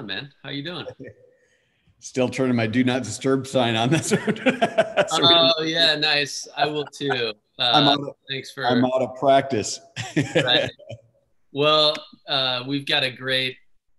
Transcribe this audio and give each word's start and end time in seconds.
on, 0.00 0.06
man? 0.06 0.32
How 0.42 0.50
you 0.50 0.64
doing? 0.64 0.86
Still 1.98 2.30
turning 2.30 2.56
my 2.56 2.66
do 2.66 2.82
not 2.82 3.02
disturb 3.02 3.46
sign 3.46 3.76
on. 3.76 3.90
That's 3.90 4.12
oh 4.14 5.62
yeah, 5.62 5.96
nice. 5.96 6.48
I 6.56 6.66
will 6.66 6.86
too. 6.86 7.10
Uh, 7.58 7.62
I'm 7.74 7.88
out 7.88 8.00
of, 8.00 8.14
thanks 8.28 8.50
for. 8.50 8.66
I'm 8.66 8.84
out 8.86 9.02
of 9.02 9.16
practice. 9.16 9.78
right. 10.16 10.70
Well, 11.52 11.94
uh, 12.26 12.64
we've 12.66 12.86
got 12.86 13.02
a 13.02 13.10
great. 13.10 13.56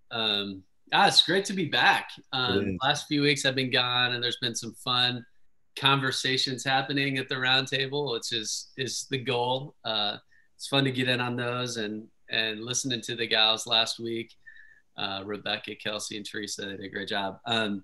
Um, 0.10 0.64
ah, 0.92 1.08
it's 1.08 1.22
great 1.22 1.46
to 1.46 1.54
be 1.54 1.66
back. 1.66 2.10
Um, 2.34 2.80
last 2.82 3.06
few 3.08 3.22
weeks 3.22 3.46
I've 3.46 3.56
been 3.56 3.70
gone, 3.70 4.14
and 4.14 4.24
there's 4.24 4.40
been 4.42 4.56
some 4.56 4.74
fun 4.74 5.24
conversations 5.78 6.64
happening 6.64 7.20
at 7.20 7.30
the 7.30 7.36
roundtable, 7.36 8.14
which 8.14 8.34
is 8.34 8.72
is 8.78 9.06
the 9.12 9.20
goal. 9.20 9.76
Uh, 9.86 10.18
it's 10.58 10.68
fun 10.68 10.86
to 10.86 10.92
get 10.92 11.08
in 11.08 11.22
on 11.22 11.36
those 11.36 11.78
and 11.78 12.08
and 12.32 12.66
listening 12.66 13.02
to 13.02 13.16
the 13.16 13.28
gals 13.28 13.68
last 13.68 14.00
week. 14.00 14.34
Uh, 15.02 15.24
Rebecca, 15.26 15.74
Kelsey, 15.74 16.16
and 16.16 16.26
Teresa. 16.26 16.62
They 16.62 16.78
did 16.78 16.86
a 16.86 16.90
great 16.90 17.08
job. 17.08 17.40
Um, 17.48 17.84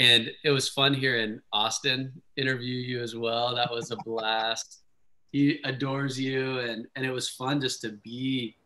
and 0.00 0.32
it 0.42 0.50
was 0.50 0.68
fun 0.68 0.92
hearing 0.92 1.40
Austin 1.52 2.12
interview 2.36 2.74
you 2.74 3.00
as 3.00 3.14
well. 3.14 3.54
That 3.54 3.70
was 3.70 3.92
a 3.92 3.96
blast. 4.04 4.80
he 5.32 5.60
adores 5.64 6.18
you, 6.18 6.58
and 6.58 6.86
and 6.96 7.06
it 7.06 7.12
was 7.12 7.28
fun 7.28 7.60
just 7.60 7.80
to 7.82 7.90
be. 8.02 8.56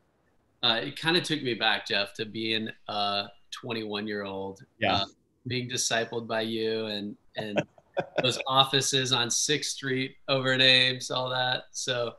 Uh, 0.62 0.80
it 0.82 0.98
kind 0.98 1.14
of 1.14 1.24
took 1.24 1.42
me 1.42 1.52
back, 1.52 1.86
Jeff, 1.86 2.14
to 2.14 2.24
being 2.24 2.70
a 2.88 3.26
21 3.50 4.06
year 4.06 4.24
old, 4.24 4.60
yeah, 4.78 4.94
uh, 4.94 5.04
being 5.46 5.68
discipled 5.68 6.26
by 6.26 6.40
you, 6.40 6.86
and 6.86 7.14
and 7.36 7.62
those 8.22 8.38
offices 8.46 9.12
on 9.12 9.30
Sixth 9.30 9.72
Street 9.72 10.16
over 10.28 10.54
in 10.54 10.62
Ames, 10.62 11.10
all 11.10 11.28
that. 11.28 11.64
So, 11.72 12.14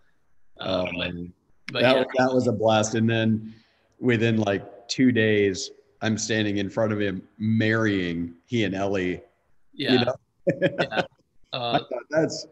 but, 1.68 1.74
but 1.74 1.82
that, 1.82 1.96
yeah. 1.96 2.04
that 2.18 2.34
was 2.34 2.48
a 2.48 2.52
blast. 2.52 2.94
And 2.94 3.10
then 3.10 3.54
within 4.00 4.38
like 4.38 4.88
two 4.88 5.12
days, 5.12 5.72
I'm 6.02 6.18
standing 6.18 6.58
in 6.58 6.70
front 6.70 6.94
of 6.94 7.00
him 7.00 7.22
marrying 7.38 8.34
he 8.46 8.64
and 8.64 8.76
Ellie. 8.76 9.22
Yeah. 9.74 9.92
You 9.92 10.06
know? 10.06 10.16
yeah. 10.80 11.02
Uh, 11.54 11.80
that's 12.10 12.48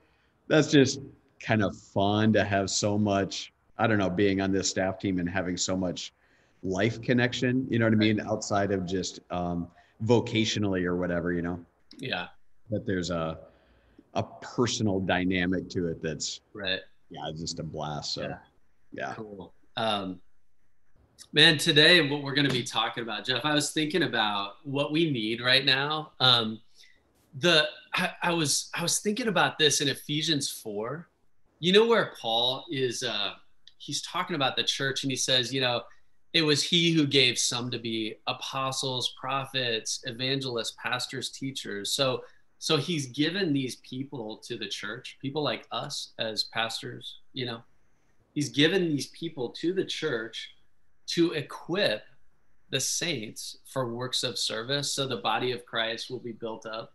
that's 0.47 0.71
just 0.71 1.01
kind 1.41 1.61
of 1.61 1.75
fun 1.75 2.31
to 2.31 2.41
have 2.45 2.69
so 2.69 2.97
much. 2.97 3.51
I 3.77 3.85
don't 3.85 3.97
know, 3.97 4.09
being 4.09 4.39
on 4.39 4.53
this 4.53 4.69
staff 4.69 4.97
team 4.97 5.19
and 5.19 5.29
having 5.29 5.57
so 5.57 5.75
much 5.75 6.13
life 6.63 7.01
connection. 7.01 7.67
You 7.69 7.79
know 7.79 7.85
what 7.85 7.93
I 7.93 7.97
mean? 7.97 8.21
Outside 8.21 8.71
of 8.71 8.85
just 8.85 9.19
um, 9.29 9.67
vocationally 10.05 10.85
or 10.85 10.95
whatever. 10.95 11.33
You 11.33 11.41
know. 11.41 11.59
Yeah. 11.97 12.27
That 12.69 12.85
there's 12.85 13.09
a 13.09 13.39
a 14.13 14.23
personal 14.41 15.01
dynamic 15.01 15.69
to 15.71 15.87
it 15.89 16.01
that's 16.01 16.39
right. 16.53 16.79
Yeah, 17.09 17.29
just 17.35 17.59
a 17.59 17.63
blast. 17.63 18.13
So. 18.13 18.21
Yeah. 18.21 18.37
Yeah. 18.93 19.13
Cool. 19.15 19.53
Um, 19.75 20.21
Man, 21.31 21.57
today 21.57 22.07
what 22.07 22.21
we're 22.21 22.35
going 22.35 22.47
to 22.47 22.53
be 22.53 22.63
talking 22.63 23.01
about, 23.01 23.25
Jeff, 23.25 23.43
I 23.43 23.53
was 23.53 23.71
thinking 23.71 24.03
about 24.03 24.57
what 24.63 24.91
we 24.91 25.09
need 25.09 25.41
right 25.41 25.65
now. 25.65 26.11
Um, 26.19 26.61
the 27.39 27.67
I, 27.95 28.11
I, 28.21 28.33
was 28.33 28.69
I 28.75 28.83
was 28.83 28.99
thinking 28.99 29.27
about 29.27 29.57
this 29.57 29.81
in 29.81 29.87
Ephesians 29.87 30.49
four. 30.49 31.09
You 31.59 31.73
know 31.73 31.87
where 31.87 32.13
Paul 32.21 32.65
is? 32.69 33.01
Uh, 33.01 33.31
he's 33.77 34.01
talking 34.03 34.35
about 34.35 34.55
the 34.55 34.63
church, 34.63 35.03
and 35.03 35.11
he 35.11 35.15
says, 35.15 35.53
you 35.53 35.61
know, 35.61 35.81
it 36.33 36.41
was 36.41 36.63
he 36.63 36.91
who 36.91 37.05
gave 37.05 37.37
some 37.37 37.69
to 37.71 37.79
be 37.79 38.15
apostles, 38.27 39.13
prophets, 39.19 40.01
evangelists, 40.05 40.75
pastors, 40.81 41.29
teachers. 41.29 41.91
So 41.91 42.23
so 42.59 42.77
he's 42.77 43.07
given 43.07 43.51
these 43.51 43.77
people 43.77 44.37
to 44.37 44.57
the 44.57 44.67
church, 44.67 45.17
people 45.21 45.43
like 45.43 45.67
us 45.71 46.13
as 46.17 46.45
pastors. 46.45 47.17
You 47.33 47.45
know, 47.45 47.63
he's 48.33 48.49
given 48.49 48.87
these 48.87 49.07
people 49.07 49.49
to 49.49 49.73
the 49.73 49.83
church 49.83 50.52
to 51.07 51.31
equip 51.31 52.03
the 52.69 52.79
saints 52.79 53.59
for 53.65 53.93
works 53.93 54.23
of 54.23 54.37
service 54.37 54.93
so 54.93 55.05
the 55.05 55.17
body 55.17 55.51
of 55.51 55.65
Christ 55.65 56.09
will 56.09 56.19
be 56.19 56.31
built 56.31 56.65
up. 56.65 56.93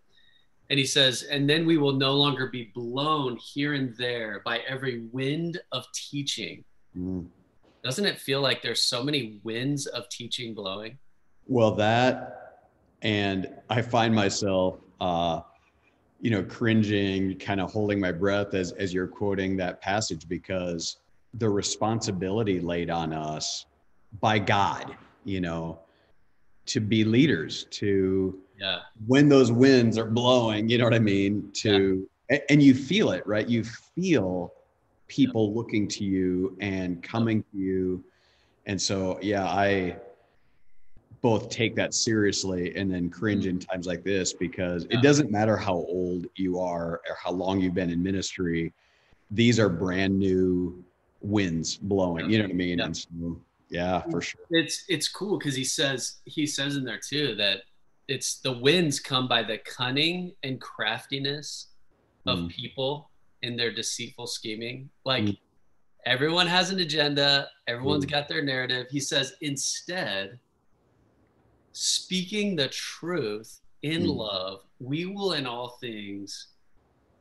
And 0.71 0.79
he 0.79 0.85
says, 0.85 1.23
and 1.23 1.49
then 1.49 1.65
we 1.65 1.79
will 1.79 1.93
no 1.93 2.15
longer 2.15 2.49
be 2.49 2.73
blown 2.75 3.37
here 3.37 3.75
and 3.75 3.97
there 3.97 4.43
by 4.45 4.59
every 4.69 5.07
wind 5.13 5.61
of 5.73 5.87
teaching. 5.95 6.65
Mm. 6.97 7.27
Doesn't 7.85 8.05
it 8.05 8.19
feel 8.19 8.41
like 8.41 8.61
there's 8.61 8.83
so 8.83 9.03
many 9.03 9.41
winds 9.45 9.87
of 9.87 10.09
teaching 10.09 10.53
blowing? 10.53 10.99
Well, 11.47 11.71
that, 11.77 12.67
and 13.03 13.49
I 13.71 13.81
find 13.81 14.15
myself, 14.15 14.81
uh, 15.01 15.41
you 16.21 16.31
know, 16.31 16.43
cringing, 16.43 17.39
kind 17.39 17.61
of 17.61 17.73
holding 17.73 18.01
my 18.01 18.13
breath 18.13 18.53
as, 18.53 18.73
as 18.73 18.93
you're 18.93 19.07
quoting 19.07 19.57
that 19.59 19.81
passage 19.81 20.29
because 20.29 20.99
the 21.35 21.49
responsibility 21.49 22.61
laid 22.61 22.91
on 22.91 23.13
us 23.13 23.67
by 24.21 24.39
God, 24.39 24.97
you 25.25 25.41
know, 25.41 25.81
to 26.67 26.81
be 26.81 27.05
leaders, 27.05 27.65
to 27.71 28.39
yeah. 28.59 28.81
when 29.07 29.29
those 29.29 29.51
winds 29.51 29.97
are 29.99 30.07
blowing, 30.07 30.69
you 30.69 30.79
know 30.79 30.85
what 30.85 30.95
I 30.95 30.99
mean? 30.99 31.51
To 31.63 32.07
yeah. 32.31 32.39
and 32.51 32.63
you 32.63 32.75
feel 32.75 33.11
it, 33.13 33.27
right? 33.27 33.49
You 33.49 33.65
feel 33.65 34.53
people 35.09 35.49
yeah. 35.49 35.57
looking 35.57 35.89
to 35.89 36.05
you 36.05 36.57
and 36.61 37.03
coming 37.03 37.43
to 37.53 37.59
you. 37.59 38.05
And 38.67 38.81
so 38.81 39.19
yeah, 39.23 39.47
I 39.47 39.97
both 41.21 41.49
take 41.49 41.75
that 41.77 41.95
seriously 41.95 42.77
and 42.77 42.93
then 42.93 43.11
cringe 43.11 43.45
mm-hmm. 43.45 43.51
in 43.51 43.59
times 43.59 43.87
like 43.87 44.05
this 44.05 44.33
because 44.33 44.85
it 44.91 45.03
doesn't 45.03 45.31
matter 45.31 45.57
how 45.57 45.75
old 45.75 46.27
you 46.37 46.59
are 46.61 47.01
or 47.09 47.17
how 47.23 47.31
long 47.31 47.61
you've 47.61 47.75
been 47.75 47.91
in 47.91 48.03
ministry. 48.03 48.73
These 49.31 49.59
are 49.59 49.69
brand 49.69 50.19
new 50.19 50.85
winds 51.21 51.77
blowing, 51.77 52.31
you 52.31 52.39
know 52.39 52.45
what 52.45 52.53
I 52.53 52.55
mean? 52.55 52.81
And 52.81 52.97
so 52.97 53.41
yeah, 53.71 54.03
for 54.11 54.21
sure. 54.21 54.41
It's 54.51 54.85
it's 54.89 55.09
cool 55.09 55.39
because 55.39 55.55
he 55.55 55.65
says 55.65 56.17
he 56.25 56.47
says 56.47 56.77
in 56.77 56.85
there 56.85 57.01
too 57.01 57.35
that 57.37 57.63
it's 58.09 58.39
the 58.41 58.53
winds 58.53 58.99
come 58.99 59.29
by 59.29 59.43
the 59.43 59.59
cunning 59.59 60.33
and 60.43 60.61
craftiness 60.61 61.69
of 62.27 62.39
mm. 62.39 62.49
people 62.49 63.11
in 63.43 63.57
their 63.57 63.73
deceitful 63.73 64.27
scheming. 64.27 64.89
Like 65.05 65.25
mm. 65.25 65.39
everyone 66.07 66.47
has 66.47 66.71
an 66.71 66.81
agenda, 66.81 67.49
everyone's 67.67 68.07
mm. 68.07 68.11
got 68.11 68.29
their 68.29 68.43
narrative. 68.43 68.87
He 68.91 69.01
says 69.01 69.35
instead, 69.43 70.39
speaking 71.73 72.57
the 72.57 72.69
truth 72.69 73.61
in 73.83 74.05
mm. 74.05 74.17
love, 74.17 74.61
we 74.81 75.05
will 75.05 75.35
in 75.35 75.47
all 75.47 75.77
things 75.81 76.49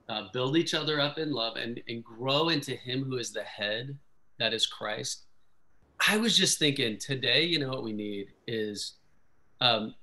uh, 0.07 0.29
build 0.31 0.55
each 0.55 0.73
other 0.73 1.01
up 1.01 1.17
in 1.17 1.31
love 1.33 1.57
and, 1.57 1.81
and 1.89 2.01
grow 2.01 2.47
into 2.47 2.71
Him 2.71 3.03
who 3.03 3.17
is 3.17 3.33
the 3.33 3.43
head, 3.43 3.97
that 4.39 4.53
is 4.53 4.65
Christ 4.65 5.26
I 6.05 6.17
was 6.17 6.37
just 6.37 6.59
thinking 6.59 6.97
today, 6.97 7.43
you 7.43 7.59
know 7.59 7.69
what 7.69 7.83
we 7.83 7.93
need 7.93 8.33
is 8.47 8.93
um, 9.61 9.95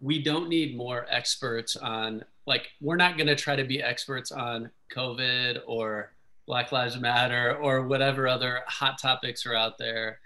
we 0.00 0.22
don't 0.22 0.48
need 0.48 0.76
more 0.76 1.06
experts 1.10 1.76
on 1.76 2.24
like 2.46 2.68
we're 2.80 2.96
not 2.96 3.16
going 3.16 3.26
to 3.26 3.34
try 3.34 3.56
to 3.56 3.64
be 3.64 3.82
experts 3.82 4.30
on 4.30 4.70
COVID 4.94 5.60
or 5.66 6.12
Black 6.46 6.70
Lives 6.70 6.98
Matter 6.98 7.56
or 7.56 7.86
whatever 7.86 8.28
other 8.28 8.60
hot 8.66 8.98
topics 8.98 9.44
are 9.46 9.54
out 9.54 9.78
there. 9.78 10.20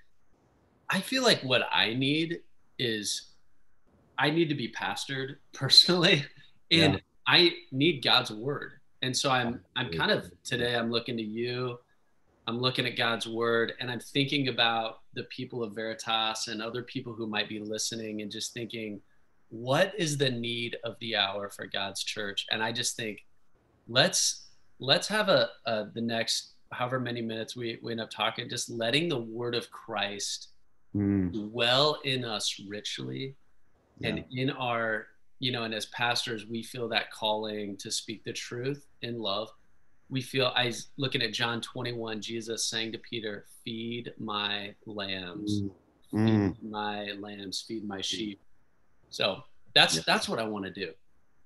I 0.89 1.01
feel 1.01 1.23
like 1.23 1.41
what 1.43 1.63
I 1.73 1.95
need 1.95 2.41
is 2.79 3.31
I 4.19 4.31
need 4.31 4.49
to 4.51 4.55
be 4.55 4.71
pastored 4.71 5.37
personally 5.53 6.25
and 6.71 6.95
yeah. 6.95 7.01
I 7.27 7.53
need 7.73 8.05
God's 8.05 8.31
word. 8.31 8.73
And 9.03 9.17
so 9.17 9.31
I'm 9.31 9.61
I'm 9.77 9.91
kind 9.91 10.11
of 10.11 10.31
today 10.45 10.77
I'm 10.77 10.91
looking 10.91 11.17
to 11.17 11.23
you 11.23 11.79
I'm 12.51 12.61
looking 12.61 12.85
at 12.85 12.97
God's 12.97 13.29
word 13.29 13.75
and 13.79 13.89
I'm 13.89 14.01
thinking 14.01 14.49
about 14.49 15.03
the 15.15 15.23
people 15.25 15.63
of 15.63 15.73
Veritas 15.73 16.49
and 16.49 16.61
other 16.61 16.83
people 16.83 17.13
who 17.13 17.29
might 17.29 17.49
be 17.49 17.61
listening 17.61 18.23
and 18.23 18.31
just 18.31 18.53
thinking, 18.53 19.01
what 19.51 19.93
is 19.97 20.19
the 20.19 20.31
need 20.31 20.77
of 20.83 20.97
the 20.99 21.15
hour 21.15 21.49
for 21.49 21.67
God's 21.67 22.03
church? 22.03 22.47
And 22.51 22.61
I 22.61 22.73
just 22.73 22.97
think, 22.97 23.25
let's 23.87 24.49
let's 24.81 25.07
have 25.07 25.29
a, 25.29 25.51
a 25.67 25.87
the 25.95 26.01
next 26.01 26.55
however 26.73 26.99
many 26.99 27.23
minutes 27.23 27.55
we, 27.55 27.79
we 27.85 27.93
end 27.93 28.01
up 28.01 28.11
talking, 28.11 28.49
just 28.49 28.69
letting 28.69 29.09
the 29.09 29.21
word 29.21 29.55
of 29.55 29.71
Christ 29.71 30.49
mm. 30.93 31.33
dwell 31.33 32.01
in 32.03 32.25
us 32.25 32.61
richly 32.69 33.37
yeah. 34.01 34.09
and 34.09 34.25
in 34.33 34.51
our, 34.51 35.07
you 35.39 35.53
know, 35.53 35.63
and 35.63 35.75
as 35.75 35.87
pastors, 35.87 36.47
we 36.49 36.65
feel 36.65 36.89
that 36.89 37.13
calling 37.13 37.77
to 37.77 37.93
speak 37.93 38.25
the 38.25 38.33
truth 38.33 38.87
in 39.03 39.21
love 39.21 39.51
we 40.11 40.21
feel 40.21 40.53
I 40.55 40.73
looking 40.97 41.23
at 41.23 41.33
John 41.33 41.61
21, 41.61 42.21
Jesus 42.21 42.65
saying 42.65 42.93
to 42.93 42.99
Peter, 42.99 43.47
Feed 43.65 44.13
my 44.19 44.75
lambs, 44.87 45.63
mm. 46.13 46.55
feed 46.55 46.71
my 46.71 47.13
lambs, 47.21 47.65
feed 47.67 47.87
my 47.87 48.01
sheep. 48.01 48.41
So 49.11 49.43
that's 49.75 49.97
yeah. 49.97 50.03
that's 50.07 50.29
what 50.29 50.39
I 50.39 50.45
want 50.45 50.65
to 50.65 50.71
do. 50.71 50.93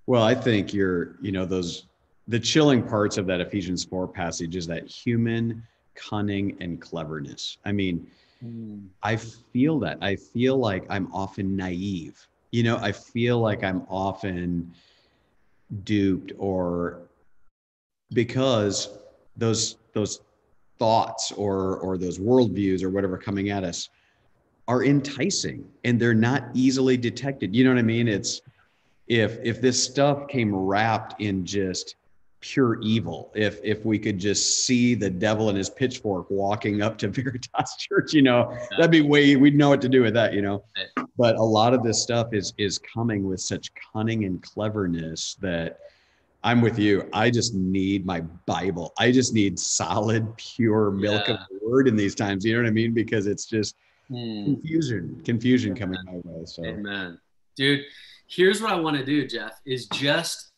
Well, 0.06 0.22
I 0.22 0.34
think 0.34 0.72
you're, 0.72 1.16
you 1.20 1.32
know, 1.32 1.44
those 1.44 1.86
the 2.28 2.40
chilling 2.40 2.82
parts 2.82 3.18
of 3.18 3.26
that 3.26 3.40
Ephesians 3.40 3.84
4 3.84 4.08
passage 4.08 4.56
is 4.56 4.66
that 4.66 4.86
human 4.86 5.62
cunning 5.94 6.56
and 6.60 6.80
cleverness. 6.80 7.58
I 7.64 7.72
mean, 7.72 8.06
mm. 8.44 8.86
I 9.02 9.16
feel 9.16 9.78
that. 9.80 9.98
I 10.00 10.16
feel 10.16 10.56
like 10.56 10.86
I'm 10.88 11.12
often 11.12 11.54
naive. 11.56 12.26
You 12.50 12.62
know, 12.62 12.76
I 12.78 12.92
feel 12.92 13.40
like 13.40 13.62
I'm 13.64 13.82
often 13.88 14.72
duped 15.82 16.32
or 16.38 17.03
because 18.12 18.98
those 19.36 19.76
those 19.92 20.20
thoughts 20.78 21.32
or 21.32 21.78
or 21.78 21.96
those 21.98 22.18
worldviews 22.18 22.82
or 22.82 22.90
whatever 22.90 23.16
coming 23.16 23.50
at 23.50 23.64
us 23.64 23.88
are 24.66 24.84
enticing 24.84 25.66
and 25.84 26.00
they're 26.00 26.14
not 26.14 26.44
easily 26.54 26.96
detected. 26.96 27.54
You 27.54 27.64
know 27.64 27.70
what 27.70 27.78
I 27.78 27.82
mean? 27.82 28.08
It's 28.08 28.40
if 29.08 29.38
if 29.42 29.60
this 29.60 29.82
stuff 29.82 30.28
came 30.28 30.54
wrapped 30.54 31.20
in 31.20 31.44
just 31.44 31.96
pure 32.40 32.80
evil, 32.82 33.30
if 33.34 33.60
if 33.62 33.84
we 33.84 33.98
could 33.98 34.18
just 34.18 34.66
see 34.66 34.94
the 34.94 35.10
devil 35.10 35.48
and 35.48 35.56
his 35.56 35.70
pitchfork 35.70 36.26
walking 36.30 36.82
up 36.82 36.96
to 36.98 37.08
Veritas 37.10 37.76
Church, 37.78 38.12
you 38.12 38.22
know, 38.22 38.56
that'd 38.70 38.90
be 38.90 39.02
way 39.02 39.36
we'd 39.36 39.56
know 39.56 39.68
what 39.68 39.80
to 39.82 39.88
do 39.88 40.02
with 40.02 40.14
that, 40.14 40.32
you 40.32 40.42
know. 40.42 40.64
But 41.16 41.36
a 41.36 41.42
lot 41.42 41.74
of 41.74 41.82
this 41.82 42.02
stuff 42.02 42.32
is 42.32 42.54
is 42.58 42.78
coming 42.78 43.26
with 43.26 43.40
such 43.40 43.70
cunning 43.74 44.24
and 44.24 44.42
cleverness 44.42 45.36
that 45.40 45.78
I'm 46.44 46.60
with 46.60 46.78
you. 46.78 47.08
I 47.14 47.30
just 47.30 47.54
need 47.54 48.04
my 48.04 48.20
Bible. 48.20 48.92
I 48.98 49.10
just 49.10 49.32
need 49.32 49.58
solid, 49.58 50.36
pure 50.36 50.90
milk 50.90 51.26
yeah. 51.26 51.34
of 51.34 51.40
the 51.50 51.58
word 51.66 51.88
in 51.88 51.96
these 51.96 52.14
times. 52.14 52.44
You 52.44 52.52
know 52.52 52.62
what 52.62 52.68
I 52.68 52.70
mean? 52.70 52.92
Because 52.92 53.26
it's 53.26 53.46
just 53.46 53.76
hmm. 54.08 54.44
confusion, 54.44 55.22
confusion 55.24 55.70
Amen. 55.70 55.80
coming 55.80 55.98
my 56.04 56.30
way. 56.30 56.44
So 56.44 56.62
Amen. 56.62 57.18
Dude, 57.56 57.80
here's 58.26 58.60
what 58.60 58.70
I 58.70 58.76
want 58.76 58.98
to 58.98 59.04
do, 59.04 59.26
Jeff, 59.26 59.62
is 59.64 59.86
just 59.86 60.52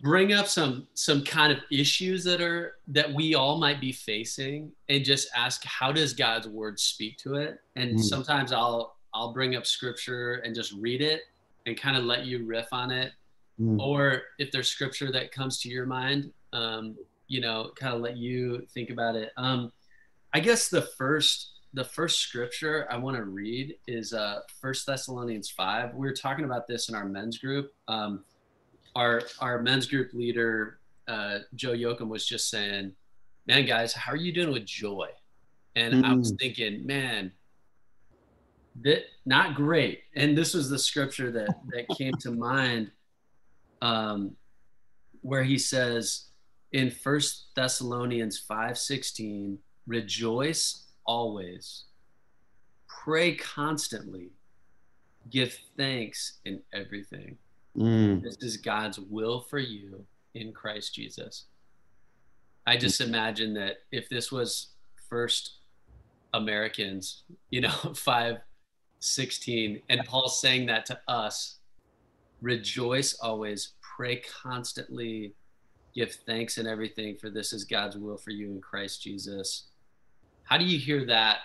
bring 0.00 0.32
up 0.32 0.48
some 0.48 0.88
some 0.94 1.22
kind 1.22 1.52
of 1.52 1.58
issues 1.70 2.24
that 2.24 2.40
are 2.40 2.76
that 2.88 3.12
we 3.12 3.34
all 3.34 3.58
might 3.58 3.80
be 3.80 3.92
facing 3.92 4.72
and 4.88 5.04
just 5.04 5.28
ask 5.36 5.62
how 5.64 5.92
does 5.92 6.14
God's 6.14 6.48
word 6.48 6.80
speak 6.80 7.18
to 7.18 7.34
it? 7.34 7.60
And 7.76 7.98
mm. 7.98 8.02
sometimes 8.02 8.52
I'll 8.52 8.96
I'll 9.12 9.34
bring 9.34 9.54
up 9.54 9.66
scripture 9.66 10.36
and 10.36 10.54
just 10.54 10.72
read 10.72 11.02
it 11.02 11.24
and 11.66 11.76
kind 11.76 11.98
of 11.98 12.04
let 12.04 12.24
you 12.24 12.46
riff 12.46 12.68
on 12.72 12.90
it 12.90 13.12
mm. 13.62 13.80
or 13.80 14.22
if 14.38 14.50
there's 14.50 14.68
scripture 14.68 15.12
that 15.12 15.32
comes 15.32 15.60
to 15.60 15.68
your 15.68 15.86
mind, 15.86 16.32
um, 16.52 16.96
you 17.28 17.40
know, 17.40 17.70
kind 17.76 17.94
of 17.94 18.00
let 18.00 18.16
you 18.16 18.66
think 18.74 18.90
about 18.90 19.16
it. 19.16 19.30
Um, 19.36 19.72
I 20.34 20.40
guess 20.40 20.68
the 20.68 20.82
first 20.82 21.50
the 21.74 21.84
first 21.84 22.20
scripture 22.20 22.86
I 22.90 22.98
want 22.98 23.16
to 23.16 23.24
read 23.24 23.76
is 23.86 24.12
uh, 24.12 24.40
First 24.60 24.86
Thessalonians 24.86 25.50
five. 25.50 25.94
We 25.94 26.06
were 26.06 26.14
talking 26.14 26.44
about 26.44 26.66
this 26.66 26.88
in 26.88 26.94
our 26.94 27.06
men's 27.06 27.38
group. 27.38 27.72
Um, 27.88 28.24
our 28.94 29.22
our 29.40 29.62
men's 29.62 29.86
group 29.86 30.12
leader 30.12 30.80
uh, 31.08 31.38
Joe 31.54 31.72
Yoakum 31.72 32.08
was 32.08 32.26
just 32.26 32.50
saying, 32.50 32.92
"Man, 33.46 33.66
guys, 33.66 33.92
how 33.92 34.12
are 34.12 34.16
you 34.16 34.32
doing 34.32 34.52
with 34.52 34.66
joy?" 34.66 35.08
And 35.74 35.94
mm. 35.94 36.04
I 36.04 36.14
was 36.14 36.32
mm. 36.32 36.38
thinking, 36.38 36.86
man, 36.86 37.32
that 38.82 39.04
not 39.24 39.54
great. 39.54 40.02
And 40.14 40.36
this 40.36 40.54
was 40.54 40.68
the 40.68 40.78
scripture 40.78 41.30
that 41.32 41.48
that 41.72 41.88
came 41.96 42.14
to 42.20 42.30
mind 42.30 42.90
um, 43.82 44.36
where 45.20 45.42
he 45.42 45.58
says 45.58 46.28
in 46.72 46.90
First 46.90 47.48
Thessalonians 47.54 48.42
5:16, 48.48 49.58
rejoice 49.86 50.86
always, 51.04 51.84
pray 52.88 53.34
constantly, 53.34 54.30
give 55.28 55.58
thanks 55.76 56.38
in 56.44 56.62
everything. 56.72 57.36
Mm. 57.76 58.22
This 58.22 58.36
is 58.40 58.56
God's 58.56 58.98
will 58.98 59.40
for 59.40 59.58
you 59.58 60.06
in 60.34 60.52
Christ 60.52 60.94
Jesus. 60.94 61.46
I 62.66 62.76
just 62.76 63.00
imagine 63.00 63.52
that 63.54 63.78
if 63.90 64.08
this 64.08 64.30
was 64.30 64.68
first 65.08 65.56
Americans, 66.32 67.24
you 67.50 67.60
know, 67.62 67.70
516, 67.94 69.82
and 69.88 70.04
Paul's 70.04 70.40
saying 70.40 70.66
that 70.66 70.86
to 70.86 71.00
us, 71.08 71.58
rejoice 72.42 73.14
always, 73.14 73.72
pray 73.96 74.16
constantly, 74.16 75.32
give 75.94 76.12
thanks 76.26 76.58
in 76.58 76.66
everything, 76.66 77.16
for 77.16 77.30
this 77.30 77.52
is 77.52 77.64
God's 77.64 77.96
will 77.96 78.18
for 78.18 78.30
you 78.30 78.50
in 78.50 78.60
Christ 78.60 79.02
Jesus. 79.02 79.68
How 80.44 80.58
do 80.58 80.64
you 80.64 80.78
hear 80.78 81.06
that? 81.06 81.38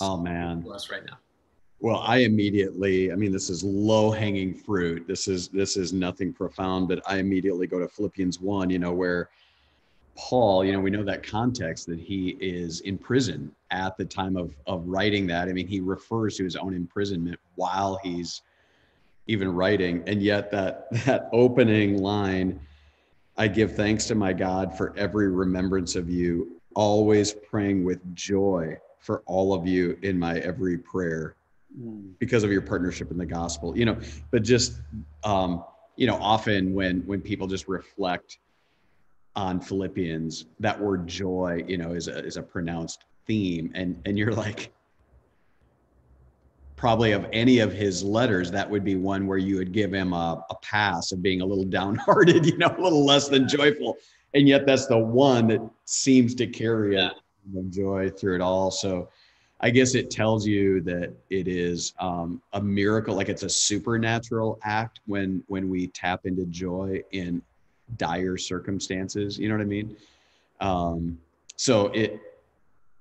Oh 0.00 0.16
man, 0.16 0.64
us 0.72 0.90
right 0.90 1.04
now. 1.04 1.18
Well, 1.80 1.98
I 1.98 2.18
immediately, 2.18 3.12
I 3.12 3.14
mean, 3.14 3.30
this 3.30 3.50
is 3.50 3.62
low 3.62 4.10
hanging 4.10 4.54
fruit. 4.54 5.06
This 5.06 5.28
is 5.28 5.48
this 5.48 5.76
is 5.76 5.92
nothing 5.92 6.32
profound, 6.32 6.88
but 6.88 7.00
I 7.06 7.18
immediately 7.18 7.66
go 7.66 7.78
to 7.78 7.88
Philippians 7.88 8.40
one, 8.40 8.70
you 8.70 8.78
know, 8.78 8.92
where 8.92 9.30
Paul, 10.16 10.64
you 10.64 10.72
know, 10.72 10.80
we 10.80 10.90
know 10.90 11.04
that 11.04 11.22
context 11.22 11.86
that 11.86 12.00
he 12.00 12.36
is 12.40 12.80
in 12.80 12.98
prison 12.98 13.52
at 13.70 13.96
the 13.96 14.04
time 14.04 14.36
of 14.36 14.54
of 14.66 14.86
writing 14.86 15.26
that. 15.28 15.48
I 15.48 15.52
mean, 15.52 15.68
he 15.68 15.80
refers 15.80 16.36
to 16.36 16.44
his 16.44 16.56
own 16.56 16.74
imprisonment 16.74 17.38
while 17.54 17.98
he's 18.02 18.42
even 19.28 19.54
writing. 19.54 20.02
And 20.06 20.22
yet 20.22 20.50
that 20.50 20.90
that 21.04 21.28
opening 21.32 22.02
line 22.02 22.60
i 23.36 23.46
give 23.46 23.76
thanks 23.76 24.06
to 24.06 24.16
my 24.16 24.32
god 24.32 24.76
for 24.76 24.92
every 24.96 25.28
remembrance 25.30 25.94
of 25.94 26.10
you 26.10 26.60
always 26.74 27.32
praying 27.32 27.84
with 27.84 28.00
joy 28.14 28.76
for 28.98 29.22
all 29.26 29.54
of 29.54 29.66
you 29.66 29.96
in 30.02 30.18
my 30.18 30.38
every 30.40 30.76
prayer 30.76 31.36
mm. 31.80 32.12
because 32.18 32.42
of 32.42 32.50
your 32.50 32.60
partnership 32.60 33.10
in 33.10 33.16
the 33.16 33.26
gospel. 33.26 33.76
You 33.78 33.84
know 33.86 33.98
but 34.30 34.42
just 34.42 34.80
um 35.24 35.64
you 35.96 36.06
know 36.06 36.16
often 36.16 36.74
when 36.74 37.00
when 37.06 37.20
people 37.20 37.46
just 37.46 37.68
reflect 37.68 38.38
on 39.36 39.60
philippians 39.60 40.46
that 40.58 40.80
word 40.80 41.06
joy 41.06 41.62
you 41.68 41.78
know 41.78 41.92
is 41.92 42.08
a 42.08 42.18
is 42.24 42.36
a 42.36 42.42
pronounced 42.42 43.04
theme. 43.26 43.70
And 43.74 44.00
and 44.04 44.18
you're 44.18 44.32
like 44.32 44.72
probably 46.78 47.12
of 47.12 47.26
any 47.32 47.58
of 47.58 47.72
his 47.72 48.02
letters, 48.04 48.50
that 48.52 48.70
would 48.70 48.84
be 48.84 48.94
one 48.94 49.26
where 49.26 49.36
you 49.36 49.56
would 49.56 49.72
give 49.72 49.92
him 49.92 50.12
a, 50.12 50.42
a 50.48 50.54
pass 50.62 51.12
of 51.12 51.20
being 51.20 51.42
a 51.42 51.44
little 51.44 51.64
downhearted, 51.78 52.46
you 52.46 52.56
know, 52.56 52.74
a 52.78 52.80
little 52.80 53.04
less 53.04 53.28
than 53.28 53.46
joyful. 53.46 53.98
And 54.32 54.48
yet 54.48 54.64
that's 54.64 54.86
the 54.86 54.98
one 54.98 55.48
that 55.48 55.60
seems 55.84 56.34
to 56.36 56.46
carry 56.46 56.94
yeah. 56.94 57.10
a 57.58 57.62
joy 57.64 58.10
through 58.10 58.36
it 58.36 58.40
all. 58.40 58.70
So 58.70 59.08
I 59.60 59.70
guess 59.70 59.96
it 59.96 60.10
tells 60.10 60.46
you 60.46 60.80
that 60.82 61.12
it 61.30 61.48
is 61.48 61.92
um, 61.98 62.40
a 62.52 62.62
miracle, 62.62 63.16
like 63.16 63.28
it's 63.28 63.42
a 63.42 63.48
supernatural 63.48 64.60
act 64.62 65.00
when 65.06 65.42
when 65.48 65.68
we 65.68 65.88
tap 65.88 66.26
into 66.26 66.46
joy 66.46 67.02
in 67.10 67.42
dire 67.96 68.36
circumstances. 68.36 69.36
You 69.36 69.48
know 69.48 69.56
what 69.56 69.62
I 69.62 69.66
mean? 69.66 69.96
Um, 70.60 71.18
so 71.56 71.86
it 71.88 72.20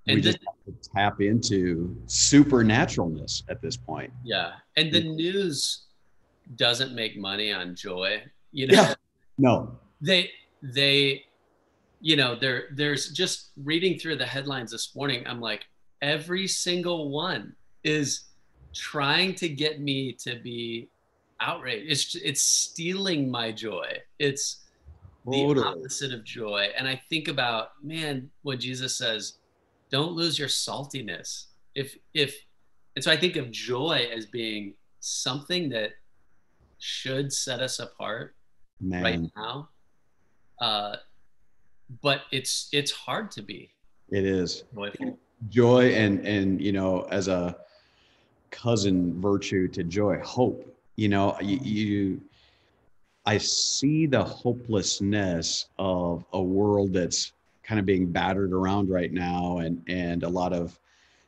and 0.07 0.15
we 0.15 0.21
just 0.21 0.39
have 0.45 0.74
to 0.74 0.89
tap 0.89 1.21
into 1.21 1.95
supernaturalness 2.06 3.44
at 3.50 3.62
this 3.62 3.75
point. 3.77 4.12
Yeah. 4.24 4.54
And 4.75 4.92
the 4.92 5.04
news 5.04 5.86
doesn't 6.56 6.94
make 6.94 7.18
money 7.18 7.51
on 7.51 7.75
joy. 7.75 8.24
You 8.51 8.68
know, 8.68 8.74
yeah. 8.74 8.94
no. 9.38 9.77
They 10.01 10.31
they 10.62 11.25
you 12.00 12.15
know, 12.15 12.36
there 12.36 12.65
there's 12.71 13.12
just 13.12 13.51
reading 13.63 13.98
through 13.98 14.18
the 14.18 14.25
headlines 14.25 14.71
this 14.71 14.95
morning, 14.95 15.24
I'm 15.25 15.42
like, 15.42 15.65
every 16.01 16.48
single 16.48 17.09
one 17.09 17.56
is 17.83 18.25
trying 18.74 19.33
to 19.36 19.50
get 19.50 19.81
me 19.81 20.13
to 20.13 20.36
be 20.36 20.89
outraged. 21.39 21.92
It's 21.92 22.16
it's 22.16 22.42
stealing 22.42 23.30
my 23.31 23.52
joy. 23.52 23.97
It's 24.19 24.64
the 25.26 25.44
totally. 25.44 25.68
opposite 25.68 26.14
of 26.14 26.23
joy. 26.23 26.69
And 26.78 26.87
I 26.87 27.02
think 27.09 27.28
about, 27.28 27.71
man, 27.83 28.30
what 28.44 28.59
Jesus 28.59 28.95
says, 28.95 29.40
don't 29.89 30.13
lose 30.13 30.37
your 30.37 30.47
saltiness. 30.47 31.45
If 31.75 31.97
if 32.13 32.35
and 32.95 33.03
so 33.03 33.11
I 33.11 33.17
think 33.17 33.35
of 33.35 33.51
joy 33.51 34.09
as 34.15 34.25
being 34.25 34.73
something 34.99 35.69
that 35.69 35.91
should 36.79 37.31
set 37.31 37.59
us 37.59 37.79
apart 37.79 38.35
Man. 38.81 39.03
right 39.03 39.21
now. 39.35 39.69
Uh, 40.59 40.95
but 42.01 42.21
it's 42.31 42.69
it's 42.71 42.91
hard 42.91 43.31
to 43.31 43.41
be. 43.41 43.69
It 44.09 44.25
is 44.25 44.63
joyful. 44.73 45.19
Joy 45.49 45.94
and 45.94 46.25
and 46.25 46.61
you 46.61 46.71
know 46.71 47.07
as 47.11 47.27
a 47.27 47.57
cousin 48.49 49.21
virtue 49.21 49.67
to 49.69 49.83
joy, 49.83 50.19
hope. 50.19 50.73
You 50.95 51.09
know 51.09 51.37
you, 51.41 51.59
you 51.61 52.21
I 53.25 53.37
see 53.37 54.06
the 54.06 54.23
hopelessness 54.23 55.67
of 55.77 56.25
a 56.33 56.41
world 56.41 56.94
that's 56.94 57.33
kind 57.68 57.80
of 57.80 57.86
being 57.86 58.12
battered 58.12 58.54
around 58.54 58.90
right 58.90 59.12
now 59.12 59.57
and 59.59 59.81
and 59.88 60.24
a 60.24 60.30
lot 60.30 60.54
of 60.54 60.80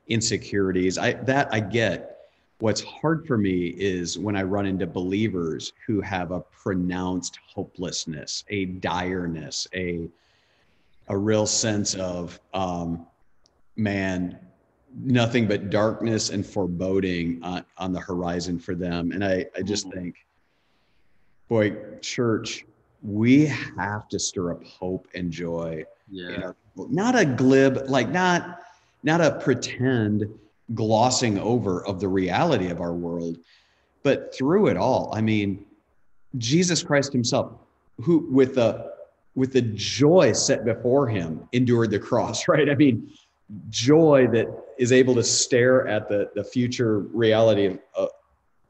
insecurities. 0.08 0.98
I 0.98 1.14
that 1.14 1.50
i 1.52 1.60
get. 1.60 2.16
What's 2.60 2.82
hard 2.82 3.26
for 3.26 3.38
me 3.38 3.68
is 3.68 4.18
when 4.20 4.36
i 4.36 4.44
run 4.44 4.66
into 4.66 4.88
believers 4.88 5.74
who 5.86 6.02
have 6.02 6.32
a 6.32 6.42
pronounced 6.42 7.40
hopelessness 7.46 8.44
a 8.50 8.66
direness 8.66 9.68
a 9.74 10.10
a 11.08 11.18
real 11.18 11.46
sense 11.46 11.96
of 11.96 12.40
um, 12.54 13.06
man 13.76 14.40
nothing 14.96 15.48
but 15.48 15.70
darkness 15.70 16.30
and 16.32 16.46
foreboding 16.46 17.40
on, 17.44 17.64
on 17.78 17.94
the 17.94 18.00
horizon 18.00 18.60
for 18.60 18.76
them. 18.76 19.12
And 19.12 19.24
i 19.24 19.46
i 19.56 19.62
just 19.62 19.88
mm-hmm. 19.88 20.00
think 20.00 20.16
boy 21.48 21.76
church 22.02 22.66
we 23.02 23.46
have 23.46 24.08
to 24.10 24.20
stir 24.20 24.52
up 24.52 24.64
hope 24.64 25.08
and 25.16 25.32
joy 25.32 25.84
yeah. 26.12 26.52
not 26.76 27.18
a 27.18 27.26
glib, 27.26 27.86
like 27.88 28.10
not 28.10 28.60
not 29.04 29.22
a 29.22 29.40
pretend 29.40 30.26
glossing 30.74 31.40
over 31.40 31.86
of 31.86 32.00
the 32.00 32.08
reality 32.08 32.68
of 32.68 32.82
our 32.82 32.94
world, 32.94 33.38
but 34.04 34.36
through 34.36 34.68
it 34.68 34.78
all. 34.78 35.12
I 35.14 35.22
mean, 35.22 35.66
Jesus 36.38 36.84
Christ 36.84 37.14
Himself, 37.14 37.54
who 38.02 38.28
with 38.32 38.56
the 38.56 38.94
with 39.36 39.54
the 39.54 39.62
joy 39.62 40.34
set 40.34 40.66
before 40.66 41.08
him 41.08 41.48
endured 41.54 41.92
the 41.92 42.00
cross, 42.00 42.48
right? 42.48 42.70
I 42.70 42.76
mean, 42.76 43.12
joy 43.70 44.28
that 44.32 44.48
is 44.78 44.92
able 44.92 45.16
to 45.16 45.24
stare 45.24 45.88
at 45.88 46.10
the 46.10 46.30
the 46.36 46.44
future 46.44 47.00
reality 47.00 47.66
of, 47.66 47.80
of 47.96 48.10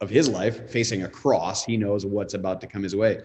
of 0.01 0.09
his 0.09 0.29
life 0.29 0.69
facing 0.69 1.03
a 1.03 1.09
cross 1.09 1.65
he 1.65 1.75
knows 1.75 2.05
what's 2.05 2.33
about 2.33 2.61
to 2.61 2.67
come 2.67 2.81
his 2.81 2.95
way 2.95 3.19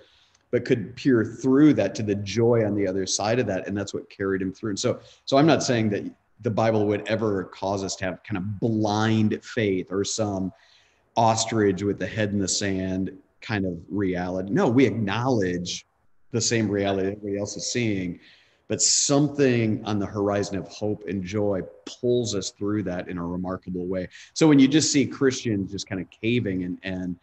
but 0.54 0.64
could 0.64 0.94
peer 0.94 1.25
through 1.25 1.75
that 1.75 1.96
to 1.96 2.02
the 2.04 2.14
joy 2.14 2.64
on 2.64 2.76
the 2.76 2.87
other 2.87 3.06
side 3.06 3.40
of 3.40 3.46
that 3.49 3.66
and 3.66 3.76
that's 3.76 3.92
what 3.92 4.08
carried 4.08 4.40
him 4.40 4.52
through 4.52 4.70
and 4.70 4.78
so 4.78 5.00
so 5.25 5.37
i'm 5.37 5.46
not 5.46 5.64
saying 5.64 5.90
that 5.90 6.04
the 6.42 6.50
bible 6.50 6.87
would 6.87 7.04
ever 7.08 7.42
cause 7.46 7.82
us 7.82 7.96
to 7.96 8.04
have 8.04 8.23
kind 8.23 8.38
of 8.38 8.61
blind 8.61 9.37
faith 9.42 9.88
or 9.90 10.04
some 10.04 10.52
ostrich 11.16 11.82
with 11.82 11.99
the 11.99 12.06
head 12.06 12.30
in 12.30 12.38
the 12.38 12.46
sand 12.46 13.11
kind 13.40 13.66
of 13.66 13.76
reality 13.88 14.49
no 14.52 14.68
we 14.68 14.87
acknowledge 14.87 15.87
the 16.30 16.40
same 16.40 16.68
reality 16.68 17.08
everybody 17.08 17.37
else 17.37 17.56
is 17.56 17.73
seeing 17.73 18.20
but 18.68 18.80
something 18.80 19.84
on 19.84 19.99
the 19.99 20.06
horizon 20.06 20.56
of 20.56 20.68
hope 20.68 21.02
and 21.08 21.25
joy 21.25 21.62
pulls 21.84 22.32
us 22.37 22.50
through 22.50 22.82
that 22.84 23.08
in 23.08 23.18
a 23.18 23.26
remarkable 23.26 23.87
way. 23.87 24.08
So 24.32 24.49
when 24.49 24.58
you 24.58 24.66
just 24.66 24.90
see 24.90 25.06
Christians 25.06 25.70
just 25.70 25.87
kind 25.87 26.00
of 26.00 26.08
caving 26.08 26.64
and 26.64 26.78
and 26.82 27.16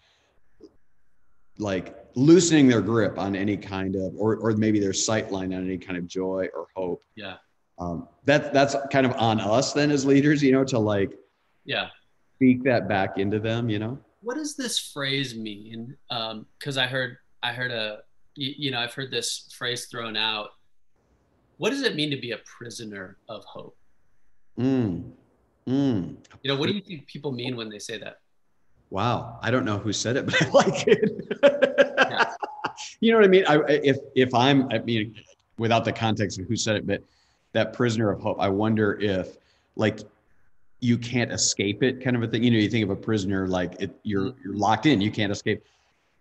like 1.61 1.95
loosening 2.15 2.67
their 2.67 2.81
grip 2.81 3.17
on 3.17 3.35
any 3.35 3.55
kind 3.55 3.95
of 3.95 4.13
or 4.17 4.35
or 4.37 4.51
maybe 4.51 4.79
their 4.79 4.93
sight 4.93 5.31
line 5.31 5.53
on 5.53 5.63
any 5.63 5.77
kind 5.77 5.97
of 5.97 6.07
joy 6.07 6.47
or 6.55 6.67
hope. 6.75 7.03
Yeah. 7.15 7.35
Um, 7.79 8.07
that 8.25 8.53
that's 8.53 8.75
kind 8.91 9.05
of 9.05 9.13
on 9.13 9.39
us 9.39 9.73
then 9.73 9.91
as 9.91 10.05
leaders, 10.05 10.43
you 10.43 10.51
know, 10.51 10.63
to 10.65 10.79
like 10.79 11.17
yeah 11.65 11.87
speak 12.35 12.63
that 12.63 12.87
back 12.87 13.17
into 13.17 13.39
them, 13.39 13.69
you 13.69 13.79
know. 13.79 13.99
What 14.21 14.35
does 14.35 14.55
this 14.55 14.77
phrase 14.77 15.35
mean? 15.35 15.95
Because 16.09 16.77
um, 16.77 16.83
I 16.83 16.87
heard 16.87 17.17
I 17.41 17.53
heard 17.53 17.71
a 17.71 17.99
you, 18.35 18.53
you 18.57 18.71
know 18.71 18.79
I've 18.79 18.93
heard 18.93 19.11
this 19.11 19.49
phrase 19.57 19.85
thrown 19.85 20.17
out 20.17 20.49
what 21.61 21.69
does 21.69 21.83
it 21.83 21.95
mean 21.95 22.09
to 22.09 22.17
be 22.17 22.31
a 22.31 22.39
prisoner 22.39 23.17
of 23.29 23.45
hope? 23.45 23.77
Mm. 24.59 25.11
Mm. 25.67 26.17
You 26.41 26.51
know, 26.51 26.57
what 26.57 26.67
do 26.67 26.73
you 26.73 26.81
think 26.81 27.05
people 27.05 27.31
mean 27.31 27.55
when 27.55 27.69
they 27.69 27.77
say 27.77 27.99
that? 27.99 28.17
Wow, 28.91 29.39
I 29.41 29.49
don't 29.49 29.65
know 29.65 29.79
who 29.79 29.91
said 29.91 30.17
it, 30.17 30.25
but 30.27 30.39
I 30.41 30.49
like 30.49 30.87
it. 30.87 31.37
yeah. 31.41 32.33
You 32.99 33.11
know 33.11 33.17
what 33.17 33.25
I 33.25 33.29
mean? 33.29 33.45
I, 33.47 33.57
if 33.67 33.97
if 34.15 34.33
I'm, 34.33 34.71
I 34.71 34.79
mean, 34.79 35.15
without 35.57 35.85
the 35.85 35.91
context 35.91 36.39
of 36.39 36.47
who 36.47 36.55
said 36.55 36.75
it, 36.77 36.87
but 36.87 37.03
that 37.53 37.73
prisoner 37.73 38.09
of 38.09 38.19
hope, 38.21 38.39
I 38.39 38.47
wonder 38.47 38.99
if 38.99 39.37
like 39.75 39.99
you 40.79 40.97
can't 40.97 41.31
escape 41.31 41.83
it, 41.83 42.03
kind 42.03 42.15
of 42.15 42.23
a 42.23 42.27
thing. 42.27 42.43
You 42.43 42.51
know, 42.51 42.57
you 42.57 42.69
think 42.69 42.83
of 42.83 42.89
a 42.89 42.95
prisoner 42.95 43.47
like 43.47 43.79
it, 43.79 43.91
you're 44.03 44.31
mm-hmm. 44.31 44.41
you're 44.43 44.55
locked 44.55 44.85
in, 44.85 45.01
you 45.01 45.11
can't 45.11 45.31
escape. 45.31 45.63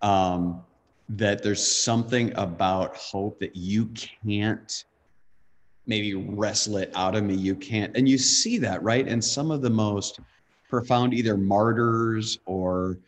Um, 0.02 0.62
that 1.10 1.42
there's 1.42 1.66
something 1.66 2.32
about 2.36 2.96
hope 2.96 3.40
that 3.40 3.56
you 3.56 3.86
can't 4.24 4.84
maybe 5.86 6.14
wrestle 6.14 6.76
it 6.76 6.92
out 6.94 7.16
of 7.16 7.24
me. 7.24 7.34
You 7.34 7.54
can't. 7.54 7.96
And 7.96 8.08
you 8.08 8.16
see 8.18 8.58
that, 8.58 8.82
right? 8.82 9.06
And 9.06 9.22
some 9.22 9.50
of 9.50 9.60
the 9.60 9.70
most 9.70 10.20
profound, 10.70 11.12
either 11.12 11.36
martyrs 11.36 12.38
or, 12.46 12.98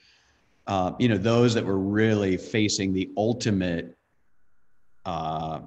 uh, 0.66 0.92
you 0.98 1.08
know, 1.08 1.16
those 1.16 1.54
that 1.54 1.64
were 1.64 1.78
really 1.78 2.36
facing 2.36 2.92
the 2.92 3.10
ultimate, 3.16 3.96
uh, 5.06 5.60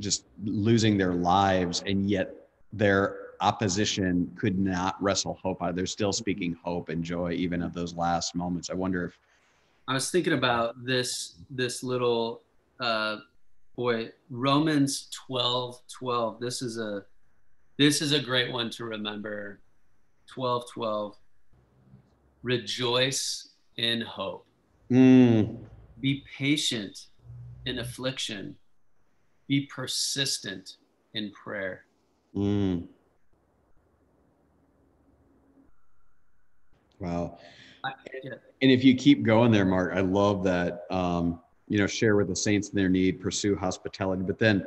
just 0.00 0.24
losing 0.44 0.98
their 0.98 1.14
lives, 1.14 1.82
and 1.86 2.10
yet 2.10 2.34
their 2.72 3.16
opposition 3.40 4.30
could 4.36 4.58
not 4.58 5.02
wrestle 5.02 5.38
hope 5.42 5.62
out. 5.62 5.74
They're 5.74 5.86
still 5.86 6.12
speaking 6.12 6.56
hope 6.62 6.88
and 6.88 7.02
joy, 7.02 7.32
even 7.32 7.62
of 7.62 7.72
those 7.72 7.94
last 7.94 8.34
moments. 8.34 8.70
I 8.70 8.74
wonder 8.74 9.04
if. 9.04 9.18
I 9.88 9.94
was 9.94 10.10
thinking 10.10 10.34
about 10.34 10.84
this 10.84 11.36
this 11.50 11.82
little 11.82 12.42
uh, 12.78 13.16
boy, 13.76 14.10
Romans 14.28 15.08
12, 15.26 15.80
12. 15.88 16.40
This 16.40 16.62
is 16.62 16.78
a 16.78 17.04
this 17.78 18.02
is 18.02 18.12
a 18.12 18.20
great 18.20 18.52
one 18.52 18.68
to 18.70 18.84
remember. 18.84 19.58
12, 20.30 20.70
12. 20.72 21.16
Rejoice 22.42 23.50
in 23.76 24.00
hope. 24.00 24.46
Mm. 24.90 25.58
Be 26.00 26.24
patient 26.36 27.06
in 27.66 27.80
affliction. 27.80 28.56
Be 29.48 29.66
persistent 29.66 30.76
in 31.14 31.32
prayer. 31.32 31.84
Mm. 32.34 32.86
Wow. 36.98 37.38
I, 37.84 37.92
yeah. 38.22 38.34
And 38.62 38.70
if 38.70 38.84
you 38.84 38.94
keep 38.94 39.22
going 39.22 39.50
there, 39.50 39.64
Mark, 39.64 39.92
I 39.94 40.00
love 40.00 40.44
that. 40.44 40.84
Um, 40.90 41.40
you 41.68 41.78
know, 41.78 41.86
share 41.86 42.16
with 42.16 42.28
the 42.28 42.36
saints 42.36 42.68
in 42.70 42.76
their 42.76 42.88
need, 42.88 43.20
pursue 43.20 43.56
hospitality, 43.56 44.22
but 44.22 44.38
then 44.38 44.66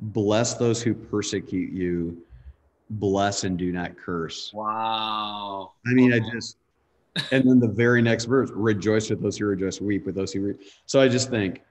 bless 0.00 0.54
those 0.54 0.82
who 0.82 0.94
persecute 0.94 1.72
you, 1.72 2.22
bless 2.90 3.44
and 3.44 3.58
do 3.58 3.72
not 3.72 3.96
curse. 3.96 4.52
Wow. 4.52 5.72
I 5.86 5.94
mean, 5.94 6.12
I 6.12 6.20
just, 6.32 6.56
and 7.32 7.48
then 7.48 7.58
the 7.58 7.68
very 7.68 8.02
next 8.02 8.26
verse, 8.26 8.50
rejoice 8.52 9.10
with 9.10 9.22
those 9.22 9.38
who 9.38 9.46
rejoice, 9.46 9.80
weep 9.80 10.06
with 10.06 10.14
those 10.14 10.32
who 10.32 10.42
weep. 10.42 10.60
So 10.86 11.00
I 11.00 11.08
just 11.08 11.30
think, 11.30 11.62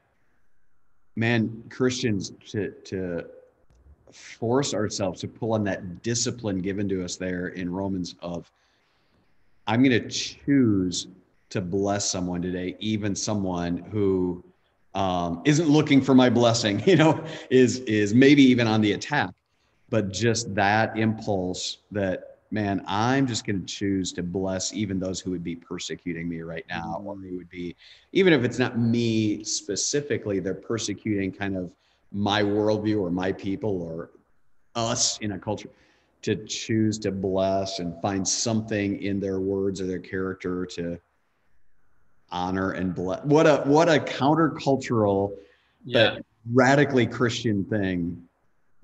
man, 1.16 1.64
Christians 1.70 2.34
to, 2.50 2.72
to 2.72 3.26
force 4.12 4.74
ourselves 4.74 5.22
to 5.22 5.28
pull 5.28 5.54
on 5.54 5.64
that 5.66 6.02
discipline 6.04 6.60
given 6.60 6.90
to 6.90 7.04
us 7.04 7.16
there 7.16 7.50
in 7.50 7.72
Romans 7.72 8.16
of, 8.22 8.52
I'm 9.68 9.84
going 9.84 10.00
to 10.02 10.10
choose 10.10 11.08
to 11.50 11.62
bless 11.62 12.10
someone 12.10 12.42
today, 12.42 12.76
even 12.80 13.16
someone 13.16 13.78
who 13.78 14.44
um, 14.94 15.42
isn't 15.46 15.70
looking 15.70 16.02
for 16.02 16.16
my 16.16 16.30
blessing, 16.30 16.82
you 16.86 16.96
know, 16.96 17.24
is 17.50 17.80
is 17.80 18.14
maybe 18.14 18.42
even 18.44 18.68
on 18.68 18.82
the 18.82 18.94
attack, 18.94 19.32
but 19.96 20.12
just 20.12 20.54
that 20.54 20.98
impulse 20.98 21.78
that 21.90 22.40
man, 22.52 22.84
I'm 22.86 23.26
just 23.26 23.46
going 23.46 23.62
to 23.62 23.66
choose 23.66 24.12
to 24.12 24.24
bless 24.24 24.74
even 24.74 25.00
those 25.00 25.22
who 25.22 25.32
would 25.32 25.44
be 25.44 25.56
persecuting 25.56 26.28
me 26.28 26.42
right 26.42 26.66
now, 26.68 27.02
or 27.06 27.16
who 27.16 27.22
mm-hmm. 27.22 27.38
would 27.38 27.50
be, 27.50 27.78
even 28.12 28.34
if 28.34 28.44
it's 28.44 28.60
not 28.60 28.78
me 28.78 29.42
specifically, 29.46 30.42
they're 30.42 30.54
persecuting 30.54 31.32
kind 31.32 31.56
of 31.56 31.72
my 32.12 32.44
worldview 32.44 33.00
or 33.00 33.10
my 33.10 33.32
people 33.32 33.82
or 33.84 34.10
us 34.76 35.18
in 35.20 35.32
a 35.32 35.40
culture 35.40 35.70
to 36.24 36.36
choose 36.46 37.00
to 37.00 37.12
bless 37.14 37.80
and 37.80 37.96
find 38.02 38.28
something 38.28 39.02
in 39.02 39.22
their 39.22 39.40
words 39.40 39.80
or 39.80 39.86
their 39.86 40.00
character 40.00 40.66
to 40.66 41.00
honor 42.32 42.72
and 42.72 42.94
bless. 42.94 43.24
What 43.24 43.48
a 43.48 43.62
what 43.64 43.88
a 43.88 44.00
countercultural, 44.00 45.32
yeah. 45.86 46.16
but 46.16 46.26
radically 46.52 47.08
Christian 47.08 47.64
thing 47.64 48.22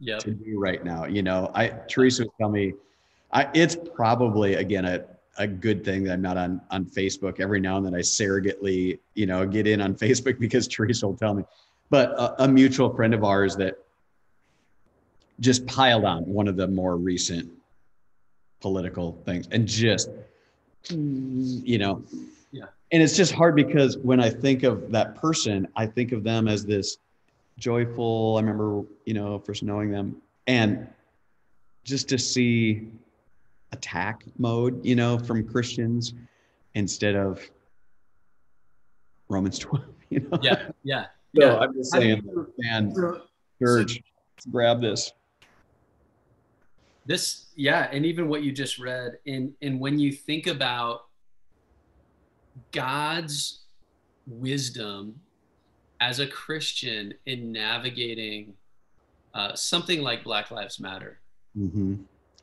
yep. 0.01 0.19
to 0.19 0.31
do 0.31 0.59
right 0.59 0.83
now. 0.83 1.05
You 1.05 1.23
know, 1.23 1.51
I 1.53 1.67
Teresa 1.87 2.23
was 2.23 2.31
tell 2.37 2.49
me, 2.49 2.73
I 3.31 3.47
it's 3.53 3.77
probably 3.95 4.55
again 4.55 4.85
a 4.85 5.05
a 5.37 5.47
good 5.47 5.85
thing 5.85 6.03
that 6.03 6.13
I'm 6.13 6.21
not 6.21 6.37
on 6.37 6.61
on 6.71 6.85
Facebook. 6.85 7.39
Every 7.39 7.59
now 7.59 7.77
and 7.77 7.85
then 7.85 7.95
I 7.95 7.99
surrogately, 7.99 8.99
you 9.13 9.25
know, 9.25 9.45
get 9.45 9.67
in 9.67 9.79
on 9.81 9.95
Facebook 10.05 10.39
because 10.39 10.67
Teresa 10.67 11.07
will 11.07 11.15
tell 11.15 11.33
me. 11.33 11.43
But 11.89 12.11
a, 12.11 12.43
a 12.43 12.47
mutual 12.47 12.93
friend 12.93 13.13
of 13.13 13.23
ours 13.23 13.55
that 13.57 13.75
just 15.39 15.65
piled 15.67 16.05
on 16.05 16.23
one 16.25 16.47
of 16.47 16.57
the 16.57 16.67
more 16.67 16.97
recent 16.97 17.49
political 18.59 19.19
things 19.25 19.47
and 19.49 19.67
just 19.67 20.11
mm. 20.83 21.65
you 21.65 21.79
know 21.79 22.03
yeah 22.51 22.65
and 22.91 23.01
it's 23.01 23.15
just 23.15 23.31
hard 23.31 23.55
because 23.55 23.97
when 23.97 24.19
I 24.19 24.29
think 24.29 24.63
of 24.63 24.91
that 24.91 25.15
person, 25.15 25.67
I 25.75 25.85
think 25.85 26.11
of 26.11 26.23
them 26.23 26.47
as 26.47 26.65
this 26.65 26.97
joyful. 27.57 28.35
I 28.37 28.41
remember, 28.41 28.83
you 29.05 29.13
know, 29.13 29.39
first 29.39 29.63
knowing 29.63 29.91
them, 29.91 30.21
and 30.47 30.87
just 31.83 32.09
to 32.09 32.17
see 32.17 32.87
attack 33.71 34.23
mode, 34.37 34.83
you 34.85 34.95
know, 34.95 35.17
from 35.17 35.47
Christians 35.47 36.13
instead 36.75 37.15
of 37.15 37.41
Romans 39.29 39.59
12, 39.59 39.85
you 40.09 40.19
know? 40.21 40.39
Yeah, 40.41 40.69
yeah. 40.83 41.05
So 41.33 41.45
yeah. 41.45 41.59
I'm 41.59 41.73
just 41.73 41.93
saying, 41.93 42.29
man, 42.57 42.93
church, 43.57 44.01
grab 44.51 44.81
this. 44.81 45.13
This, 47.05 47.45
yeah, 47.55 47.87
and 47.89 48.05
even 48.05 48.27
what 48.27 48.43
you 48.43 48.51
just 48.51 48.77
read, 48.79 49.13
and 49.25 49.53
and 49.61 49.79
when 49.79 49.97
you 49.97 50.11
think 50.11 50.47
about 50.47 51.05
God's 52.73 53.61
wisdom 54.27 55.21
as 56.01 56.19
a 56.19 56.27
Christian 56.27 57.13
in 57.27 57.51
navigating 57.51 58.55
uh, 59.35 59.53
something 59.53 60.01
like 60.01 60.23
Black 60.23 60.51
Lives 60.51 60.79
Matter. 60.79 61.19
Mm-hmm. 61.57 61.95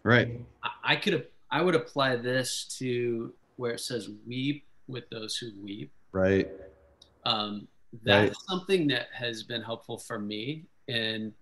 Right. 0.05 0.41
I, 0.63 0.71
I 0.85 0.97
could 0.97 1.27
I 1.51 1.61
would 1.61 1.75
apply 1.75 2.17
this 2.17 2.65
to 2.79 3.35
where 3.57 3.73
it 3.73 3.81
says 3.81 4.09
weep 4.27 4.65
with 4.87 5.11
those 5.11 5.37
who 5.37 5.51
weep. 5.63 5.93
Right. 6.13 6.49
Um, 7.25 7.67
that's 8.05 8.29
right. 8.29 8.37
something 8.49 8.87
that 8.89 9.09
has 9.13 9.43
been 9.43 9.63
helpful 9.63 9.99
for 9.99 10.19
me 10.19 10.65
in 10.87 11.33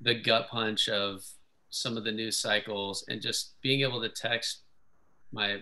the 0.00 0.14
gut 0.14 0.48
punch 0.48 0.88
of 0.88 1.24
some 1.70 1.96
of 1.96 2.04
the 2.04 2.12
news 2.12 2.38
cycles 2.38 3.04
and 3.08 3.20
just 3.20 3.60
being 3.60 3.80
able 3.80 4.00
to 4.00 4.08
text 4.08 4.60
my 5.32 5.58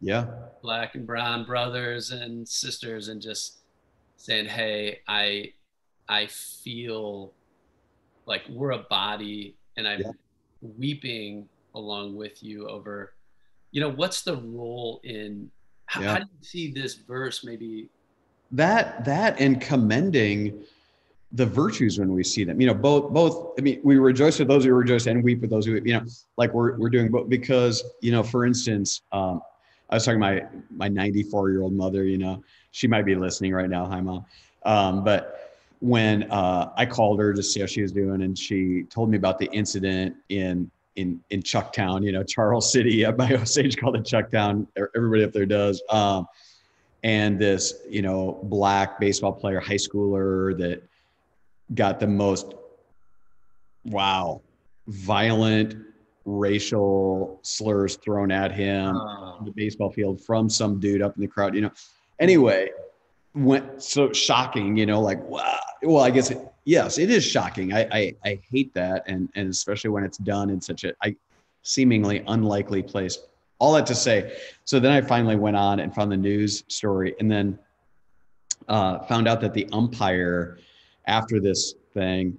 yeah 0.00 0.26
black 0.62 0.94
and 0.94 1.06
brown 1.06 1.44
brothers 1.44 2.10
and 2.10 2.48
sisters 2.48 3.08
and 3.08 3.20
just 3.20 3.63
saying 4.16 4.46
hey 4.46 5.00
i 5.08 5.52
i 6.08 6.26
feel 6.26 7.32
like 8.26 8.42
we're 8.48 8.72
a 8.72 8.78
body 8.90 9.56
and 9.76 9.86
i'm 9.86 10.00
yeah. 10.00 10.10
weeping 10.78 11.48
along 11.74 12.16
with 12.16 12.42
you 12.42 12.68
over, 12.68 13.14
you 13.72 13.80
know, 13.80 13.90
what's 13.90 14.22
the 14.22 14.36
role 14.36 15.00
in 15.04 15.50
how, 15.86 16.00
Yeah. 16.00 16.12
how 16.12 16.18
do 16.20 16.24
you 16.24 16.44
see 16.44 16.72
this 16.72 16.94
verse 16.94 17.44
maybe? 17.44 17.88
that 18.50 19.04
that 19.04 19.40
and 19.40 19.60
commending 19.60 20.62
the 21.32 21.46
virtues 21.46 21.98
when 21.98 22.12
we 22.12 22.22
see 22.22 22.44
them 22.44 22.60
you 22.60 22.66
know 22.66 22.74
both 22.74 23.10
both 23.12 23.58
i 23.58 23.62
mean 23.62 23.80
we 23.82 23.96
rejoice 23.96 24.38
with 24.38 24.46
those 24.46 24.64
who 24.64 24.72
rejoice 24.74 25.06
and 25.06 25.24
weep 25.24 25.40
with 25.40 25.50
those 25.50 25.64
who 25.66 25.72
weep, 25.72 25.86
you 25.86 25.94
know 25.94 26.04
like 26.36 26.52
we're, 26.52 26.76
we're 26.76 26.90
doing 26.90 27.10
both 27.10 27.28
because 27.28 27.82
you 28.02 28.12
know 28.12 28.22
for 28.22 28.44
instance 28.44 29.00
um 29.12 29.40
i 29.90 29.94
was 29.96 30.04
talking 30.04 30.20
to 30.20 30.26
my 30.26 30.44
my 30.70 30.88
94 30.88 31.50
year 31.50 31.62
old 31.62 31.72
mother 31.72 32.04
you 32.04 32.18
know 32.18 32.44
she 32.74 32.88
might 32.88 33.06
be 33.06 33.14
listening 33.14 33.52
right 33.54 33.70
now. 33.70 33.86
Hi 33.86 34.00
mom. 34.00 34.26
Um 34.64 35.04
but 35.04 35.40
when 35.80 36.24
uh 36.30 36.72
i 36.76 36.86
called 36.86 37.20
her 37.20 37.32
to 37.34 37.42
see 37.42 37.60
how 37.60 37.66
she 37.66 37.82
was 37.82 37.92
doing 37.92 38.22
and 38.22 38.38
she 38.38 38.84
told 38.84 39.10
me 39.10 39.16
about 39.16 39.38
the 39.38 39.46
incident 39.46 40.14
in 40.30 40.70
in 40.96 41.20
in 41.30 41.42
chucktown 41.42 42.02
you 42.04 42.10
know 42.10 42.24
charles 42.24 42.72
city. 42.72 43.04
My 43.18 43.32
osage 43.34 43.76
called 43.76 43.96
it 43.96 44.02
chucktown. 44.02 44.66
Everybody 44.96 45.22
up 45.24 45.32
there 45.32 45.46
does. 45.46 45.80
Um 45.90 46.26
and 47.04 47.38
this 47.38 47.74
you 47.88 48.02
know 48.02 48.40
black 48.44 48.98
baseball 48.98 49.32
player 49.32 49.60
high 49.60 49.74
schooler 49.74 50.56
that 50.58 50.82
got 51.74 52.00
the 52.00 52.08
most 52.08 52.54
wow 53.84 54.40
violent 54.88 55.76
racial 56.24 57.38
slurs 57.42 57.96
thrown 57.96 58.32
at 58.32 58.50
him 58.50 58.96
Uh, 58.96 59.38
on 59.38 59.44
the 59.44 59.52
baseball 59.52 59.90
field 59.90 60.20
from 60.20 60.48
some 60.48 60.80
dude 60.80 61.02
up 61.02 61.14
in 61.14 61.20
the 61.20 61.28
crowd 61.28 61.54
you 61.54 61.60
know 61.60 61.70
anyway 62.18 62.68
went 63.34 63.82
so 63.82 64.12
shocking 64.12 64.76
you 64.76 64.86
know 64.86 65.00
like 65.00 65.22
wow 65.24 65.58
well 65.82 66.04
i 66.04 66.10
guess 66.10 66.30
it, 66.30 66.38
yes 66.64 66.98
it 66.98 67.10
is 67.10 67.24
shocking. 67.24 67.72
I, 67.72 67.88
I 67.90 68.14
i 68.24 68.40
hate 68.50 68.72
that. 68.74 69.04
And 69.06 69.28
and 69.34 69.48
especially 69.48 69.90
when 69.90 70.04
it's 70.04 70.18
done 70.18 70.50
in 70.50 70.60
such 70.60 70.84
a 70.84 70.94
I, 71.02 71.16
seemingly 71.62 72.22
unlikely 72.26 72.82
place. 72.82 73.18
All 73.58 73.72
that 73.74 73.86
to 73.86 73.94
say 73.94 74.36
so 74.64 74.78
then 74.78 74.92
i 74.92 75.00
finally 75.00 75.36
went 75.36 75.56
on 75.56 75.80
and 75.80 75.94
found 75.94 76.12
the 76.12 76.16
news 76.16 76.64
story 76.68 77.14
and 77.20 77.30
then 77.30 77.58
uh, 78.68 78.98
found 79.00 79.28
out 79.28 79.40
that 79.40 79.54
the 79.54 79.68
umpire 79.72 80.58
after 81.06 81.40
this 81.40 81.74
thing 81.92 82.36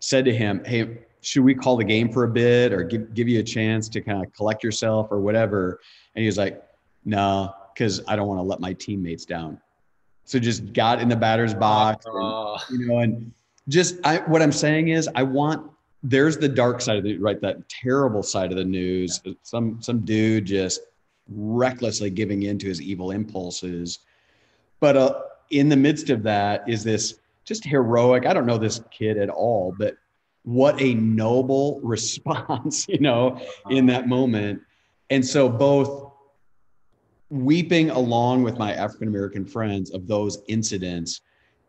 said 0.00 0.24
to 0.24 0.34
him 0.34 0.62
hey 0.64 0.98
should 1.20 1.44
we 1.44 1.54
call 1.54 1.76
the 1.76 1.84
game 1.84 2.12
for 2.12 2.24
a 2.24 2.28
bit 2.28 2.72
or 2.72 2.84
give, 2.84 3.12
give 3.14 3.28
you 3.28 3.40
a 3.40 3.42
chance 3.42 3.88
to 3.88 4.00
kind 4.00 4.24
of 4.24 4.32
collect 4.32 4.62
yourself 4.62 5.08
or 5.10 5.18
whatever? 5.18 5.80
And 6.14 6.22
he 6.22 6.26
was 6.26 6.38
like 6.38 6.62
no 7.04 7.54
because 7.76 8.00
i 8.08 8.16
don't 8.16 8.26
want 8.26 8.38
to 8.38 8.42
let 8.42 8.60
my 8.60 8.72
teammates 8.72 9.24
down. 9.24 9.60
So 10.24 10.40
just 10.40 10.72
got 10.72 11.00
in 11.00 11.08
the 11.08 11.14
batter's 11.14 11.54
box 11.54 12.04
and, 12.06 12.16
uh, 12.16 12.58
you 12.70 12.86
know 12.88 12.98
and 12.98 13.32
just 13.68 13.96
I, 14.04 14.18
what 14.18 14.42
i'm 14.42 14.52
saying 14.52 14.88
is 14.88 15.08
i 15.14 15.22
want 15.22 15.70
there's 16.02 16.38
the 16.38 16.48
dark 16.48 16.80
side 16.80 16.96
of 16.98 17.04
the 17.04 17.18
right 17.18 17.40
that 17.40 17.68
terrible 17.68 18.22
side 18.22 18.52
of 18.52 18.56
the 18.56 18.64
news. 18.64 19.20
Some 19.42 19.82
some 19.82 20.00
dude 20.00 20.46
just 20.46 20.80
recklessly 21.28 22.10
giving 22.10 22.44
in 22.44 22.58
to 22.58 22.68
his 22.68 22.80
evil 22.80 23.10
impulses. 23.10 24.00
But 24.78 24.96
uh, 24.96 25.20
in 25.50 25.68
the 25.68 25.76
midst 25.76 26.10
of 26.10 26.22
that 26.22 26.68
is 26.68 26.84
this 26.84 27.14
just 27.44 27.64
heroic 27.64 28.26
i 28.26 28.32
don't 28.32 28.46
know 28.46 28.58
this 28.58 28.80
kid 28.90 29.16
at 29.16 29.28
all 29.28 29.72
but 29.78 29.96
what 30.42 30.80
a 30.82 30.94
noble 30.94 31.80
response 31.84 32.88
you 32.88 32.98
know 32.98 33.40
in 33.70 33.86
that 33.86 34.08
moment. 34.08 34.62
And 35.10 35.24
so 35.24 35.48
both 35.48 36.12
weeping 37.30 37.90
along 37.90 38.42
with 38.42 38.58
my 38.58 38.72
african 38.74 39.08
american 39.08 39.44
friends 39.44 39.90
of 39.90 40.06
those 40.06 40.42
incidents 40.48 41.22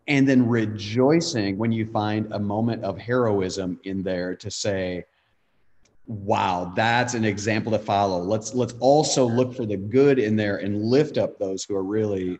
and 0.07 0.27
then 0.27 0.47
rejoicing 0.47 1.57
when 1.57 1.71
you 1.71 1.85
find 1.85 2.31
a 2.31 2.39
moment 2.39 2.83
of 2.83 2.97
heroism 2.97 3.79
in 3.83 4.03
there 4.03 4.35
to 4.35 4.51
say 4.51 5.03
wow 6.05 6.71
that's 6.75 7.15
an 7.15 7.25
example 7.25 7.71
to 7.71 7.79
follow 7.79 8.19
let's 8.19 8.53
let's 8.53 8.73
also 8.79 9.25
look 9.25 9.53
for 9.53 9.65
the 9.65 9.77
good 9.77 10.19
in 10.19 10.35
there 10.35 10.57
and 10.57 10.83
lift 10.83 11.17
up 11.17 11.37
those 11.39 11.63
who 11.63 11.75
are 11.75 11.83
really 11.83 12.39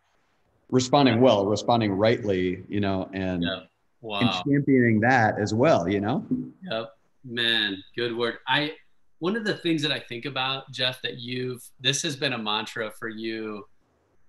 responding 0.69 1.19
well 1.19 1.45
responding 1.45 1.91
rightly 1.91 2.63
you 2.69 2.79
know 2.79 3.09
and, 3.13 3.43
yeah. 3.43 4.19
and 4.19 4.29
championing 4.45 4.99
that 4.99 5.39
as 5.39 5.53
well 5.53 5.89
you 5.89 5.99
know 5.99 6.25
Yep. 6.69 6.93
Man, 7.29 7.83
good 7.95 8.15
word. 8.15 8.37
I 8.47 8.73
one 9.19 9.35
of 9.35 9.43
the 9.43 9.55
things 9.55 9.81
that 9.81 9.91
I 9.91 9.99
think 9.99 10.25
about, 10.25 10.71
Jeff, 10.71 11.01
that 11.01 11.17
you've 11.17 11.67
this 11.79 12.01
has 12.03 12.15
been 12.15 12.33
a 12.33 12.37
mantra 12.37 12.91
for 12.91 13.09
you, 13.09 13.67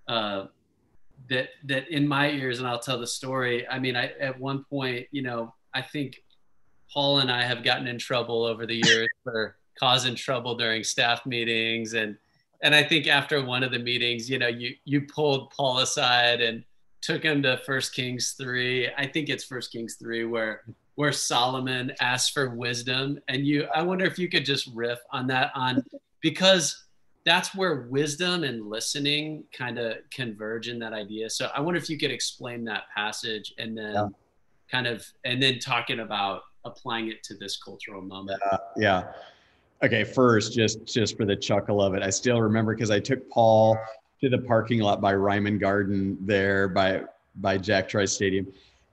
uh, 0.07 0.45
that 1.29 1.49
that 1.65 1.89
in 1.89 2.07
my 2.07 2.29
ears, 2.31 2.59
and 2.59 2.67
I'll 2.67 2.79
tell 2.79 2.99
the 2.99 3.07
story. 3.07 3.67
I 3.67 3.79
mean, 3.79 3.95
I 3.95 4.11
at 4.19 4.39
one 4.39 4.63
point, 4.69 5.07
you 5.11 5.21
know, 5.21 5.53
I 5.73 5.81
think 5.81 6.23
Paul 6.91 7.19
and 7.19 7.31
I 7.31 7.43
have 7.43 7.63
gotten 7.63 7.87
in 7.87 7.97
trouble 7.99 8.43
over 8.43 8.65
the 8.65 8.81
years 8.83 9.09
for 9.23 9.57
causing 9.79 10.15
trouble 10.15 10.55
during 10.55 10.83
staff 10.83 11.25
meetings 11.25 11.93
and 11.93 12.17
and 12.61 12.75
I 12.75 12.83
think 12.83 13.07
after 13.07 13.43
one 13.43 13.63
of 13.63 13.71
the 13.71 13.79
meetings, 13.79 14.29
you 14.29 14.37
know, 14.37 14.47
you 14.47 14.75
you 14.83 15.01
pulled 15.01 15.51
Paul 15.51 15.79
aside 15.79 16.41
and 16.41 16.63
took 17.01 17.23
him 17.23 17.41
to 17.43 17.57
First 17.65 17.93
Kings 17.93 18.35
three. 18.37 18.89
I 18.97 19.07
think 19.07 19.29
it's 19.29 19.45
First 19.45 19.71
Kings 19.71 19.95
three 19.95 20.25
where 20.25 20.63
where 20.99 21.13
Solomon 21.13 21.93
asks 22.01 22.29
for 22.29 22.49
wisdom. 22.49 23.19
And 23.29 23.47
you 23.47 23.65
I 23.73 23.81
wonder 23.81 24.03
if 24.03 24.19
you 24.19 24.27
could 24.27 24.43
just 24.43 24.69
riff 24.75 24.99
on 25.13 25.27
that 25.27 25.49
on 25.55 25.81
because 26.19 26.87
that's 27.25 27.55
where 27.55 27.87
wisdom 27.89 28.43
and 28.43 28.67
listening 28.67 29.45
kind 29.57 29.79
of 29.79 29.99
converge 30.11 30.67
in 30.67 30.77
that 30.79 30.91
idea. 30.91 31.29
So 31.29 31.49
I 31.55 31.61
wonder 31.61 31.77
if 31.77 31.89
you 31.89 31.97
could 31.97 32.11
explain 32.11 32.65
that 32.65 32.83
passage 32.93 33.53
and 33.57 33.77
then 33.77 33.93
Yeah. 33.93 34.07
kind 34.69 34.87
of 34.87 35.05
and 35.23 35.41
then 35.41 35.59
talking 35.59 36.01
about 36.01 36.41
applying 36.65 37.07
it 37.07 37.23
to 37.23 37.37
this 37.37 37.55
cultural 37.63 38.01
moment. 38.01 38.41
yeah 38.75 39.13
okay 39.81 40.03
first 40.03 40.51
just 40.51 40.85
just 40.85 41.15
for 41.15 41.23
the 41.25 41.35
chuckle 41.37 41.81
of 41.81 41.93
it 41.93 42.03
i 42.03 42.09
still 42.09 42.41
remember 42.41 42.75
because 42.75 42.91
i 42.91 42.99
took 42.99 43.27
paul 43.29 43.77
to 44.19 44.27
the 44.27 44.37
parking 44.39 44.81
lot 44.81 44.99
by 44.99 45.13
Reiman 45.13 45.57
garden 45.57 46.17
there 46.19 46.67
by 46.67 47.03
by 47.37 47.57
jack 47.57 47.87
trice 47.87 48.11
stadium 48.11 48.45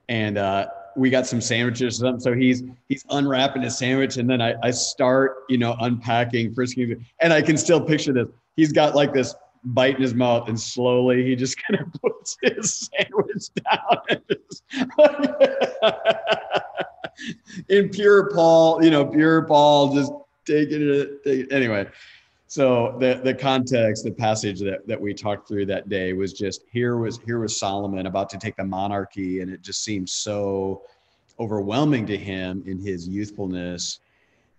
and 0.07 0.37
uh 0.37 0.67
we 0.97 1.09
got 1.09 1.27
some 1.27 1.39
sandwiches 1.39 1.97
something. 1.97 2.19
so 2.19 2.33
he's 2.33 2.63
he's 2.89 3.05
unwrapping 3.11 3.61
his 3.61 3.77
sandwich 3.77 4.17
and 4.17 4.29
then 4.29 4.41
i 4.41 4.55
i 4.63 4.71
start 4.71 5.43
you 5.47 5.57
know 5.57 5.75
unpacking 5.79 6.53
First 6.53 6.75
Kings 6.75 6.97
and 7.21 7.31
i 7.31 7.41
can 7.41 7.57
still 7.57 7.79
picture 7.79 8.13
this 8.13 8.27
he's 8.55 8.71
got 8.71 8.95
like 8.95 9.13
this 9.13 9.35
bite 9.63 9.95
in 9.95 10.01
his 10.01 10.13
mouth 10.13 10.49
and 10.49 10.59
slowly 10.59 11.23
he 11.23 11.35
just 11.35 11.57
kind 11.67 11.79
of 11.79 11.93
puts 12.01 12.37
his 12.41 12.89
sandwich 12.97 13.49
down 13.63 13.97
in 17.69 17.89
pure 17.89 18.29
Paul, 18.31 18.83
you 18.83 18.91
know, 18.91 19.05
pure 19.05 19.43
Paul, 19.43 19.95
just 19.95 20.11
taking 20.45 20.81
it. 20.81 21.51
Anyway, 21.51 21.87
so 22.47 22.95
the 22.99 23.19
the 23.23 23.33
context, 23.33 24.05
the 24.05 24.11
passage 24.11 24.59
that 24.61 24.87
that 24.87 24.99
we 24.99 25.13
talked 25.13 25.47
through 25.47 25.65
that 25.67 25.89
day 25.89 26.13
was 26.13 26.31
just 26.31 26.63
here 26.71 26.97
was 26.97 27.19
here 27.25 27.39
was 27.39 27.59
Solomon 27.59 28.05
about 28.05 28.29
to 28.29 28.37
take 28.37 28.55
the 28.55 28.63
monarchy, 28.63 29.41
and 29.41 29.51
it 29.51 29.61
just 29.61 29.83
seemed 29.83 30.09
so 30.09 30.83
overwhelming 31.39 32.05
to 32.07 32.17
him 32.17 32.63
in 32.65 32.79
his 32.79 33.07
youthfulness. 33.07 33.99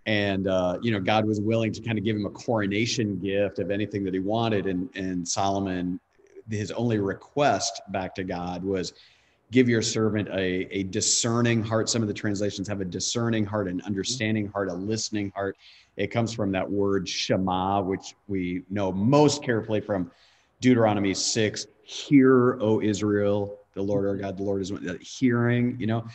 And 0.05 0.49
uh, 0.49 0.79
you 0.83 0.93
know, 0.93 1.01
God 1.01 1.27
was 1.27 1.41
willing 1.41 1.73
to 1.73 1.81
kind 1.81 1.99
of 1.99 2.05
give 2.05 2.15
him 2.15 2.27
a 2.27 2.31
coronation 2.31 3.19
gift 3.19 3.59
of 3.59 3.71
anything 3.71 4.05
that 4.05 4.13
he 4.13 4.21
wanted, 4.21 4.67
and 4.67 4.91
and 4.95 5.27
Solomon, 5.27 5.99
his 6.51 6.71
only 6.73 6.99
request 6.99 7.81
back 7.89 8.15
to 8.17 8.25
God 8.25 8.63
was 8.63 8.93
give 9.51 9.69
your 9.69 9.83
servant 9.83 10.29
a, 10.29 10.69
a 10.71 10.83
discerning 10.85 11.63
heart. 11.63 11.89
Some 11.89 12.03
of 12.03 12.09
the 12.09 12.15
translations 12.15 12.69
have 12.69 12.81
a 12.81 12.85
discerning 12.85 13.45
heart, 13.45 13.69
an 13.69 13.81
understanding 13.83 14.49
heart, 14.49 14.69
a 14.69 14.75
listening 14.75 15.33
heart. 15.35 15.57
It 15.97 16.09
comes 16.09 16.33
from 16.33 16.53
that 16.53 16.71
word 16.71 17.09
Shema, 17.09 17.81
which 17.81 18.15
we 18.29 18.63
know 18.71 18.93
most 18.93 19.43
carefully 19.43 19.81
from 19.81 20.11
Deuteronomy 20.61 21.15
6. 21.15 21.67
Hear, 21.83 22.59
O 22.61 22.81
Israel, 22.81 23.59
the 23.75 23.83
Lord 23.83 24.07
our 24.07 24.17
God, 24.17 24.37
the 24.37 24.43
Lord 24.43 24.61
is 24.61 24.73
one. 24.73 24.99
Hearing, 25.01 25.77
you 25.81 25.87
know. 25.87 26.07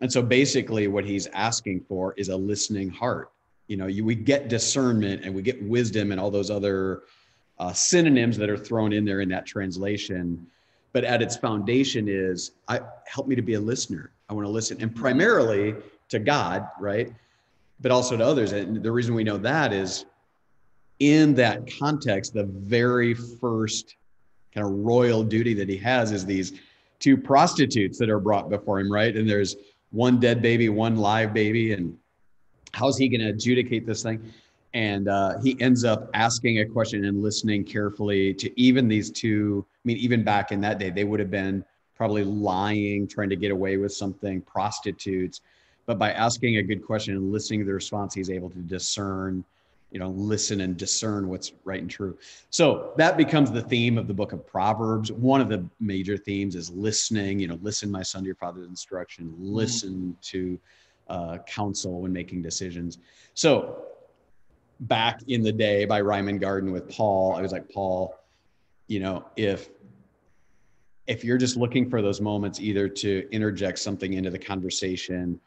And 0.00 0.12
so 0.12 0.22
basically, 0.22 0.88
what 0.88 1.04
he's 1.04 1.26
asking 1.28 1.80
for 1.88 2.14
is 2.16 2.28
a 2.28 2.36
listening 2.36 2.88
heart. 2.88 3.30
You 3.66 3.76
know, 3.76 3.86
you, 3.86 4.04
we 4.04 4.14
get 4.14 4.48
discernment 4.48 5.24
and 5.24 5.34
we 5.34 5.42
get 5.42 5.62
wisdom 5.62 6.10
and 6.10 6.20
all 6.20 6.30
those 6.30 6.50
other 6.50 7.02
uh, 7.58 7.72
synonyms 7.72 8.38
that 8.38 8.48
are 8.48 8.56
thrown 8.56 8.92
in 8.92 9.04
there 9.04 9.20
in 9.20 9.28
that 9.28 9.44
translation 9.44 10.46
but 10.92 11.04
at 11.04 11.22
its 11.22 11.36
foundation 11.36 12.08
is 12.08 12.52
I 12.68 12.80
help 13.06 13.26
me 13.26 13.34
to 13.36 13.42
be 13.42 13.54
a 13.54 13.60
listener. 13.60 14.10
I 14.28 14.34
want 14.34 14.46
to 14.46 14.50
listen 14.50 14.80
and 14.80 14.94
primarily 14.94 15.74
to 16.08 16.18
God, 16.18 16.66
right? 16.78 17.12
But 17.80 17.92
also 17.92 18.16
to 18.16 18.24
others. 18.24 18.52
And 18.52 18.82
the 18.82 18.92
reason 18.92 19.14
we 19.14 19.24
know 19.24 19.38
that 19.38 19.72
is 19.72 20.06
in 20.98 21.34
that 21.34 21.70
context, 21.78 22.34
the 22.34 22.44
very 22.44 23.14
first 23.14 23.96
kind 24.54 24.66
of 24.66 24.72
royal 24.72 25.22
duty 25.22 25.54
that 25.54 25.68
he 25.68 25.76
has 25.78 26.12
is 26.12 26.26
these 26.26 26.52
two 26.98 27.16
prostitutes 27.16 27.98
that 27.98 28.10
are 28.10 28.18
brought 28.18 28.50
before 28.50 28.80
him, 28.80 28.90
right? 28.90 29.16
And 29.16 29.28
there's 29.28 29.56
one 29.90 30.18
dead 30.18 30.42
baby, 30.42 30.68
one 30.68 30.96
live 30.96 31.32
baby, 31.32 31.72
and 31.72 31.96
how's 32.72 32.98
he 32.98 33.08
going 33.08 33.20
to 33.20 33.28
adjudicate 33.28 33.86
this 33.86 34.02
thing? 34.02 34.32
and 34.74 35.08
uh, 35.08 35.38
he 35.40 35.56
ends 35.60 35.84
up 35.84 36.10
asking 36.14 36.60
a 36.60 36.64
question 36.64 37.04
and 37.06 37.22
listening 37.22 37.64
carefully 37.64 38.34
to 38.34 38.60
even 38.60 38.86
these 38.88 39.10
two 39.10 39.66
mean 39.88 39.98
even 39.98 40.22
back 40.22 40.52
in 40.52 40.60
that 40.60 40.78
day 40.78 40.90
they 40.90 41.04
would 41.04 41.20
have 41.20 41.30
been 41.30 41.64
probably 41.94 42.24
lying 42.24 43.08
trying 43.08 43.30
to 43.30 43.36
get 43.36 43.50
away 43.50 43.76
with 43.76 43.92
something 43.92 44.40
prostitutes. 44.42 45.40
But 45.86 45.98
by 45.98 46.12
asking 46.12 46.58
a 46.58 46.62
good 46.62 46.84
question 46.84 47.16
and 47.16 47.32
listening 47.32 47.60
to 47.60 47.66
the 47.66 47.74
response 47.74 48.14
he's 48.14 48.30
able 48.30 48.50
to 48.50 48.58
discern 48.58 49.44
you 49.90 49.98
know 49.98 50.10
listen 50.10 50.60
and 50.60 50.76
discern 50.76 51.28
what's 51.28 51.52
right 51.64 51.80
and 51.80 51.90
true. 51.90 52.16
So 52.50 52.92
that 52.98 53.16
becomes 53.16 53.50
the 53.50 53.62
theme 53.62 53.96
of 53.96 54.06
the 54.06 54.14
book 54.14 54.32
of 54.32 54.46
proverbs. 54.46 55.10
One 55.10 55.40
of 55.40 55.48
the 55.48 55.64
major 55.80 56.16
themes 56.16 56.54
is 56.54 56.70
listening 56.70 57.38
you 57.40 57.48
know 57.48 57.58
listen 57.62 57.90
my 57.90 58.02
son 58.02 58.22
to 58.22 58.26
your 58.26 58.36
father's 58.36 58.68
instruction. 58.68 59.28
Mm-hmm. 59.28 59.54
listen 59.54 60.16
to 60.22 60.60
uh, 61.08 61.38
counsel 61.46 62.02
when 62.02 62.12
making 62.12 62.42
decisions. 62.42 62.98
So 63.32 63.86
back 64.80 65.20
in 65.26 65.42
the 65.42 65.52
day 65.52 65.84
by 65.84 66.00
Reiman 66.00 66.40
garden 66.40 66.70
with 66.70 66.88
paul 66.88 67.34
i 67.34 67.42
was 67.42 67.50
like 67.52 67.68
paul 67.68 68.14
you 68.86 69.00
know 69.00 69.24
if 69.36 69.70
if 71.08 71.24
you're 71.24 71.38
just 71.38 71.56
looking 71.56 71.90
for 71.90 72.00
those 72.00 72.20
moments 72.20 72.60
either 72.60 72.88
to 72.88 73.26
interject 73.32 73.80
something 73.80 74.12
into 74.12 74.30
the 74.30 74.38
conversation 74.38 75.40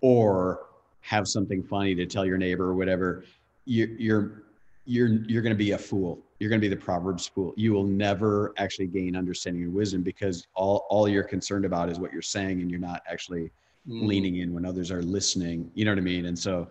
or 0.00 0.66
have 1.00 1.28
something 1.28 1.62
funny 1.62 1.94
to 1.94 2.06
tell 2.06 2.24
your 2.24 2.38
neighbor 2.38 2.64
or 2.64 2.74
whatever 2.74 3.24
you're 3.68 3.88
you're 3.98 4.42
you're 4.86 5.08
you're 5.26 5.42
going 5.42 5.54
to 5.54 5.58
be 5.58 5.72
a 5.72 5.78
fool. 5.78 6.18
You're 6.38 6.48
going 6.48 6.60
to 6.60 6.66
be 6.66 6.74
the 6.74 6.80
proverbs 6.80 7.26
fool. 7.26 7.52
You 7.56 7.72
will 7.72 7.84
never 7.84 8.54
actually 8.56 8.86
gain 8.86 9.14
understanding 9.14 9.64
and 9.64 9.74
wisdom 9.74 10.02
because 10.02 10.46
all 10.54 10.86
all 10.88 11.08
you're 11.08 11.22
concerned 11.22 11.66
about 11.66 11.90
is 11.90 11.98
what 11.98 12.12
you're 12.12 12.22
saying 12.22 12.62
and 12.62 12.70
you're 12.70 12.80
not 12.80 13.02
actually 13.06 13.50
mm. 13.86 14.06
leaning 14.06 14.36
in 14.36 14.54
when 14.54 14.64
others 14.64 14.90
are 14.90 15.02
listening. 15.02 15.70
You 15.74 15.84
know 15.84 15.90
what 15.90 15.98
i 15.98 16.02
mean? 16.02 16.26
And 16.26 16.38
so 16.38 16.68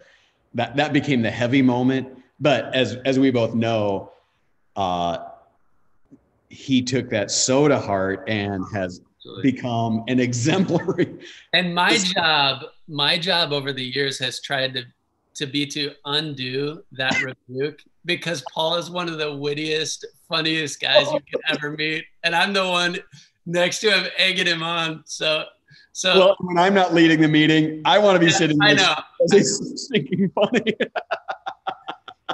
that 0.55 0.75
that 0.75 0.93
became 0.93 1.21
the 1.21 1.29
heavy 1.29 1.61
moment. 1.61 2.07
But 2.39 2.73
as 2.73 2.95
as 3.05 3.19
we 3.19 3.29
both 3.29 3.53
know 3.53 4.11
uh 4.75 5.19
he 6.49 6.81
took 6.81 7.09
that 7.09 7.31
so 7.31 7.67
to 7.67 7.79
heart 7.79 8.23
and 8.27 8.63
oh, 8.63 8.73
has 8.73 9.01
Absolutely. 9.17 9.51
become 9.51 10.03
an 10.07 10.19
exemplary 10.27 11.19
and 11.53 11.73
my 11.73 11.97
job 12.15 12.63
my 12.87 13.17
job 13.17 13.51
over 13.51 13.73
the 13.73 13.83
years 13.83 14.17
has 14.19 14.39
tried 14.41 14.73
to 14.73 14.83
to 15.37 15.45
be 15.45 15.65
to 15.67 15.91
undo 16.05 16.83
that 16.91 17.15
rebuke 17.49 17.81
because 18.05 18.43
Paul 18.51 18.75
is 18.75 18.89
one 18.89 19.07
of 19.07 19.17
the 19.17 19.35
wittiest, 19.35 20.05
funniest 20.27 20.81
guys 20.81 21.11
you 21.11 21.19
can 21.19 21.41
ever 21.49 21.71
meet, 21.71 22.05
and 22.23 22.35
I'm 22.35 22.53
the 22.53 22.67
one 22.67 22.97
next 23.45 23.79
to 23.79 23.91
him 23.91 24.07
egging 24.17 24.47
him 24.47 24.63
on. 24.63 25.03
So, 25.05 25.43
so 25.91 26.17
well, 26.17 26.35
when 26.39 26.57
I'm 26.57 26.73
not 26.73 26.93
leading 26.93 27.21
the 27.21 27.27
meeting, 27.27 27.81
I 27.85 27.99
want 27.99 28.15
to 28.15 28.25
be 28.25 28.31
sitting. 28.31 28.57
I 28.61 28.73
know. 28.73 28.95
Funny. 30.35 30.73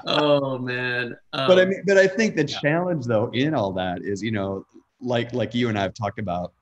Oh 0.05 0.57
man! 0.57 1.15
Um, 1.33 1.47
but 1.47 1.59
I 1.59 1.65
mean, 1.65 1.83
but 1.85 1.97
I 1.97 2.07
think 2.07 2.35
the 2.35 2.45
yeah. 2.45 2.59
challenge 2.59 3.05
though 3.05 3.29
in 3.33 3.53
all 3.53 3.71
that 3.73 4.03
is, 4.03 4.21
you 4.21 4.31
know, 4.31 4.65
like 5.01 5.33
like 5.33 5.53
you 5.53 5.69
and 5.69 5.77
I 5.77 5.81
have 5.83 5.93
talked 5.93 6.19
about. 6.19 6.53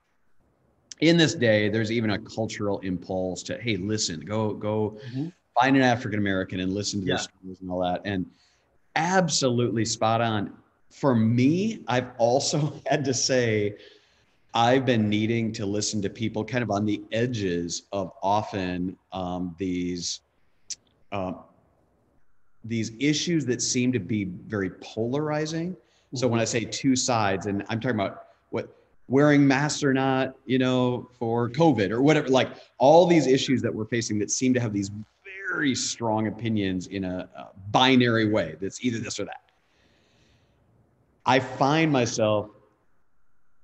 In 1.00 1.16
this 1.16 1.34
day, 1.34 1.68
there's 1.68 1.90
even 1.90 2.10
a 2.10 2.18
cultural 2.18 2.78
impulse 2.80 3.42
to, 3.44 3.60
hey, 3.60 3.76
listen, 3.76 4.20
go 4.20 4.54
go. 4.54 4.98
Mm-hmm 5.08 5.28
find 5.60 5.76
an 5.76 5.82
African 5.82 6.18
American 6.18 6.60
and 6.60 6.72
listen 6.72 7.00
to 7.00 7.06
yeah. 7.06 7.14
their 7.14 7.22
stories 7.22 7.60
and 7.60 7.70
all 7.70 7.80
that. 7.80 8.00
And 8.04 8.26
absolutely 8.96 9.84
spot 9.84 10.20
on. 10.20 10.52
For 10.90 11.14
me, 11.14 11.82
I've 11.88 12.10
also 12.18 12.74
had 12.86 13.04
to 13.04 13.14
say, 13.14 13.76
I've 14.54 14.84
been 14.84 15.08
needing 15.08 15.52
to 15.52 15.66
listen 15.66 16.02
to 16.02 16.10
people 16.10 16.44
kind 16.44 16.62
of 16.62 16.70
on 16.70 16.84
the 16.84 17.02
edges 17.10 17.84
of 17.92 18.12
often 18.22 18.96
um, 19.12 19.54
these 19.58 20.20
uh, 21.10 21.32
these 22.64 22.92
issues 23.00 23.44
that 23.46 23.60
seem 23.60 23.92
to 23.92 23.98
be 23.98 24.24
very 24.24 24.70
polarizing. 24.70 25.76
So 26.14 26.28
when 26.28 26.40
I 26.40 26.44
say 26.44 26.64
two 26.64 26.94
sides, 26.94 27.46
and 27.46 27.64
I'm 27.68 27.80
talking 27.80 27.98
about 27.98 28.24
what 28.50 28.68
wearing 29.08 29.46
masks 29.46 29.82
or 29.82 29.92
not, 29.92 30.36
you 30.46 30.58
know, 30.58 31.08
for 31.18 31.48
COVID 31.50 31.90
or 31.90 32.02
whatever, 32.02 32.28
like 32.28 32.50
all 32.78 33.06
these 33.06 33.26
issues 33.26 33.62
that 33.62 33.74
we're 33.74 33.86
facing 33.86 34.18
that 34.20 34.30
seem 34.30 34.54
to 34.54 34.60
have 34.60 34.72
these 34.72 34.90
very 35.50 35.74
strong 35.74 36.28
opinions 36.28 36.86
in 36.88 37.04
a, 37.04 37.28
a 37.36 37.48
binary 37.70 38.28
way 38.30 38.56
that's 38.60 38.84
either 38.84 38.98
this 38.98 39.18
or 39.18 39.24
that. 39.24 39.40
I 41.24 41.40
find 41.40 41.90
myself, 41.90 42.50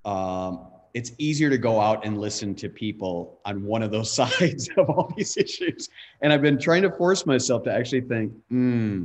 um, 0.04 0.67
it's 0.94 1.12
easier 1.18 1.50
to 1.50 1.58
go 1.58 1.80
out 1.80 2.04
and 2.04 2.20
listen 2.20 2.54
to 2.56 2.68
people 2.68 3.38
on 3.44 3.64
one 3.64 3.82
of 3.82 3.90
those 3.90 4.12
sides 4.20 4.68
of 4.76 4.90
all 4.90 5.12
these 5.16 5.36
issues. 5.36 5.88
And 6.20 6.32
I've 6.32 6.42
been 6.42 6.58
trying 6.58 6.82
to 6.82 6.90
force 6.90 7.26
myself 7.26 7.64
to 7.64 7.72
actually 7.72 8.02
think, 8.02 8.32
hmm, 8.48 9.04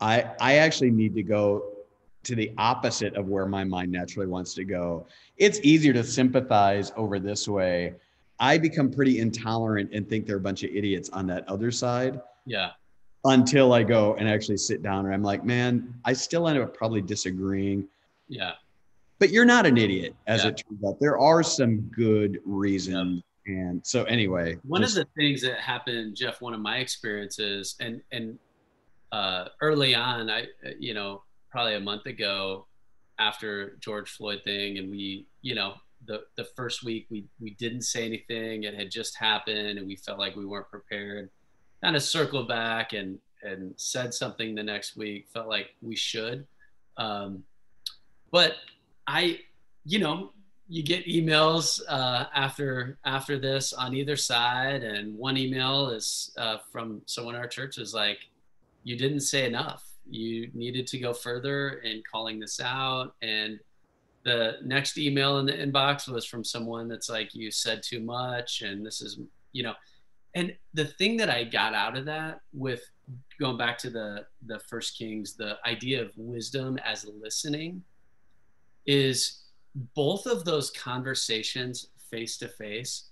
I, 0.00 0.30
I 0.40 0.56
actually 0.56 0.90
need 0.90 1.14
to 1.14 1.22
go 1.22 1.64
to 2.22 2.34
the 2.34 2.52
opposite 2.58 3.14
of 3.14 3.28
where 3.28 3.46
my 3.46 3.64
mind 3.64 3.92
naturally 3.92 4.26
wants 4.26 4.54
to 4.54 4.64
go. 4.64 5.06
It's 5.36 5.58
easier 5.62 5.92
to 5.94 6.04
sympathize 6.04 6.92
over 6.96 7.18
this 7.18 7.48
way 7.48 7.94
I 8.40 8.56
become 8.56 8.90
pretty 8.90 9.20
intolerant 9.20 9.90
and 9.92 10.08
think 10.08 10.26
they're 10.26 10.38
a 10.38 10.40
bunch 10.40 10.62
of 10.64 10.70
idiots 10.70 11.10
on 11.10 11.26
that 11.26 11.46
other 11.46 11.70
side. 11.70 12.20
Yeah. 12.46 12.70
Until 13.26 13.74
I 13.74 13.82
go 13.82 14.14
and 14.14 14.26
actually 14.26 14.56
sit 14.56 14.82
down 14.82 15.04
and 15.04 15.14
I'm 15.14 15.22
like, 15.22 15.44
man, 15.44 15.94
I 16.06 16.14
still 16.14 16.48
end 16.48 16.58
up 16.58 16.74
probably 16.74 17.02
disagreeing. 17.02 17.86
Yeah. 18.28 18.52
But 19.20 19.30
you're 19.30 19.44
not 19.44 19.66
an 19.66 19.76
idiot, 19.76 20.16
as 20.26 20.42
yeah. 20.42 20.48
it 20.48 20.64
turns 20.66 20.82
out. 20.84 20.98
There 20.98 21.18
are 21.18 21.42
some 21.42 21.82
good 21.94 22.40
reasons. 22.46 23.22
Yeah. 23.46 23.52
And 23.52 23.86
so 23.86 24.04
anyway. 24.04 24.56
One 24.64 24.80
just, 24.80 24.96
of 24.96 25.06
the 25.06 25.20
things 25.20 25.42
that 25.42 25.60
happened, 25.60 26.16
Jeff, 26.16 26.40
one 26.40 26.54
of 26.54 26.60
my 26.60 26.78
experiences, 26.78 27.76
and 27.80 28.00
and 28.12 28.38
uh, 29.12 29.48
early 29.60 29.94
on, 29.94 30.30
I 30.30 30.46
you 30.78 30.94
know, 30.94 31.22
probably 31.50 31.74
a 31.74 31.80
month 31.80 32.06
ago 32.06 32.66
after 33.18 33.76
George 33.80 34.08
Floyd 34.08 34.40
thing, 34.44 34.78
and 34.78 34.90
we, 34.90 35.26
you 35.42 35.54
know, 35.54 35.74
the 36.06 36.22
the 36.36 36.44
first 36.56 36.82
week 36.82 37.06
we 37.10 37.26
we 37.40 37.50
didn't 37.54 37.82
say 37.82 38.06
anything. 38.06 38.64
It 38.64 38.74
had 38.74 38.90
just 38.90 39.16
happened, 39.16 39.78
and 39.78 39.86
we 39.86 39.96
felt 39.96 40.18
like 40.18 40.34
we 40.34 40.46
weren't 40.46 40.70
prepared. 40.70 41.28
Kind 41.82 41.94
of 41.94 42.02
circled 42.02 42.48
back 42.48 42.94
and 42.94 43.18
and 43.42 43.74
said 43.76 44.14
something 44.14 44.54
the 44.54 44.62
next 44.62 44.96
week. 44.96 45.28
Felt 45.32 45.48
like 45.48 45.74
we 45.82 45.96
should, 45.96 46.46
um, 46.96 47.42
but 48.30 48.54
I, 49.06 49.40
you 49.84 49.98
know, 49.98 50.32
you 50.68 50.82
get 50.82 51.06
emails 51.06 51.80
uh, 51.88 52.26
after 52.34 52.98
after 53.04 53.38
this 53.38 53.72
on 53.72 53.94
either 53.94 54.16
side, 54.16 54.84
and 54.84 55.16
one 55.16 55.36
email 55.36 55.90
is 55.90 56.32
uh, 56.38 56.58
from 56.70 57.02
someone 57.06 57.34
in 57.34 57.40
our 57.40 57.48
church 57.48 57.78
is 57.78 57.92
like, 57.92 58.18
"You 58.84 58.96
didn't 58.96 59.20
say 59.20 59.46
enough. 59.46 59.84
You 60.08 60.48
needed 60.54 60.86
to 60.88 60.98
go 60.98 61.12
further 61.12 61.80
in 61.84 62.02
calling 62.10 62.38
this 62.38 62.60
out." 62.60 63.14
And 63.20 63.58
the 64.22 64.58
next 64.62 64.98
email 64.98 65.38
in 65.38 65.46
the 65.46 65.52
inbox 65.52 66.08
was 66.08 66.24
from 66.24 66.44
someone 66.44 66.88
that's 66.88 67.08
like 67.08 67.34
you 67.34 67.50
said 67.50 67.82
too 67.82 68.00
much 68.00 68.62
and 68.62 68.84
this 68.84 69.00
is 69.00 69.18
you 69.52 69.62
know 69.62 69.74
and 70.34 70.54
the 70.74 70.84
thing 70.84 71.16
that 71.16 71.30
i 71.30 71.42
got 71.42 71.74
out 71.74 71.96
of 71.96 72.04
that 72.04 72.40
with 72.52 72.82
going 73.38 73.56
back 73.56 73.78
to 73.78 73.88
the 73.90 74.24
the 74.46 74.58
first 74.60 74.96
kings 74.96 75.34
the 75.34 75.56
idea 75.66 76.02
of 76.02 76.10
wisdom 76.16 76.78
as 76.84 77.06
listening 77.20 77.82
is 78.86 79.42
both 79.94 80.26
of 80.26 80.44
those 80.44 80.70
conversations 80.70 81.88
face 82.10 82.36
to 82.38 82.48
face 82.48 83.10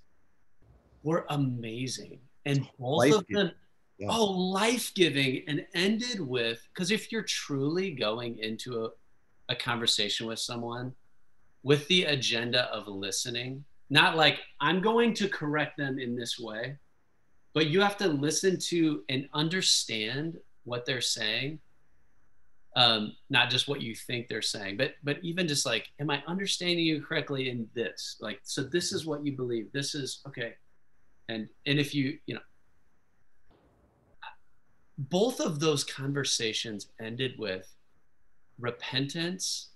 were 1.03 1.27
amazing 1.31 2.19
and 2.47 2.67
both 2.79 2.99
life 2.99 3.15
of 3.15 3.27
them 3.29 3.51
yeah. 3.99 4.09
oh 4.11 4.25
life-giving 4.25 5.45
and 5.47 5.65
ended 5.75 6.21
with 6.21 6.67
because 6.73 6.91
if 6.91 7.13
you're 7.13 7.23
truly 7.23 7.93
going 7.93 8.39
into 8.39 8.85
a 8.85 8.89
a 9.49 9.57
conversation 9.57 10.27
with 10.27 10.39
someone 10.39 10.95
with 11.63 11.87
the 11.89 12.05
agenda 12.05 12.65
of 12.73 12.87
listening, 12.87 13.65
not 13.91 14.17
like 14.17 14.41
I'm 14.61 14.81
going 14.81 15.15
to 15.15 15.29
correct 15.29 15.77
them 15.77 15.99
in 15.99 16.15
this 16.15 16.39
way, 16.39 16.77
but 17.55 17.67
you 17.67 17.81
have 17.81 17.97
to 17.99 18.09
listen 18.09 18.59
to 18.69 19.03
and 19.09 19.29
understand 19.33 20.39
what 20.65 20.85
they're 20.85 21.01
saying. 21.01 21.59
Um, 22.79 23.17
not 23.29 23.51
just 23.51 23.67
what 23.67 23.83
you 23.83 23.93
think 23.93 24.29
they're 24.29 24.41
saying, 24.41 24.77
but 24.77 24.95
but 25.03 25.19
even 25.23 25.49
just 25.49 25.67
like, 25.67 25.89
am 25.99 26.11
I 26.11 26.23
understanding 26.29 26.79
you 26.79 27.03
correctly 27.03 27.51
in 27.51 27.69
this? 27.75 28.17
Like, 28.21 28.39
so 28.45 28.63
this 28.63 28.93
is 28.93 29.05
what 29.05 29.27
you 29.27 29.37
believe. 29.37 29.73
This 29.73 29.97
is 29.97 30.21
okay, 30.29 30.55
and 31.29 31.49
and 31.67 31.81
if 31.81 31.93
you 31.93 32.19
you 32.27 32.37
know, 32.37 32.41
both 34.97 35.41
of 35.41 35.59
those 35.59 35.83
conversations 35.83 36.91
ended 37.01 37.33
with 37.37 37.67
repentance, 38.61 39.71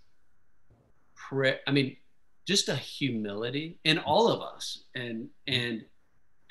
prayer. 1.17 1.59
I 1.67 1.73
mean, 1.73 1.97
just 2.47 2.69
a 2.69 2.77
humility 2.77 3.81
in 3.83 3.99
all 3.99 4.29
of 4.29 4.43
us, 4.43 4.85
and 4.95 5.29
and 5.49 5.85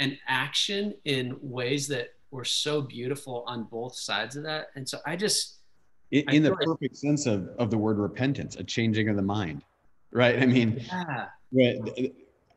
an 0.02 0.18
action 0.28 0.96
in 1.06 1.38
ways 1.42 1.88
that 1.88 2.10
were 2.30 2.44
so 2.44 2.82
beautiful 2.82 3.46
on 3.48 3.64
both 3.64 3.96
sides 3.96 4.36
of 4.36 4.44
that. 4.44 4.68
And 4.76 4.88
so 4.88 4.98
I 5.06 5.16
just 5.16 5.61
in, 6.12 6.30
in 6.30 6.44
the 6.44 6.56
perfect 6.56 6.98
sense 6.98 7.26
of 7.26 7.50
of 7.58 7.72
the 7.72 7.78
word 7.78 7.98
repentance, 7.98 8.56
a 8.58 8.64
changing 8.64 9.10
of 9.10 9.16
the 9.16 9.22
mind, 9.22 9.64
right? 10.12 10.42
I 10.42 10.46
mean, 10.46 10.84
yeah. 11.52 11.78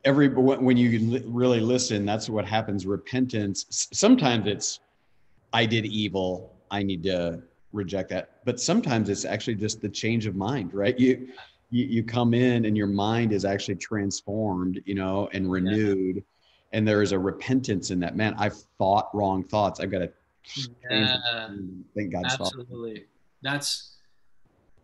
every 0.03 0.29
when 0.29 0.77
you 0.77 1.23
really 1.25 1.59
listen, 1.59 2.05
that's 2.05 2.29
what 2.29 2.45
happens. 2.45 2.85
Repentance. 2.85 3.89
Sometimes 3.93 4.47
it's 4.47 4.79
I 5.53 5.65
did 5.65 5.85
evil. 5.85 6.53
I 6.71 6.83
need 6.83 7.03
to 7.03 7.41
reject 7.71 8.09
that. 8.09 8.43
But 8.45 8.59
sometimes 8.59 9.09
it's 9.09 9.25
actually 9.25 9.55
just 9.55 9.81
the 9.81 9.89
change 9.89 10.25
of 10.25 10.35
mind, 10.35 10.73
right? 10.73 10.97
You 10.99 11.29
you, 11.71 11.85
you 11.85 12.03
come 12.03 12.33
in 12.33 12.65
and 12.65 12.77
your 12.77 12.87
mind 12.87 13.31
is 13.31 13.45
actually 13.45 13.75
transformed, 13.75 14.81
you 14.85 14.95
know, 14.95 15.29
and 15.33 15.51
renewed. 15.51 16.17
Yeah. 16.17 16.21
And 16.73 16.87
there 16.87 17.01
is 17.01 17.11
a 17.13 17.19
repentance 17.19 17.89
in 17.89 17.99
that. 18.01 18.15
Man, 18.15 18.35
I've 18.37 18.55
thought 18.77 19.09
wrong 19.13 19.43
thoughts. 19.43 19.79
I've 19.79 19.91
got 19.91 19.99
to 19.99 20.11
Yeah, 20.89 21.49
thank 21.95 22.11
God. 22.11 22.25
Absolutely. 22.25 23.05
That's. 23.45 23.93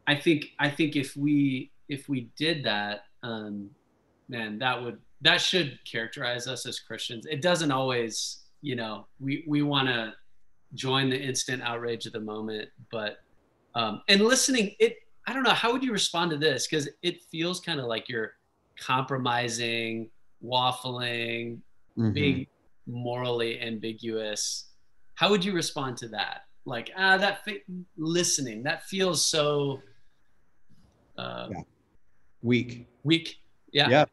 I 0.07 0.15
think. 0.15 0.45
I 0.59 0.69
think 0.69 0.95
if 0.95 1.17
we 1.17 1.71
if 1.89 2.07
we 2.07 2.29
did 2.37 2.63
that, 2.63 3.01
um, 3.23 3.69
man, 4.29 4.57
that 4.59 4.81
would 4.81 4.99
that 5.21 5.41
should 5.41 5.79
characterize 5.85 6.47
us 6.47 6.65
as 6.65 6.79
Christians. 6.79 7.25
It 7.29 7.41
doesn't 7.41 7.71
always, 7.71 8.43
you 8.61 8.75
know, 8.75 9.07
we 9.19 9.43
we 9.47 9.61
want 9.61 9.87
to 9.87 10.13
join 10.73 11.09
the 11.09 11.21
instant 11.21 11.61
outrage 11.63 12.05
of 12.05 12.13
the 12.13 12.19
moment, 12.19 12.69
but 12.91 13.17
um, 13.75 14.01
and 14.07 14.21
listening, 14.21 14.75
it 14.79 14.97
I 15.27 15.33
don't 15.33 15.43
know 15.43 15.51
how 15.51 15.71
would 15.71 15.83
you 15.83 15.91
respond 15.91 16.31
to 16.31 16.37
this 16.37 16.67
because 16.67 16.89
it 17.03 17.21
feels 17.31 17.59
kind 17.59 17.79
of 17.79 17.85
like 17.85 18.09
you're 18.09 18.33
compromising, 18.79 20.09
waffling, 20.43 21.59
mm-hmm. 21.97 22.11
being 22.11 22.47
morally 22.87 23.61
ambiguous. 23.61 24.69
How 25.15 25.29
would 25.29 25.45
you 25.45 25.53
respond 25.53 25.97
to 25.97 26.07
that? 26.09 26.45
Like 26.65 26.91
ah, 26.95 27.17
that 27.17 27.41
listening 27.97 28.63
that 28.63 28.83
feels 28.83 29.25
so 29.25 29.81
uh, 31.17 31.47
yeah. 31.51 31.61
weak. 32.41 32.87
Weak. 33.03 33.41
Yeah. 33.71 33.89
Yeah. 33.89 34.05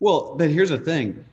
Well, 0.00 0.34
but 0.36 0.50
here's 0.50 0.70
the 0.70 0.78
thing 0.78 1.24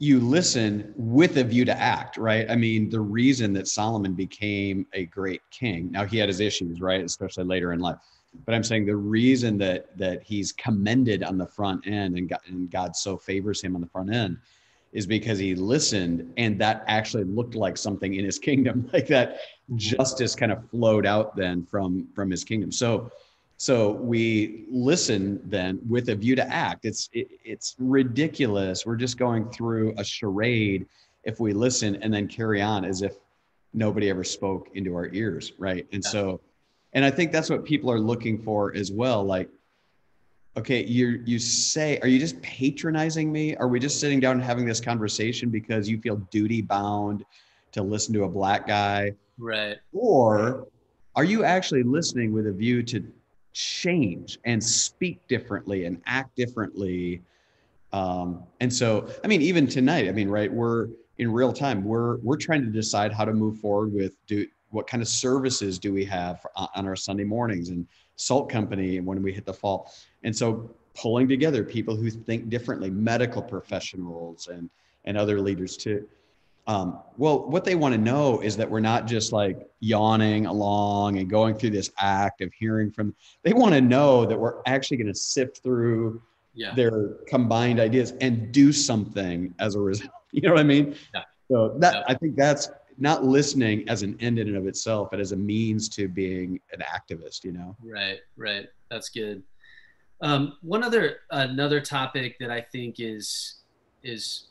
you 0.00 0.20
listen 0.20 0.94
with 0.96 1.36
a 1.38 1.44
view 1.44 1.64
to 1.64 1.76
act, 1.76 2.16
right? 2.16 2.48
I 2.48 2.54
mean, 2.54 2.88
the 2.88 3.00
reason 3.00 3.52
that 3.54 3.66
Solomon 3.66 4.14
became 4.14 4.86
a 4.92 5.06
great 5.06 5.42
king, 5.50 5.90
now 5.90 6.04
he 6.04 6.18
had 6.18 6.28
his 6.28 6.40
issues, 6.40 6.80
right? 6.80 7.04
Especially 7.04 7.44
later 7.44 7.72
in 7.72 7.80
life. 7.80 7.96
But 8.46 8.54
I'm 8.54 8.62
saying 8.62 8.86
the 8.86 8.96
reason 8.96 9.58
that 9.58 9.96
that 9.98 10.22
he's 10.22 10.52
commended 10.52 11.22
on 11.22 11.36
the 11.36 11.46
front 11.46 11.86
end 11.86 12.16
and 12.16 12.28
God, 12.28 12.40
and 12.46 12.70
God 12.70 12.94
so 12.94 13.16
favors 13.16 13.60
him 13.60 13.74
on 13.74 13.80
the 13.80 13.88
front 13.88 14.14
end 14.14 14.38
is 14.92 15.06
because 15.06 15.38
he 15.38 15.54
listened 15.54 16.32
and 16.36 16.58
that 16.60 16.84
actually 16.86 17.24
looked 17.24 17.54
like 17.54 17.76
something 17.76 18.14
in 18.14 18.24
his 18.24 18.38
kingdom 18.48 18.88
like 18.92 19.06
that 19.06 19.40
justice 19.76 20.34
kind 20.34 20.50
of 20.50 20.68
flowed 20.70 21.06
out 21.06 21.36
then 21.36 21.64
from 21.64 22.06
from 22.14 22.30
his 22.30 22.44
kingdom 22.44 22.72
so 22.72 23.10
so 23.58 23.90
we 23.90 24.66
listen 24.70 25.40
then 25.44 25.80
with 25.88 26.08
a 26.10 26.14
view 26.14 26.36
to 26.36 26.48
act. 26.48 26.84
It's 26.84 27.10
it, 27.12 27.28
it's 27.44 27.74
ridiculous. 27.80 28.86
We're 28.86 28.96
just 28.96 29.18
going 29.18 29.50
through 29.50 29.94
a 29.98 30.04
charade 30.04 30.86
if 31.24 31.40
we 31.40 31.52
listen 31.52 31.96
and 31.96 32.14
then 32.14 32.28
carry 32.28 32.62
on 32.62 32.84
as 32.84 33.02
if 33.02 33.16
nobody 33.74 34.10
ever 34.10 34.22
spoke 34.22 34.68
into 34.74 34.94
our 34.94 35.08
ears, 35.12 35.52
right? 35.58 35.86
And 35.92 36.02
so, 36.02 36.40
and 36.92 37.04
I 37.04 37.10
think 37.10 37.32
that's 37.32 37.50
what 37.50 37.64
people 37.64 37.90
are 37.90 37.98
looking 37.98 38.40
for 38.40 38.74
as 38.76 38.92
well. 38.92 39.24
Like, 39.24 39.50
okay, 40.58 40.84
you 40.84 41.22
you 41.24 41.38
say, 41.38 41.98
are 42.00 42.08
you 42.08 42.18
just 42.18 42.40
patronizing 42.42 43.32
me? 43.32 43.56
Are 43.56 43.68
we 43.68 43.80
just 43.80 44.00
sitting 44.00 44.20
down 44.20 44.32
and 44.36 44.42
having 44.42 44.66
this 44.66 44.80
conversation 44.80 45.50
because 45.50 45.88
you 45.88 46.00
feel 46.00 46.16
duty 46.30 46.62
bound 46.62 47.24
to 47.72 47.82
listen 47.82 48.12
to 48.14 48.24
a 48.24 48.28
black 48.28 48.66
guy? 48.66 49.12
Right. 49.38 49.78
Or 49.92 50.66
are 51.16 51.24
you 51.24 51.44
actually 51.44 51.82
listening 51.82 52.32
with 52.32 52.46
a 52.46 52.52
view 52.52 52.82
to 52.84 53.04
change 53.58 54.38
and 54.44 54.62
speak 54.62 55.26
differently 55.26 55.84
and 55.84 56.00
act 56.06 56.36
differently. 56.36 57.20
Um, 57.92 58.44
and 58.60 58.72
so, 58.72 59.08
I 59.24 59.26
mean, 59.26 59.42
even 59.42 59.66
tonight, 59.66 60.08
I 60.08 60.12
mean, 60.12 60.28
right, 60.28 60.52
we're 60.52 60.88
in 61.18 61.32
real 61.32 61.52
time. 61.52 61.84
We're 61.84 62.18
we're 62.18 62.36
trying 62.36 62.64
to 62.64 62.70
decide 62.70 63.12
how 63.12 63.24
to 63.24 63.32
move 63.32 63.58
forward 63.58 63.92
with 63.92 64.16
do 64.26 64.46
what 64.70 64.86
kind 64.86 65.02
of 65.02 65.08
services 65.08 65.78
do 65.78 65.92
we 65.92 66.04
have 66.04 66.40
for, 66.40 66.50
on 66.54 66.86
our 66.86 66.94
Sunday 66.94 67.24
mornings 67.24 67.70
and 67.70 67.86
Salt 68.18 68.50
Company 68.50 68.98
and 68.98 69.06
when 69.06 69.22
we 69.22 69.32
hit 69.32 69.46
the 69.46 69.54
fall. 69.54 69.90
And 70.22 70.36
so, 70.36 70.70
pulling 70.94 71.28
together 71.28 71.62
people 71.62 71.94
who 71.94 72.10
think 72.10 72.50
differently, 72.50 72.90
medical 72.90 73.40
professionals 73.40 74.48
and 74.48 74.68
and 75.04 75.16
other 75.16 75.40
leaders 75.40 75.76
too. 75.76 76.06
Um, 76.66 76.98
well, 77.16 77.48
what 77.48 77.64
they 77.64 77.74
want 77.74 77.94
to 77.94 78.00
know 78.00 78.40
is 78.40 78.54
that 78.58 78.70
we're 78.70 78.80
not 78.80 79.06
just 79.06 79.32
like 79.32 79.70
yawning 79.80 80.44
along 80.44 81.18
and 81.18 81.30
going 81.30 81.54
through 81.54 81.70
this 81.70 81.90
act 81.98 82.42
of 82.42 82.52
hearing 82.52 82.90
from. 82.90 83.14
They 83.42 83.54
want 83.54 83.72
to 83.72 83.80
know 83.80 84.26
that 84.26 84.38
we're 84.38 84.60
actually 84.66 84.98
going 84.98 85.06
to 85.06 85.18
sift 85.18 85.62
through 85.62 86.20
yeah. 86.54 86.74
their 86.74 87.14
combined 87.26 87.80
ideas 87.80 88.12
and 88.20 88.52
do 88.52 88.72
something 88.72 89.54
as 89.58 89.74
a 89.74 89.80
result. 89.80 90.10
You 90.30 90.42
know 90.42 90.50
what 90.50 90.60
I 90.60 90.64
mean? 90.64 90.94
Yeah. 91.14 91.22
So 91.50 91.74
that 91.78 91.94
yeah. 91.94 92.02
I 92.06 92.12
think 92.12 92.36
that's 92.36 92.68
not 92.98 93.24
listening 93.24 93.88
as 93.88 94.02
an 94.02 94.16
end 94.20 94.38
in 94.38 94.48
and 94.48 94.56
of 94.56 94.66
itself, 94.66 95.08
but 95.10 95.20
as 95.20 95.32
a 95.32 95.36
means 95.36 95.88
to 95.90 96.08
being 96.08 96.60
an 96.72 96.80
activist. 96.80 97.44
You 97.44 97.52
know? 97.52 97.76
Right. 97.82 98.18
Right. 98.36 98.66
That's 98.90 99.08
good. 99.08 99.42
Um, 100.20 100.54
one 100.62 100.82
other 100.82 101.18
another 101.30 101.80
topic 101.80 102.38
that 102.40 102.50
I 102.50 102.60
think 102.60 102.96
is 102.98 103.60
is 104.02 104.48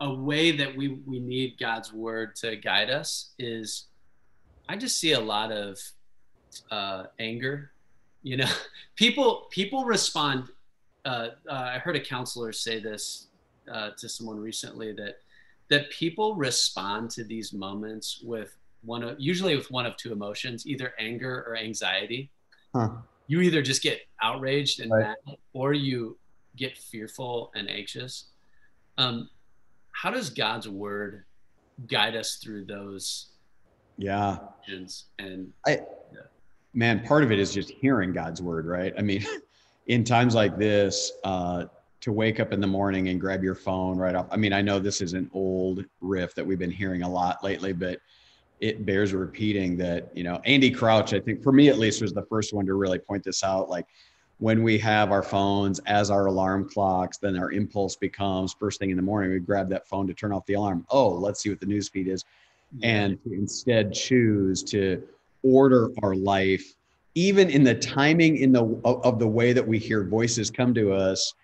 a 0.00 0.12
way 0.12 0.52
that 0.52 0.74
we 0.74 1.00
we 1.06 1.20
need 1.20 1.58
God's 1.60 1.92
word 1.92 2.34
to 2.36 2.56
guide 2.56 2.90
us 2.90 3.34
is 3.38 3.86
I 4.68 4.76
just 4.76 4.98
see 4.98 5.12
a 5.12 5.20
lot 5.20 5.52
of 5.52 5.78
uh, 6.70 7.04
anger. 7.18 7.72
You 8.22 8.38
know, 8.38 8.50
people 8.96 9.48
people 9.50 9.84
respond. 9.84 10.48
Uh, 11.04 11.28
uh, 11.48 11.70
I 11.74 11.78
heard 11.78 11.96
a 11.96 12.00
counselor 12.00 12.52
say 12.52 12.80
this 12.80 13.26
uh, 13.70 13.90
to 13.98 14.08
someone 14.08 14.38
recently 14.38 14.92
that 14.92 15.16
that 15.72 15.88
people 15.88 16.36
respond 16.36 17.08
to 17.08 17.24
these 17.24 17.54
moments 17.54 18.20
with 18.22 18.54
one 18.84 19.02
of 19.02 19.16
usually 19.18 19.56
with 19.56 19.70
one 19.70 19.86
of 19.86 19.96
two 19.96 20.12
emotions, 20.12 20.66
either 20.66 20.92
anger 20.98 21.46
or 21.48 21.56
anxiety. 21.56 22.30
Huh. 22.74 22.90
You 23.26 23.40
either 23.40 23.62
just 23.62 23.82
get 23.82 24.00
outraged 24.20 24.80
and 24.80 24.90
right. 24.90 25.16
mad, 25.26 25.36
or 25.54 25.72
you 25.72 26.18
get 26.56 26.76
fearful 26.76 27.50
and 27.54 27.70
anxious. 27.70 28.26
Um, 28.98 29.30
how 29.92 30.10
does 30.10 30.28
God's 30.28 30.68
word 30.68 31.24
guide 31.86 32.16
us 32.16 32.36
through 32.36 32.66
those 32.66 33.30
yeah 33.96 34.38
and 35.18 35.50
I 35.66 35.70
yeah. 36.12 36.20
man 36.74 37.00
part 37.00 37.24
of 37.24 37.32
it 37.32 37.38
is 37.38 37.52
just 37.52 37.70
hearing 37.70 38.12
God's 38.12 38.42
word 38.42 38.66
right 38.66 38.92
I 38.98 39.00
mean 39.00 39.24
in 39.86 40.04
times 40.04 40.34
like 40.34 40.58
this 40.58 41.12
uh 41.24 41.64
to 42.02 42.12
wake 42.12 42.40
up 42.40 42.52
in 42.52 42.60
the 42.60 42.66
morning 42.66 43.08
and 43.08 43.20
grab 43.20 43.42
your 43.42 43.54
phone 43.54 43.96
right 43.96 44.14
off 44.14 44.26
I 44.30 44.36
mean 44.36 44.52
I 44.52 44.60
know 44.60 44.78
this 44.78 45.00
is 45.00 45.14
an 45.14 45.30
old 45.32 45.84
riff 46.00 46.34
that 46.34 46.46
we've 46.46 46.58
been 46.58 46.70
hearing 46.70 47.02
a 47.02 47.08
lot 47.08 47.42
lately 47.42 47.72
but 47.72 47.98
it 48.60 48.86
bears 48.86 49.12
repeating 49.12 49.76
that 49.78 50.16
you 50.16 50.24
know 50.24 50.40
Andy 50.44 50.70
Crouch 50.70 51.14
I 51.14 51.20
think 51.20 51.42
for 51.42 51.52
me 51.52 51.68
at 51.68 51.78
least 51.78 52.02
was 52.02 52.12
the 52.12 52.26
first 52.26 52.52
one 52.52 52.66
to 52.66 52.74
really 52.74 52.98
point 52.98 53.24
this 53.24 53.42
out 53.42 53.68
like 53.70 53.86
when 54.42 54.64
we 54.64 54.76
have 54.76 55.12
our 55.12 55.22
phones 55.22 55.78
as 55.86 56.10
our 56.10 56.26
alarm 56.26 56.68
clocks, 56.68 57.16
then 57.16 57.38
our 57.38 57.52
impulse 57.52 57.94
becomes 57.94 58.52
first 58.52 58.80
thing 58.80 58.90
in 58.90 58.96
the 58.96 59.02
morning, 59.02 59.30
we 59.30 59.38
grab 59.38 59.68
that 59.68 59.86
phone 59.86 60.04
to 60.08 60.14
turn 60.14 60.32
off 60.32 60.44
the 60.46 60.54
alarm. 60.54 60.84
Oh, 60.90 61.10
let's 61.10 61.40
see 61.40 61.48
what 61.48 61.60
the 61.60 61.66
news 61.66 61.88
feed 61.88 62.08
is. 62.08 62.24
And 62.82 63.16
instead 63.24 63.94
choose 63.94 64.64
to 64.64 65.00
order 65.44 65.90
our 66.02 66.16
life, 66.16 66.74
even 67.14 67.50
in 67.50 67.62
the 67.62 67.76
timing 67.76 68.38
in 68.38 68.50
the 68.50 68.64
of 68.84 69.20
the 69.20 69.28
way 69.28 69.52
that 69.52 69.64
we 69.64 69.78
hear 69.78 70.02
voices 70.02 70.50
come 70.50 70.74
to 70.74 70.92
us, 70.92 71.34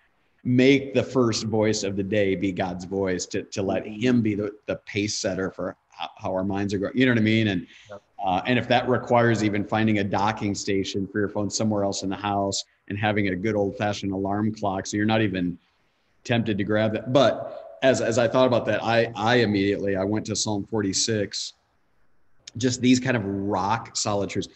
make 0.43 0.93
the 0.93 1.03
first 1.03 1.45
voice 1.45 1.83
of 1.83 1.95
the 1.95 2.03
day 2.03 2.35
be 2.35 2.51
God's 2.51 2.85
voice 2.85 3.25
to, 3.27 3.43
to 3.43 3.61
let 3.61 3.85
him 3.85 4.21
be 4.21 4.35
the, 4.35 4.51
the 4.67 4.77
pace 4.85 5.15
setter 5.17 5.51
for 5.51 5.75
how, 5.89 6.09
how 6.17 6.33
our 6.33 6.43
minds 6.43 6.73
are 6.73 6.79
growing. 6.79 6.97
You 6.97 7.05
know 7.05 7.11
what 7.11 7.19
I 7.19 7.23
mean? 7.23 7.49
And 7.49 7.67
yep. 7.89 8.01
uh, 8.23 8.41
and 8.45 8.57
if 8.57 8.67
that 8.69 8.87
requires 8.87 9.43
even 9.43 9.65
finding 9.65 9.99
a 9.99 10.03
docking 10.03 10.55
station 10.55 11.07
for 11.07 11.19
your 11.19 11.29
phone 11.29 11.49
somewhere 11.49 11.83
else 11.83 12.03
in 12.03 12.09
the 12.09 12.15
house, 12.15 12.63
and 12.89 12.97
having 12.97 13.29
a 13.29 13.35
good 13.35 13.55
old 13.55 13.77
fashioned 13.77 14.11
alarm 14.11 14.53
clock. 14.53 14.85
So 14.85 14.97
you're 14.97 15.05
not 15.05 15.21
even 15.21 15.57
tempted 16.23 16.57
to 16.57 16.63
grab 16.63 16.93
that. 16.93 17.13
But 17.13 17.77
as, 17.81 18.01
as 18.01 18.17
I 18.17 18.27
thought 18.27 18.47
about 18.47 18.65
that, 18.65 18.83
I, 18.83 19.11
I 19.15 19.35
immediately, 19.35 19.95
I 19.95 20.03
went 20.03 20.25
to 20.25 20.35
Psalm 20.35 20.65
46, 20.69 21.53
just 22.57 22.81
these 22.81 22.99
kind 22.99 23.15
of 23.15 23.23
rock 23.25 23.95
solid 23.95 24.29
truths. 24.29 24.49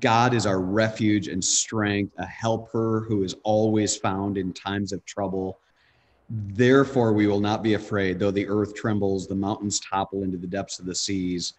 God 0.00 0.34
is 0.34 0.46
our 0.46 0.60
refuge 0.60 1.28
and 1.28 1.44
strength, 1.44 2.12
a 2.18 2.26
helper 2.26 3.04
who 3.08 3.22
is 3.22 3.36
always 3.44 3.96
found 3.96 4.36
in 4.36 4.52
times 4.52 4.92
of 4.92 5.04
trouble. 5.04 5.58
Therefore, 6.28 7.12
we 7.12 7.28
will 7.28 7.40
not 7.40 7.62
be 7.62 7.74
afraid, 7.74 8.18
though 8.18 8.32
the 8.32 8.48
earth 8.48 8.74
trembles, 8.74 9.28
the 9.28 9.34
mountains 9.36 9.78
topple 9.78 10.24
into 10.24 10.38
the 10.38 10.46
depths 10.46 10.80
of 10.80 10.86
the 10.86 10.94
seas, 10.94 11.54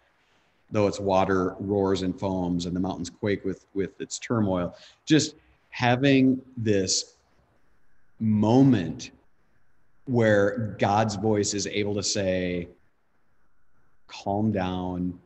though 0.70 0.86
its 0.86 1.00
water 1.00 1.56
roars 1.58 2.02
and 2.02 2.18
foams, 2.18 2.66
and 2.66 2.76
the 2.76 2.80
mountains 2.80 3.08
quake 3.08 3.44
with, 3.44 3.64
with 3.72 3.98
its 4.00 4.18
turmoil. 4.18 4.76
Just 5.06 5.36
having 5.70 6.40
this 6.56 7.16
moment 8.20 9.12
where 10.04 10.76
God's 10.78 11.16
voice 11.16 11.54
is 11.54 11.66
able 11.66 11.94
to 11.94 12.02
say, 12.02 12.68
calm 14.06 14.52
down. 14.52 15.18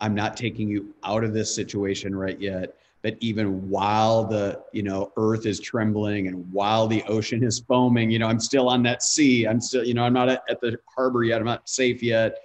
I'm 0.00 0.14
not 0.14 0.36
taking 0.36 0.68
you 0.68 0.94
out 1.04 1.24
of 1.24 1.32
this 1.32 1.54
situation 1.54 2.14
right 2.14 2.40
yet. 2.40 2.74
But 3.02 3.16
even 3.20 3.68
while 3.70 4.24
the, 4.24 4.60
you 4.72 4.82
know, 4.82 5.12
earth 5.16 5.46
is 5.46 5.60
trembling 5.60 6.26
and 6.26 6.50
while 6.52 6.88
the 6.88 7.02
ocean 7.04 7.44
is 7.44 7.60
foaming, 7.60 8.10
you 8.10 8.18
know, 8.18 8.26
I'm 8.26 8.40
still 8.40 8.68
on 8.68 8.82
that 8.84 9.02
sea. 9.02 9.46
I'm 9.46 9.60
still, 9.60 9.84
you 9.84 9.94
know, 9.94 10.02
I'm 10.02 10.12
not 10.12 10.28
at 10.28 10.60
the 10.60 10.78
harbor 10.86 11.22
yet. 11.22 11.38
I'm 11.38 11.46
not 11.46 11.68
safe 11.68 12.02
yet. 12.02 12.38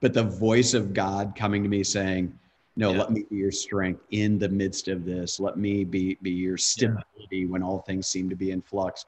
But 0.00 0.12
the 0.12 0.22
voice 0.22 0.74
of 0.74 0.92
God 0.92 1.34
coming 1.34 1.62
to 1.62 1.68
me 1.68 1.82
saying, 1.82 2.38
no 2.76 2.92
yeah. 2.92 2.98
let 2.98 3.10
me 3.10 3.24
be 3.30 3.36
your 3.36 3.50
strength 3.50 4.02
in 4.10 4.38
the 4.38 4.48
midst 4.48 4.88
of 4.88 5.04
this 5.04 5.40
let 5.40 5.56
me 5.56 5.84
be 5.84 6.16
be 6.22 6.30
your 6.30 6.56
stability 6.56 7.04
yeah. 7.30 7.46
when 7.46 7.62
all 7.62 7.80
things 7.80 8.06
seem 8.06 8.28
to 8.28 8.36
be 8.36 8.50
in 8.50 8.62
flux 8.62 9.06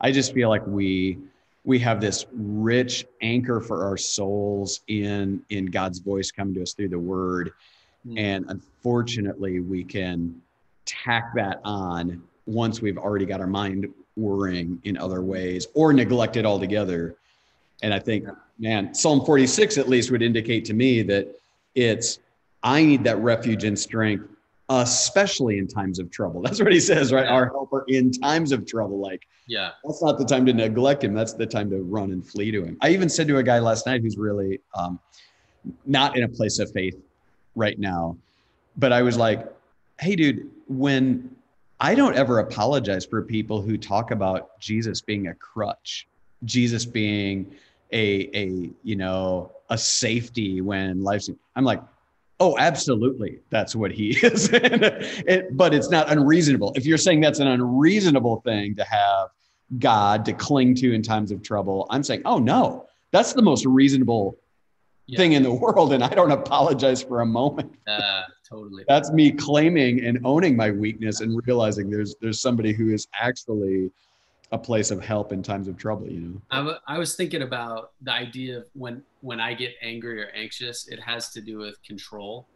i 0.00 0.10
just 0.12 0.32
feel 0.32 0.48
like 0.48 0.64
we 0.66 1.18
we 1.66 1.80
have 1.80 2.00
this 2.00 2.26
rich 2.32 3.04
anchor 3.20 3.60
for 3.60 3.84
our 3.84 3.96
souls 3.96 4.80
in 4.86 5.42
in 5.50 5.66
God's 5.66 5.98
voice 5.98 6.30
coming 6.30 6.54
to 6.54 6.62
us 6.62 6.72
through 6.72 6.88
the 6.88 6.98
word. 6.98 7.52
Mm. 8.06 8.18
And 8.18 8.44
unfortunately, 8.48 9.60
we 9.60 9.84
can 9.84 10.40
tack 10.86 11.34
that 11.34 11.60
on 11.64 12.22
once 12.46 12.80
we've 12.80 12.96
already 12.96 13.26
got 13.26 13.40
our 13.40 13.48
mind 13.48 13.92
worrying 14.16 14.80
in 14.84 14.96
other 14.96 15.20
ways 15.22 15.66
or 15.74 15.92
neglect 15.92 16.36
it 16.36 16.46
altogether. 16.46 17.16
And 17.82 17.92
I 17.92 17.98
think, 17.98 18.28
man, 18.58 18.94
Psalm 18.94 19.24
46 19.26 19.76
at 19.76 19.88
least 19.88 20.12
would 20.12 20.22
indicate 20.22 20.64
to 20.66 20.72
me 20.72 21.02
that 21.02 21.36
it's, 21.74 22.20
I 22.62 22.84
need 22.84 23.02
that 23.04 23.18
refuge 23.18 23.64
and 23.64 23.78
strength, 23.78 24.24
especially 24.68 25.58
in 25.58 25.66
times 25.66 25.98
of 25.98 26.10
trouble. 26.10 26.42
That's 26.44 26.60
what 26.60 26.72
he 26.72 26.80
says, 26.80 27.12
right? 27.12 27.26
Our 27.26 27.46
helper 27.46 27.84
in 27.88 28.10
times 28.10 28.52
of 28.52 28.66
trouble. 28.66 28.98
Like, 28.98 29.26
yeah, 29.46 29.70
that's 29.84 30.02
not 30.02 30.18
the 30.18 30.24
time 30.24 30.44
to 30.46 30.52
neglect 30.52 31.04
him. 31.04 31.14
That's 31.14 31.32
the 31.32 31.46
time 31.46 31.70
to 31.70 31.82
run 31.82 32.10
and 32.10 32.26
flee 32.26 32.50
to 32.50 32.64
him. 32.64 32.76
I 32.80 32.90
even 32.90 33.08
said 33.08 33.28
to 33.28 33.36
a 33.38 33.42
guy 33.44 33.60
last 33.60 33.86
night 33.86 34.02
who's 34.02 34.16
really 34.16 34.60
um, 34.74 34.98
not 35.84 36.16
in 36.16 36.24
a 36.24 36.28
place 36.28 36.58
of 36.58 36.72
faith 36.72 36.96
right 37.54 37.78
now, 37.78 38.16
but 38.76 38.92
I 38.92 39.02
was 39.02 39.16
like, 39.16 39.46
hey, 40.00 40.16
dude, 40.16 40.50
when 40.66 41.30
I 41.78 41.94
don't 41.94 42.16
ever 42.16 42.40
apologize 42.40 43.04
for 43.04 43.22
people 43.22 43.62
who 43.62 43.78
talk 43.78 44.10
about 44.10 44.58
Jesus 44.58 45.00
being 45.00 45.28
a 45.28 45.34
crutch, 45.34 46.08
Jesus 46.44 46.84
being 46.84 47.54
a 47.92 48.28
a 48.34 48.70
you 48.82 48.96
know 48.96 49.52
a 49.70 49.78
safety 49.78 50.60
when 50.60 51.02
life's. 51.02 51.30
I'm 51.54 51.64
like, 51.64 51.82
oh, 52.40 52.56
absolutely, 52.58 53.40
that's 53.50 53.74
what 53.74 53.90
he 53.90 54.10
is. 54.22 54.50
it, 54.52 55.56
but 55.56 55.74
it's 55.74 55.90
not 55.90 56.10
unreasonable. 56.10 56.72
If 56.76 56.86
you're 56.86 56.98
saying 56.98 57.20
that's 57.20 57.38
an 57.38 57.48
unreasonable 57.48 58.40
thing 58.42 58.74
to 58.76 58.84
have 58.84 59.28
God 59.78 60.24
to 60.26 60.32
cling 60.32 60.74
to 60.76 60.92
in 60.94 61.02
times 61.02 61.30
of 61.30 61.42
trouble, 61.42 61.86
I'm 61.90 62.02
saying, 62.02 62.22
oh 62.24 62.38
no, 62.38 62.86
that's 63.12 63.32
the 63.32 63.42
most 63.42 63.64
reasonable 63.64 64.38
yeah. 65.06 65.16
thing 65.16 65.32
in 65.32 65.42
the 65.42 65.52
world, 65.64 65.92
and 65.92 66.02
I 66.02 66.08
don't 66.08 66.32
apologize 66.32 67.02
for 67.02 67.20
a 67.20 67.26
moment. 67.26 67.74
Uh, 67.86 68.22
totally. 68.48 68.84
That's 68.88 69.10
me 69.12 69.32
claiming 69.32 70.04
and 70.04 70.18
owning 70.24 70.56
my 70.56 70.70
weakness 70.70 71.20
and 71.20 71.40
realizing 71.46 71.90
there's 71.90 72.14
there's 72.20 72.40
somebody 72.40 72.72
who 72.72 72.92
is 72.92 73.08
actually 73.18 73.90
a 74.52 74.58
place 74.58 74.90
of 74.90 75.04
help 75.04 75.32
in 75.32 75.42
times 75.42 75.68
of 75.68 75.76
trouble. 75.76 76.08
You 76.08 76.20
know. 76.20 76.42
I, 76.50 76.56
w- 76.58 76.76
I 76.86 76.98
was 76.98 77.16
thinking 77.16 77.42
about 77.42 77.92
the 78.02 78.12
idea 78.12 78.58
of 78.58 78.68
when 78.74 79.02
when 79.26 79.40
I 79.40 79.54
get 79.54 79.74
angry 79.82 80.22
or 80.22 80.28
anxious, 80.34 80.88
it 80.88 81.00
has 81.00 81.30
to 81.30 81.40
do 81.40 81.58
with 81.58 81.82
control. 81.82 82.46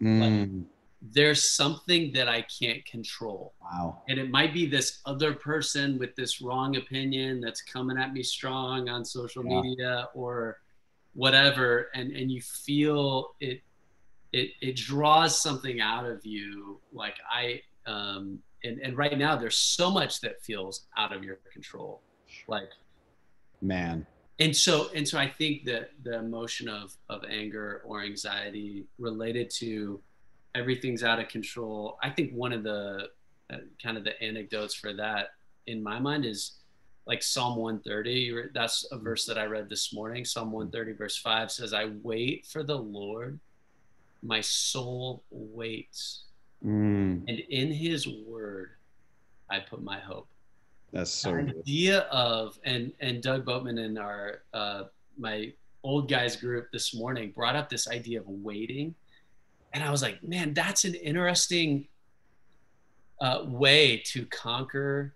Mm. 0.00 0.20
Like, 0.20 0.66
there's 1.02 1.50
something 1.50 2.12
that 2.12 2.28
I 2.28 2.42
can't 2.42 2.84
control. 2.84 3.54
Wow. 3.62 4.02
And 4.08 4.18
it 4.18 4.30
might 4.30 4.52
be 4.52 4.66
this 4.66 5.00
other 5.06 5.32
person 5.32 5.98
with 5.98 6.14
this 6.14 6.40
wrong 6.40 6.76
opinion 6.76 7.40
that's 7.40 7.62
coming 7.62 7.98
at 7.98 8.12
me 8.12 8.22
strong 8.22 8.88
on 8.88 9.04
social 9.04 9.44
yeah. 9.44 9.60
media 9.60 10.08
or 10.14 10.58
whatever 11.14 11.88
and 11.94 12.12
and 12.12 12.30
you 12.30 12.40
feel 12.40 13.34
it 13.40 13.62
it 14.32 14.50
it 14.60 14.76
draws 14.76 15.40
something 15.40 15.80
out 15.80 16.06
of 16.06 16.24
you 16.24 16.78
like 16.92 17.16
i 17.28 17.60
um 17.86 18.38
and 18.62 18.78
and 18.78 18.96
right 18.96 19.18
now 19.18 19.34
there's 19.34 19.56
so 19.56 19.90
much 19.90 20.20
that 20.20 20.40
feels 20.40 20.86
out 20.96 21.12
of 21.12 21.24
your 21.24 21.38
control 21.52 22.00
like 22.46 22.70
man 23.60 24.06
and 24.40 24.56
so 24.56 24.90
and 24.94 25.06
so 25.06 25.18
i 25.18 25.28
think 25.28 25.64
that 25.64 25.90
the 26.02 26.18
emotion 26.18 26.68
of 26.68 26.96
of 27.08 27.22
anger 27.28 27.82
or 27.84 28.02
anxiety 28.02 28.86
related 28.98 29.50
to 29.50 30.00
everything's 30.54 31.04
out 31.04 31.20
of 31.20 31.28
control 31.28 31.98
i 32.02 32.10
think 32.10 32.32
one 32.32 32.52
of 32.52 32.62
the 32.62 33.08
uh, 33.52 33.56
kind 33.82 33.96
of 33.96 34.04
the 34.04 34.20
anecdotes 34.22 34.74
for 34.74 34.92
that 34.92 35.30
in 35.66 35.82
my 35.82 35.98
mind 35.98 36.24
is 36.24 36.60
like 37.06 37.22
Psalm 37.22 37.56
130. 37.56 38.50
That's 38.54 38.86
a 38.92 38.96
verse 38.96 39.26
that 39.26 39.36
I 39.36 39.44
read 39.44 39.68
this 39.68 39.92
morning. 39.92 40.24
Psalm 40.24 40.52
130, 40.52 40.96
verse 40.96 41.16
5 41.16 41.50
says, 41.50 41.72
I 41.72 41.90
wait 42.02 42.46
for 42.46 42.62
the 42.62 42.76
Lord, 42.76 43.40
my 44.22 44.40
soul 44.40 45.24
waits. 45.30 46.24
Mm. 46.64 47.24
And 47.26 47.38
in 47.48 47.72
his 47.72 48.06
word, 48.06 48.70
I 49.50 49.58
put 49.58 49.82
my 49.82 49.98
hope. 49.98 50.28
That's 50.92 51.10
so 51.10 51.32
the 51.32 51.54
idea 51.60 52.00
of 52.10 52.58
and 52.64 52.92
and 53.00 53.22
Doug 53.22 53.44
Boatman 53.44 53.78
in 53.78 53.96
our 53.98 54.42
uh, 54.52 54.84
my 55.18 55.52
old 55.82 56.10
guys 56.10 56.36
group 56.36 56.68
this 56.72 56.94
morning 56.94 57.32
brought 57.34 57.56
up 57.56 57.68
this 57.68 57.88
idea 57.88 58.20
of 58.20 58.28
waiting, 58.28 58.94
and 59.72 59.84
I 59.84 59.90
was 59.90 60.02
like, 60.02 60.22
man, 60.22 60.52
that's 60.52 60.84
an 60.84 60.94
interesting 60.94 61.86
uh, 63.20 63.44
way 63.46 64.02
to 64.06 64.24
conquer 64.26 65.14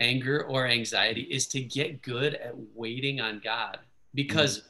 anger 0.00 0.44
or 0.44 0.66
anxiety 0.66 1.22
is 1.22 1.46
to 1.48 1.60
get 1.60 2.02
good 2.02 2.34
at 2.34 2.54
waiting 2.74 3.20
on 3.20 3.40
God 3.42 3.78
because 4.12 4.58
mm. 4.58 4.64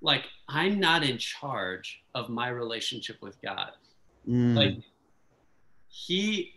like 0.00 0.24
I'm 0.48 0.80
not 0.80 1.02
in 1.02 1.18
charge 1.18 2.02
of 2.14 2.28
my 2.28 2.48
relationship 2.48 3.20
with 3.20 3.40
God. 3.42 3.72
Mm. 4.28 4.56
Like 4.56 4.76
he 5.88 6.55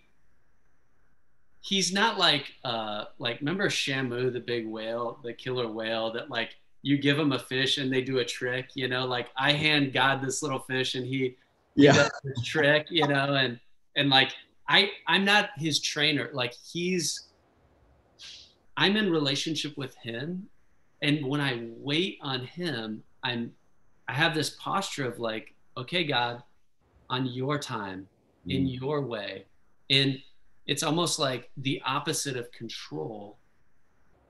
he's 1.61 1.91
not 1.91 2.17
like 2.17 2.53
uh 2.63 3.05
like 3.17 3.39
remember 3.39 3.67
Shamu 3.69 4.31
the 4.31 4.39
big 4.39 4.67
whale, 4.67 5.19
the 5.23 5.33
killer 5.33 5.71
whale 5.71 6.11
that 6.13 6.29
like 6.29 6.55
you 6.81 6.97
give 6.97 7.19
him 7.19 7.33
a 7.33 7.39
fish 7.39 7.77
and 7.77 7.91
they 7.91 8.01
do 8.01 8.19
a 8.19 8.25
trick, 8.25 8.69
you 8.73 8.87
know, 8.87 9.05
like 9.05 9.27
I 9.37 9.51
hand 9.51 9.93
God 9.93 10.21
this 10.21 10.41
little 10.41 10.59
fish 10.59 10.95
and 10.95 11.05
he 11.05 11.35
yeah 11.75 11.93
does 11.93 12.11
this 12.23 12.43
trick, 12.43 12.87
you 12.89 13.07
know, 13.07 13.35
and 13.35 13.59
and 13.95 14.09
like 14.09 14.31
I 14.67 14.91
I'm 15.07 15.25
not 15.25 15.49
his 15.57 15.79
trainer. 15.79 16.29
Like 16.33 16.53
he's 16.53 17.29
I'm 18.77 18.95
in 18.95 19.11
relationship 19.11 19.77
with 19.77 19.95
him. 19.97 20.47
And 21.01 21.25
when 21.25 21.41
I 21.41 21.67
wait 21.77 22.17
on 22.21 22.45
him, 22.45 23.03
I'm 23.23 23.51
I 24.07 24.13
have 24.13 24.33
this 24.33 24.51
posture 24.51 25.05
of 25.05 25.19
like, 25.19 25.53
okay, 25.77 26.03
God, 26.03 26.41
on 27.09 27.25
your 27.25 27.59
time, 27.59 28.07
mm. 28.47 28.55
in 28.55 28.67
your 28.67 29.01
way. 29.01 29.45
And 29.89 30.21
it's 30.69 30.84
almost 30.84 31.17
like 31.17 31.49
the 31.58 31.82
opposite 31.84 32.38
of 32.38 32.51
control 32.51 33.38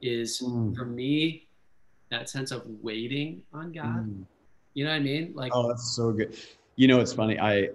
is 0.02 0.42
mm. 0.42 0.74
for 0.74 0.86
me 0.86 1.46
that 2.12 2.30
sense 2.30 2.52
of 2.52 2.64
waiting 2.82 3.42
on 3.54 3.74
God. 3.74 4.08
Mm. 4.08 4.24
You 4.74 4.86
know 4.86 4.92
what 4.92 4.96
I 4.96 5.00
mean? 5.00 5.34
Like 5.36 5.52
Oh, 5.54 5.68
that's 5.68 5.92
so 5.94 6.14
good. 6.14 6.38
You 6.78 6.88
know, 6.88 7.02
it's 7.02 7.12
funny. 7.12 7.38
I 7.38 7.72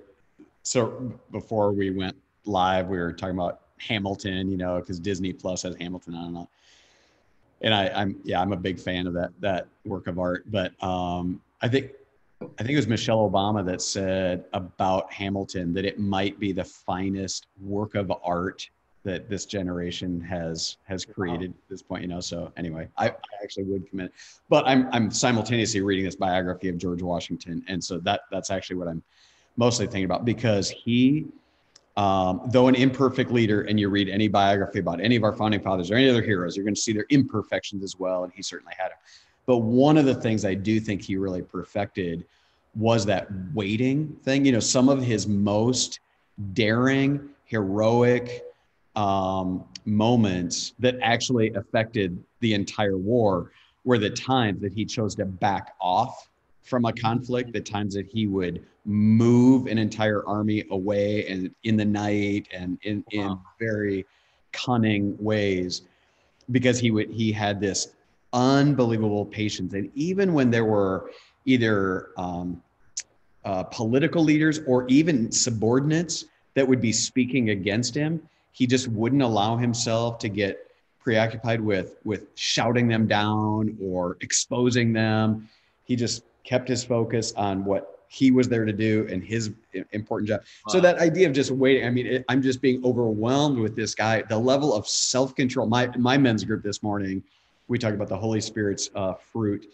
so 0.62 1.12
before 1.30 1.72
we 1.72 1.90
went 1.90 2.16
live, 2.46 2.88
we 2.88 2.96
were 2.96 3.12
talking 3.12 3.36
about 3.36 3.60
Hamilton, 3.76 4.50
you 4.50 4.56
know, 4.56 4.80
because 4.80 4.98
Disney 4.98 5.34
Plus 5.34 5.60
has 5.62 5.76
Hamilton 5.76 6.14
on 6.14 6.28
and 6.28 6.36
on 6.38 6.48
and 7.60 7.74
I, 7.74 7.88
I'm 7.88 8.18
yeah, 8.24 8.40
I'm 8.40 8.54
a 8.54 8.56
big 8.56 8.80
fan 8.80 9.06
of 9.06 9.12
that 9.12 9.32
that 9.40 9.68
work 9.84 10.06
of 10.06 10.18
art. 10.18 10.50
But 10.50 10.72
um, 10.82 11.42
I 11.60 11.68
think 11.68 11.90
I 12.58 12.62
think 12.62 12.72
it 12.72 12.76
was 12.76 12.88
Michelle 12.88 13.28
Obama 13.28 13.64
that 13.66 13.82
said 13.82 14.44
about 14.52 15.12
Hamilton 15.12 15.72
that 15.74 15.84
it 15.84 15.98
might 15.98 16.38
be 16.38 16.52
the 16.52 16.64
finest 16.64 17.46
work 17.60 17.94
of 17.94 18.12
art 18.22 18.68
that 19.04 19.28
this 19.28 19.44
generation 19.44 20.20
has 20.20 20.78
has 20.84 21.04
created 21.04 21.50
wow. 21.50 21.56
at 21.56 21.68
this 21.68 21.82
point. 21.82 22.02
You 22.02 22.08
know, 22.08 22.20
so 22.20 22.52
anyway, 22.56 22.88
I, 22.96 23.08
I 23.08 23.14
actually 23.42 23.64
would 23.64 23.88
commit, 23.88 24.12
but 24.48 24.66
I'm 24.66 24.88
I'm 24.92 25.10
simultaneously 25.10 25.82
reading 25.82 26.04
this 26.04 26.16
biography 26.16 26.68
of 26.68 26.78
George 26.78 27.02
Washington, 27.02 27.64
and 27.68 27.82
so 27.82 27.98
that 28.00 28.22
that's 28.30 28.50
actually 28.50 28.76
what 28.76 28.88
I'm 28.88 29.02
mostly 29.56 29.86
thinking 29.86 30.06
about 30.06 30.24
because 30.24 30.70
he 30.70 31.26
um, 31.96 32.40
though 32.46 32.66
an 32.66 32.74
imperfect 32.74 33.30
leader, 33.30 33.62
and 33.62 33.78
you 33.78 33.88
read 33.88 34.08
any 34.08 34.26
biography 34.26 34.80
about 34.80 35.00
any 35.00 35.14
of 35.16 35.22
our 35.22 35.32
founding 35.32 35.60
fathers 35.60 35.90
or 35.90 35.94
any 35.94 36.08
other 36.08 36.22
heroes, 36.22 36.56
you're 36.56 36.64
going 36.64 36.74
to 36.74 36.80
see 36.80 36.92
their 36.92 37.06
imperfections 37.10 37.84
as 37.84 37.98
well, 37.98 38.24
and 38.24 38.32
he 38.32 38.42
certainly 38.42 38.74
had 38.76 38.88
them. 38.88 38.98
But 39.46 39.58
one 39.58 39.96
of 39.96 40.06
the 40.06 40.14
things 40.14 40.44
I 40.44 40.54
do 40.54 40.80
think 40.80 41.02
he 41.02 41.16
really 41.16 41.42
perfected 41.42 42.24
was 42.74 43.04
that 43.06 43.28
waiting 43.54 44.16
thing. 44.22 44.44
You 44.44 44.52
know, 44.52 44.60
some 44.60 44.88
of 44.88 45.02
his 45.02 45.26
most 45.28 46.00
daring, 46.52 47.28
heroic 47.44 48.44
um, 48.96 49.64
moments 49.84 50.74
that 50.78 50.96
actually 51.02 51.52
affected 51.54 52.22
the 52.40 52.54
entire 52.54 52.96
war 52.96 53.52
were 53.84 53.98
the 53.98 54.10
times 54.10 54.60
that 54.62 54.72
he 54.72 54.84
chose 54.84 55.14
to 55.16 55.26
back 55.26 55.74
off 55.80 56.28
from 56.62 56.86
a 56.86 56.92
conflict, 56.92 57.52
the 57.52 57.60
times 57.60 57.94
that 57.94 58.06
he 58.06 58.26
would 58.26 58.64
move 58.86 59.66
an 59.66 59.78
entire 59.78 60.26
army 60.26 60.64
away 60.70 61.26
and 61.26 61.54
in 61.64 61.76
the 61.76 61.84
night 61.84 62.48
and 62.52 62.78
in, 62.82 63.04
wow. 63.12 63.32
in 63.32 63.38
very 63.66 64.06
cunning 64.52 65.16
ways 65.18 65.82
because 66.50 66.78
he 66.78 66.90
would 66.90 67.10
he 67.10 67.32
had 67.32 67.60
this 67.60 67.94
unbelievable 68.34 69.24
patience 69.24 69.72
and 69.72 69.90
even 69.94 70.34
when 70.34 70.50
there 70.50 70.64
were 70.64 71.10
either 71.46 72.10
um, 72.18 72.62
uh, 73.44 73.62
political 73.62 74.22
leaders 74.22 74.60
or 74.66 74.86
even 74.88 75.30
subordinates 75.30 76.26
that 76.54 76.66
would 76.66 76.80
be 76.80 76.92
speaking 76.92 77.50
against 77.50 77.94
him 77.94 78.20
he 78.52 78.66
just 78.66 78.88
wouldn't 78.88 79.22
allow 79.22 79.56
himself 79.56 80.18
to 80.18 80.28
get 80.28 80.70
preoccupied 80.98 81.60
with 81.60 81.96
with 82.04 82.26
shouting 82.34 82.88
them 82.88 83.06
down 83.06 83.76
or 83.80 84.16
exposing 84.20 84.92
them 84.92 85.48
he 85.84 85.96
just 85.96 86.24
kept 86.42 86.68
his 86.68 86.84
focus 86.84 87.32
on 87.36 87.64
what 87.64 87.94
he 88.08 88.30
was 88.30 88.48
there 88.48 88.64
to 88.64 88.72
do 88.72 89.06
and 89.10 89.24
his 89.24 89.52
important 89.92 90.28
job. 90.28 90.40
Wow. 90.40 90.72
So 90.72 90.80
that 90.80 90.98
idea 90.98 91.26
of 91.26 91.32
just 91.32 91.50
waiting, 91.50 91.84
I 91.84 91.90
mean, 91.90 92.06
it, 92.06 92.24
I'm 92.28 92.42
just 92.42 92.62
being 92.62 92.84
overwhelmed 92.84 93.58
with 93.58 93.74
this 93.74 93.94
guy. 93.94 94.22
The 94.28 94.38
level 94.38 94.72
of 94.72 94.86
self 94.86 95.34
control. 95.34 95.66
My 95.66 95.90
my 95.96 96.16
men's 96.16 96.44
group 96.44 96.62
this 96.62 96.82
morning, 96.82 97.24
we 97.68 97.78
talk 97.78 97.94
about 97.94 98.08
the 98.08 98.16
Holy 98.16 98.40
Spirit's 98.40 98.90
uh, 98.94 99.14
fruit 99.14 99.66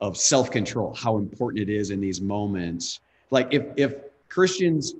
of 0.00 0.16
self-control, 0.16 0.94
how 0.94 1.16
important 1.16 1.62
it 1.68 1.72
is 1.72 1.90
in 1.90 2.00
these 2.00 2.20
moments. 2.20 3.00
Like 3.30 3.48
if 3.52 3.64
if 3.76 3.94
Christians 4.28 4.94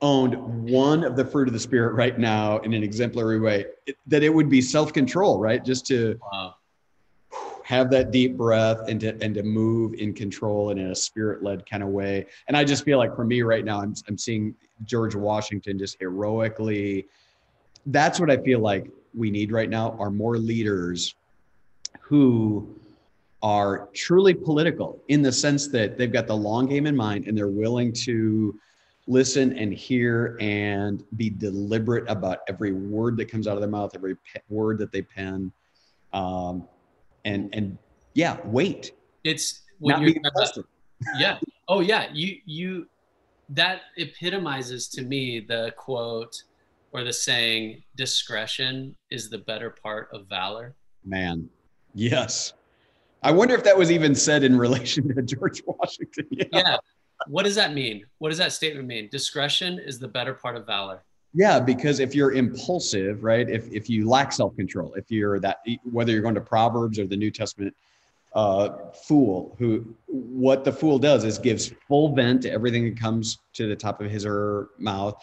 owned 0.00 0.36
one 0.70 1.02
of 1.02 1.16
the 1.16 1.24
fruit 1.24 1.48
of 1.48 1.54
the 1.54 1.60
spirit 1.60 1.94
right 1.94 2.18
now 2.18 2.58
in 2.58 2.72
an 2.72 2.84
exemplary 2.84 3.40
way, 3.40 3.66
it, 3.86 3.96
that 4.06 4.22
it 4.22 4.32
would 4.32 4.48
be 4.48 4.60
self-control, 4.60 5.40
right? 5.40 5.64
Just 5.64 5.86
to 5.86 6.18
wow. 6.32 6.54
have 7.64 7.90
that 7.90 8.12
deep 8.12 8.36
breath 8.36 8.88
and 8.88 9.00
to 9.00 9.20
and 9.22 9.34
to 9.34 9.42
move 9.42 9.94
in 9.94 10.14
control 10.14 10.70
and 10.70 10.78
in 10.78 10.90
a 10.92 10.94
spirit-led 10.94 11.68
kind 11.68 11.82
of 11.82 11.88
way. 11.88 12.26
And 12.46 12.56
I 12.56 12.64
just 12.64 12.84
feel 12.84 12.98
like 12.98 13.16
for 13.16 13.24
me 13.24 13.42
right 13.42 13.64
now, 13.64 13.80
I'm 13.80 13.94
I'm 14.06 14.18
seeing 14.18 14.54
George 14.84 15.14
Washington 15.14 15.78
just 15.78 15.98
heroically. 15.98 17.06
That's 17.86 18.20
what 18.20 18.30
I 18.30 18.36
feel 18.36 18.60
like 18.60 18.88
we 19.14 19.30
need 19.30 19.50
right 19.50 19.68
now 19.68 19.96
are 19.98 20.10
more 20.10 20.36
leaders 20.36 21.14
who 22.08 22.74
are 23.42 23.90
truly 23.94 24.32
political 24.32 24.98
in 25.08 25.20
the 25.20 25.30
sense 25.30 25.68
that 25.68 25.98
they've 25.98 26.12
got 26.12 26.26
the 26.26 26.34
long 26.34 26.66
game 26.66 26.86
in 26.86 26.96
mind 26.96 27.26
and 27.26 27.36
they're 27.36 27.48
willing 27.48 27.92
to 27.92 28.58
listen 29.06 29.56
and 29.58 29.74
hear 29.74 30.38
and 30.40 31.04
be 31.16 31.28
deliberate 31.28 32.04
about 32.08 32.38
every 32.48 32.72
word 32.72 33.18
that 33.18 33.30
comes 33.30 33.46
out 33.46 33.54
of 33.54 33.60
their 33.60 33.70
mouth, 33.70 33.90
every 33.94 34.16
pe- 34.16 34.40
word 34.48 34.78
that 34.78 34.90
they 34.90 35.02
pen, 35.02 35.52
um, 36.14 36.66
and 37.26 37.54
and 37.54 37.76
yeah, 38.14 38.38
wait. 38.44 38.92
It's 39.24 39.62
when 39.78 40.00
you're 40.00 40.14
about, 40.24 40.58
yeah. 41.18 41.38
Oh 41.68 41.80
yeah. 41.80 42.08
You 42.12 42.36
you 42.46 42.88
that 43.50 43.82
epitomizes 43.98 44.88
to 44.88 45.02
me 45.02 45.40
the 45.40 45.74
quote 45.76 46.42
or 46.92 47.04
the 47.04 47.12
saying 47.12 47.82
discretion 47.96 48.96
is 49.10 49.28
the 49.28 49.38
better 49.38 49.74
part 49.82 50.08
of 50.12 50.26
valor 50.26 50.74
man 51.04 51.48
yes. 51.94 52.52
I 53.22 53.32
wonder 53.32 53.54
if 53.54 53.64
that 53.64 53.76
was 53.76 53.90
even 53.90 54.14
said 54.14 54.44
in 54.44 54.56
relation 54.66 55.14
to 55.14 55.22
george 55.22 55.62
washington. 55.66 56.26
Yeah. 56.30 56.44
yeah. 56.52 56.76
What 57.26 57.44
does 57.44 57.56
that 57.56 57.74
mean? 57.74 58.04
What 58.18 58.28
does 58.28 58.38
that 58.38 58.52
statement 58.52 58.86
mean? 58.86 59.08
Discretion 59.10 59.80
is 59.80 59.98
the 59.98 60.06
better 60.06 60.34
part 60.34 60.56
of 60.56 60.66
valor. 60.66 61.02
Yeah 61.34 61.60
because 61.60 62.00
if 62.00 62.14
you're 62.14 62.32
impulsive 62.32 63.22
right 63.22 63.48
if, 63.48 63.70
if 63.70 63.90
you 63.90 64.08
lack 64.08 64.32
self-control 64.32 64.94
if 64.94 65.10
you're 65.10 65.38
that 65.40 65.58
whether 65.90 66.12
you're 66.12 66.22
going 66.22 66.34
to 66.34 66.40
proverbs 66.40 66.98
or 66.98 67.06
the 67.06 67.16
new 67.16 67.30
testament 67.30 67.74
uh, 68.34 68.90
fool 69.06 69.54
who 69.58 69.94
what 70.06 70.64
the 70.64 70.72
fool 70.72 70.98
does 70.98 71.24
is 71.24 71.38
gives 71.38 71.72
full 71.86 72.14
vent 72.14 72.42
to 72.42 72.50
everything 72.50 72.84
that 72.84 72.98
comes 72.98 73.38
to 73.54 73.66
the 73.66 73.76
top 73.76 74.00
of 74.00 74.10
his 74.10 74.24
or 74.24 74.32
her 74.32 74.68
mouth 74.78 75.20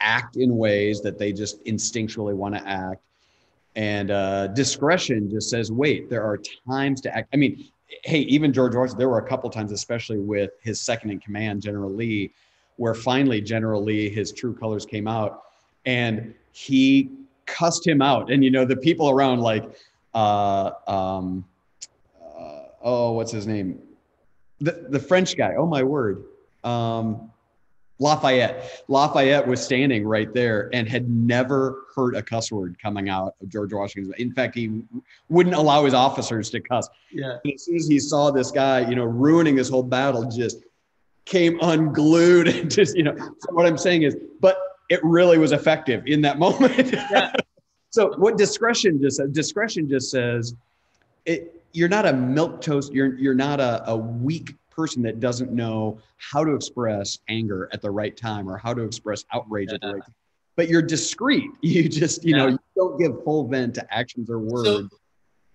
act 0.00 0.36
in 0.36 0.56
ways 0.56 1.00
that 1.00 1.18
they 1.18 1.32
just 1.32 1.64
instinctually 1.64 2.34
want 2.34 2.54
to 2.54 2.68
act 2.68 3.02
and 3.78 4.10
uh, 4.10 4.48
discretion 4.48 5.30
just 5.30 5.48
says 5.48 5.72
wait 5.72 6.10
there 6.10 6.22
are 6.22 6.38
times 6.68 7.00
to 7.00 7.16
act 7.16 7.28
i 7.32 7.36
mean 7.36 7.64
hey 8.04 8.20
even 8.20 8.52
george 8.52 8.74
washington 8.74 8.98
there 8.98 9.08
were 9.08 9.18
a 9.18 9.28
couple 9.28 9.48
times 9.48 9.72
especially 9.72 10.18
with 10.18 10.50
his 10.60 10.80
second 10.80 11.10
in 11.10 11.18
command 11.18 11.62
general 11.62 11.90
lee 11.90 12.30
where 12.76 12.94
finally 12.94 13.40
general 13.40 13.82
lee 13.82 14.10
his 14.10 14.32
true 14.32 14.54
colors 14.54 14.84
came 14.84 15.08
out 15.08 15.44
and 15.86 16.34
he 16.52 17.10
cussed 17.46 17.86
him 17.86 18.02
out 18.02 18.30
and 18.30 18.44
you 18.44 18.50
know 18.50 18.66
the 18.66 18.76
people 18.76 19.08
around 19.08 19.40
like 19.40 19.64
uh, 20.14 20.72
um, 20.86 21.44
oh, 22.82 23.12
what's 23.12 23.32
his 23.32 23.46
name? 23.46 23.80
The 24.60 24.86
the 24.88 24.98
French 24.98 25.36
guy. 25.36 25.54
Oh 25.56 25.66
my 25.66 25.82
word. 25.82 26.24
Um, 26.64 27.30
Lafayette. 27.98 28.84
Lafayette 28.88 29.46
was 29.46 29.62
standing 29.62 30.06
right 30.06 30.32
there 30.32 30.70
and 30.72 30.88
had 30.88 31.08
never 31.10 31.86
heard 31.94 32.14
a 32.14 32.22
cuss 32.22 32.52
word 32.52 32.76
coming 32.80 33.08
out 33.08 33.34
of 33.40 33.48
George 33.48 33.72
Washington. 33.72 34.14
In 34.18 34.32
fact, 34.32 34.54
he 34.54 34.82
wouldn't 35.28 35.56
allow 35.56 35.84
his 35.84 35.94
officers 35.94 36.48
to 36.50 36.60
cuss. 36.60 36.88
Yeah. 37.10 37.38
And 37.44 37.54
as 37.54 37.64
soon 37.64 37.76
as 37.76 37.88
he 37.88 37.98
saw 37.98 38.30
this 38.30 38.50
guy, 38.50 38.88
you 38.88 38.94
know, 38.94 39.04
ruining 39.04 39.56
this 39.56 39.68
whole 39.68 39.82
battle, 39.82 40.24
just 40.30 40.64
came 41.24 41.58
unglued 41.60 42.48
and 42.56 42.70
just, 42.70 42.96
you 42.96 43.02
know. 43.02 43.16
So 43.16 43.52
what 43.52 43.66
I'm 43.66 43.78
saying 43.78 44.02
is, 44.02 44.16
but 44.40 44.58
it 44.88 45.00
really 45.02 45.38
was 45.38 45.52
effective 45.52 46.04
in 46.06 46.20
that 46.22 46.38
moment. 46.38 46.92
Yeah. 46.92 47.32
so 47.90 48.14
what 48.16 48.38
discretion 48.38 49.00
just 49.02 49.16
says, 49.16 49.30
discretion 49.30 49.88
just 49.88 50.10
says, 50.10 50.54
it 51.26 51.54
you're 51.72 51.88
not 51.88 52.06
a 52.06 52.12
milk 52.12 52.60
toast. 52.60 52.92
You're 52.92 53.14
you're 53.18 53.34
not 53.34 53.60
a, 53.60 53.90
a 53.90 53.96
weak 53.96 54.54
person 54.78 55.02
that 55.02 55.18
doesn't 55.18 55.50
know 55.50 55.98
how 56.18 56.44
to 56.44 56.54
express 56.54 57.18
anger 57.28 57.68
at 57.72 57.82
the 57.82 57.90
right 57.90 58.16
time 58.16 58.48
or 58.48 58.56
how 58.56 58.72
to 58.72 58.82
express 58.82 59.24
outrage 59.34 59.70
yeah. 59.70 59.74
at 59.74 59.80
the 59.80 59.94
right 59.94 60.02
time. 60.02 60.14
But 60.54 60.68
you're 60.68 60.82
discreet. 60.82 61.50
You 61.62 61.88
just 61.88 62.24
you 62.24 62.36
yeah. 62.36 62.44
know 62.44 62.48
you 62.50 62.58
don't 62.76 62.98
give 62.98 63.24
full 63.24 63.48
vent 63.48 63.74
to 63.74 63.94
actions 63.94 64.30
or 64.30 64.38
words 64.38 64.68
so, 64.68 64.88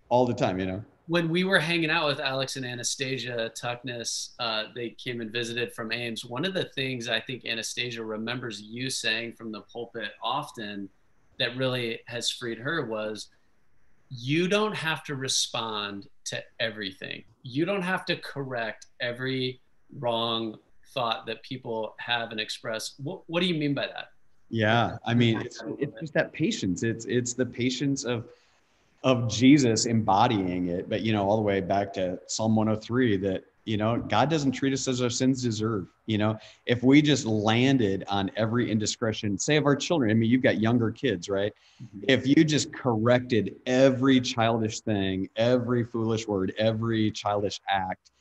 all 0.09 0.25
the 0.25 0.33
time. 0.33 0.59
You 0.59 0.65
know. 0.65 0.83
When 1.07 1.29
we 1.29 1.45
were 1.45 1.59
hanging 1.59 1.89
out 1.89 2.07
with 2.07 2.19
Alex 2.19 2.57
and 2.57 2.65
Anastasia 2.65 3.51
Tuckness, 3.55 4.35
uh, 4.39 4.65
they 4.75 4.89
came 4.91 5.21
and 5.21 5.31
visited 5.31 5.73
from 5.73 5.91
Ames. 5.91 6.23
One 6.25 6.45
of 6.45 6.53
the 6.53 6.65
things 6.75 7.09
I 7.09 7.19
think 7.19 7.45
Anastasia 7.45 8.03
remembers 8.03 8.61
you 8.61 8.89
saying 8.89 9.33
from 9.33 9.51
the 9.51 9.61
pulpit 9.61 10.11
often 10.21 10.89
that 11.39 11.57
really 11.57 11.99
has 12.07 12.29
freed 12.29 12.57
her 12.57 12.85
was 12.85 13.29
you 14.15 14.47
don't 14.47 14.75
have 14.75 15.03
to 15.05 15.15
respond 15.15 16.07
to 16.25 16.43
everything. 16.59 17.23
You 17.41 17.65
don't 17.65 17.81
have 17.81 18.05
to 18.05 18.15
correct 18.17 18.87
every 18.99 19.59
wrong 19.99 20.57
thought 20.93 21.25
that 21.25 21.41
people 21.43 21.95
have 21.97 22.31
and 22.31 22.39
express. 22.39 22.93
What, 23.01 23.21
what 23.27 23.39
do 23.39 23.47
you 23.47 23.55
mean 23.55 23.73
by 23.73 23.87
that? 23.87 24.09
Yeah, 24.49 24.97
I 25.03 25.15
mean, 25.15 25.41
it's, 25.41 25.63
it's 25.79 25.99
just 25.99 26.13
that 26.13 26.31
patience. 26.31 26.83
It's 26.83 27.05
it's 27.05 27.33
the 27.33 27.45
patience 27.45 28.03
of 28.03 28.25
of 29.03 29.27
Jesus 29.27 29.87
embodying 29.87 30.67
it. 30.67 30.87
But 30.87 31.01
you 31.01 31.11
know, 31.11 31.27
all 31.27 31.37
the 31.37 31.41
way 31.41 31.59
back 31.59 31.91
to 31.93 32.19
Psalm 32.27 32.55
103, 32.55 33.17
that 33.17 33.43
you 33.65 33.77
know 33.77 33.97
god 33.97 34.29
doesn't 34.29 34.51
treat 34.51 34.73
us 34.73 34.87
as 34.87 35.01
our 35.01 35.09
sins 35.09 35.41
deserve 35.41 35.87
you 36.05 36.17
know? 36.17 36.37
If 36.65 36.83
we 36.83 37.01
just 37.01 37.25
landed 37.25 38.03
on 38.09 38.29
every 38.35 38.69
indiscretion 38.69 39.37
say 39.37 39.55
of 39.55 39.65
our 39.65 39.75
children 39.75 40.11
i 40.11 40.13
mean 40.13 40.29
you've 40.29 40.43
got 40.43 40.59
younger 40.59 40.91
kids 40.91 41.29
right? 41.29 41.53
Mm-hmm. 41.81 42.05
if 42.07 42.27
you 42.27 42.43
just 42.43 42.73
corrected 42.73 43.55
every 43.65 44.19
childish 44.19 44.81
thing 44.81 45.29
every 45.35 45.83
foolish 45.83 46.27
word 46.27 46.53
every 46.57 47.11
childish 47.11 47.61
act 47.69 48.11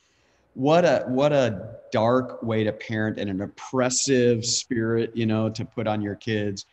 what 0.55 0.85
a 0.85 1.03
what 1.07 1.33
a 1.33 1.77
dark 1.91 2.41
way 2.43 2.63
to 2.63 2.71
parent 2.71 3.17
and 3.17 3.29
an 3.29 3.41
oppressive 3.41 4.45
spirit 4.45 5.11
you 5.15 5.25
know 5.25 5.49
to 5.49 5.65
put 5.65 5.87
on 5.87 6.01
your 6.01 6.15
kids. 6.15 6.65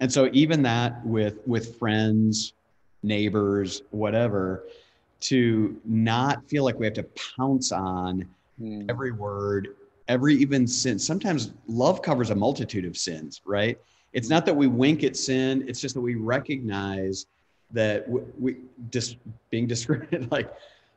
And 0.00 0.12
so 0.12 0.28
even 0.32 0.62
that 0.62 1.04
with 1.04 1.38
with 1.46 1.78
friends 1.78 2.52
neighbors 3.02 3.82
whatever 3.90 4.64
to 5.20 5.80
not 5.84 6.48
feel 6.48 6.64
like 6.64 6.78
we 6.78 6.86
have 6.86 6.94
to 6.94 7.06
pounce 7.36 7.72
on 7.72 8.26
mm. 8.60 8.88
every 8.88 9.12
word, 9.12 9.68
every 10.08 10.34
even 10.36 10.66
sin. 10.66 10.98
Sometimes 10.98 11.52
love 11.66 12.02
covers 12.02 12.30
a 12.30 12.34
multitude 12.34 12.84
of 12.84 12.96
sins, 12.96 13.40
right? 13.44 13.78
It's 14.12 14.28
not 14.28 14.46
that 14.46 14.54
we 14.54 14.66
wink 14.66 15.04
at 15.04 15.16
sin, 15.16 15.64
it's 15.68 15.80
just 15.80 15.94
that 15.94 16.00
we 16.00 16.14
recognize 16.14 17.26
that 17.72 18.08
we, 18.08 18.20
we 18.38 18.56
just 18.90 19.16
being 19.50 19.66
discriminated 19.74 20.30
like 20.30 20.52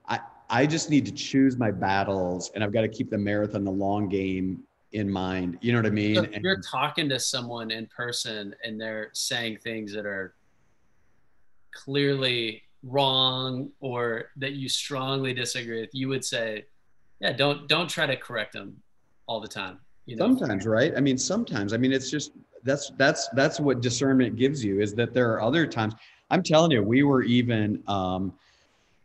I 0.07 0.19
I 0.49 0.65
just 0.65 0.89
need 0.89 1.05
to 1.05 1.11
choose 1.11 1.57
my 1.57 1.71
battles 1.71 2.51
and 2.55 2.63
I've 2.63 2.73
got 2.73 2.81
to 2.81 2.87
keep 2.87 3.09
the 3.09 3.17
marathon, 3.17 3.63
the 3.63 3.71
long 3.71 4.09
game 4.09 4.63
in 4.93 5.09
mind. 5.09 5.57
You 5.61 5.73
know 5.73 5.79
what 5.79 5.85
I 5.85 5.91
mean? 5.91 6.15
So 6.15 6.23
if 6.23 6.41
you're 6.41 6.61
talking 6.61 7.07
to 7.09 7.19
someone 7.19 7.71
in 7.71 7.85
person 7.87 8.55
and 8.63 8.79
they're 8.81 9.09
saying 9.13 9.59
things 9.63 9.93
that 9.93 10.05
are 10.05 10.33
clearly 11.71 12.63
wrong 12.83 13.69
or 13.79 14.31
that 14.37 14.53
you 14.53 14.69
strongly 14.69 15.33
disagree 15.33 15.81
with, 15.81 15.89
you 15.93 16.07
would 16.07 16.23
say, 16.23 16.65
yeah, 17.19 17.33
don't 17.33 17.67
don't 17.67 17.89
try 17.89 18.05
to 18.05 18.15
correct 18.15 18.53
them 18.53 18.77
all 19.27 19.39
the 19.39 19.47
time. 19.47 19.79
You 20.05 20.15
know? 20.15 20.25
Sometimes, 20.25 20.65
right? 20.65 20.93
I 20.95 21.01
mean, 21.01 21.17
sometimes. 21.17 21.73
I 21.73 21.77
mean, 21.77 21.91
it's 21.91 22.09
just 22.09 22.31
that's 22.63 22.91
that's 22.97 23.29
that's 23.29 23.59
what 23.59 23.81
discernment 23.81 24.35
gives 24.35 24.63
you 24.63 24.81
is 24.81 24.93
that 24.95 25.13
there 25.13 25.31
are 25.33 25.41
other 25.41 25.67
times. 25.67 25.93
I'm 26.31 26.43
telling 26.43 26.71
you, 26.71 26.83
we 26.83 27.03
were 27.03 27.23
even 27.23 27.83
um, 27.87 28.33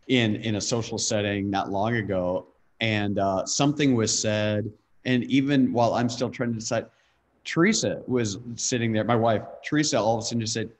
in 0.09 0.37
in 0.37 0.57
a 0.57 0.61
social 0.61 0.99
setting 0.99 1.51
not 1.51 1.70
long 1.70 1.97
ago, 1.97 2.47
and 2.81 3.18
uh, 3.18 3.45
something 3.45 3.95
was 3.95 4.16
said, 4.16 4.70
and 5.05 5.25
even 5.25 5.72
while 5.72 5.95
I'm 5.95 6.09
still 6.09 6.31
trying 6.31 6.53
to 6.53 6.59
decide, 6.59 6.87
Teresa 7.45 8.03
was 8.07 8.39
sitting 8.57 8.93
there. 8.93 9.05
My 9.05 9.16
wife, 9.16 9.43
Teresa, 9.64 9.99
all 9.99 10.16
of 10.16 10.22
a 10.22 10.27
sudden 10.27 10.41
just 10.41 10.55
said, 10.55 10.70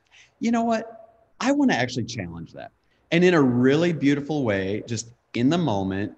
"You 0.41 0.53
know 0.53 0.63
what? 0.63 1.27
I 1.41 1.53
want 1.53 1.71
to 1.71 1.77
actually 1.77 2.05
challenge 2.05 2.53
that." 2.53 2.71
And 3.11 3.25
in 3.25 3.35
a 3.35 3.43
really 3.43 3.93
beautiful 3.93 4.45
way, 4.45 4.83
just 4.87 5.09
in 5.35 5.51
the 5.51 5.59
moment, 5.59 6.13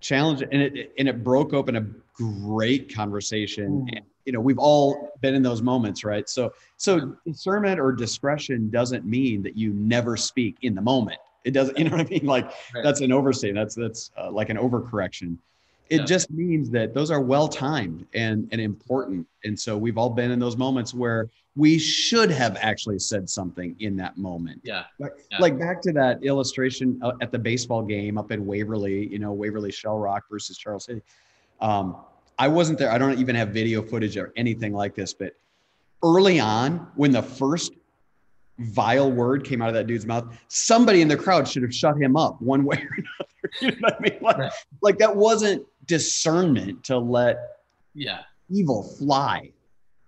challenge 0.00 0.42
and 0.42 0.62
it 0.62 0.92
and 0.98 1.08
it 1.08 1.22
broke 1.22 1.52
open 1.52 1.76
a 1.76 1.86
great 2.14 2.94
conversation. 2.94 3.82
Mm. 3.82 3.96
And, 3.96 4.06
you 4.24 4.32
know, 4.32 4.40
we've 4.40 4.58
all 4.58 5.12
been 5.20 5.34
in 5.34 5.42
those 5.42 5.62
moments, 5.62 6.04
right? 6.04 6.28
So 6.28 6.52
so 6.76 7.16
discernment 7.26 7.80
or 7.80 7.92
discretion 7.92 8.70
doesn't 8.70 9.04
mean 9.04 9.42
that 9.42 9.56
you 9.56 9.72
never 9.72 10.16
speak 10.16 10.56
in 10.62 10.74
the 10.74 10.82
moment. 10.82 11.18
It 11.44 11.52
doesn't, 11.52 11.76
you 11.76 11.84
know 11.84 11.96
what 11.96 12.06
I 12.06 12.08
mean? 12.08 12.26
Like 12.26 12.44
right. 12.74 12.84
that's 12.84 13.00
an 13.00 13.10
overstatement. 13.10 13.64
That's 13.64 13.74
that's 13.74 14.10
uh, 14.16 14.30
like 14.30 14.48
an 14.48 14.56
overcorrection. 14.56 15.38
It 15.90 16.00
Yeah. 16.00 16.04
just 16.06 16.30
means 16.30 16.70
that 16.70 16.94
those 16.94 17.10
are 17.10 17.20
well 17.20 17.48
timed 17.48 18.06
and, 18.14 18.48
and 18.52 18.60
important. 18.60 19.26
And 19.44 19.58
so 19.58 19.76
we've 19.76 19.98
all 19.98 20.08
been 20.10 20.30
in 20.30 20.38
those 20.38 20.56
moments 20.56 20.94
where 20.94 21.28
we 21.54 21.78
should 21.78 22.30
have 22.30 22.56
actually 22.60 22.98
said 22.98 23.28
something 23.28 23.76
in 23.80 23.96
that 23.96 24.16
moment. 24.16 24.60
Yeah. 24.64 24.84
Like, 24.98 25.12
Yeah. 25.30 25.38
like 25.38 25.58
back 25.58 25.82
to 25.82 25.92
that 25.92 26.22
illustration 26.24 26.98
uh, 27.02 27.12
at 27.20 27.30
the 27.30 27.38
baseball 27.38 27.82
game 27.82 28.16
up 28.16 28.30
in 28.32 28.46
Waverly, 28.46 29.06
you 29.08 29.18
know, 29.18 29.32
Waverly 29.32 29.70
Shell 29.70 29.98
Rock 29.98 30.24
versus 30.30 30.56
Charles 30.56 30.84
City. 30.86 31.02
Um, 31.60 31.96
I 32.38 32.48
wasn't 32.48 32.78
there. 32.78 32.90
I 32.90 32.96
don't 32.96 33.18
even 33.18 33.36
have 33.36 33.50
video 33.50 33.82
footage 33.82 34.16
or 34.16 34.32
anything 34.36 34.72
like 34.72 34.94
this, 34.94 35.12
but 35.12 35.34
early 36.02 36.40
on, 36.40 36.86
when 36.96 37.10
the 37.12 37.22
first 37.22 37.74
vile 38.58 39.10
word 39.10 39.44
came 39.44 39.60
out 39.60 39.68
of 39.68 39.74
that 39.74 39.86
dude's 39.86 40.06
mouth, 40.06 40.24
somebody 40.48 41.02
in 41.02 41.08
the 41.08 41.16
crowd 41.16 41.46
should 41.46 41.62
have 41.62 41.74
shut 41.74 42.00
him 42.00 42.16
up 42.16 42.40
one 42.40 42.64
way 42.64 42.76
or 42.76 42.96
another. 42.96 43.28
You 43.60 43.70
know 43.72 43.76
what 43.82 43.96
I 43.98 44.00
mean? 44.00 44.18
Like, 44.22 44.38
Right. 44.38 44.52
like 44.80 44.98
that 44.98 45.14
wasn't 45.14 45.66
discernment 45.86 46.84
to 46.84 46.98
let 46.98 47.58
Yeah. 47.94 48.20
evil 48.50 48.82
fly 48.82 49.52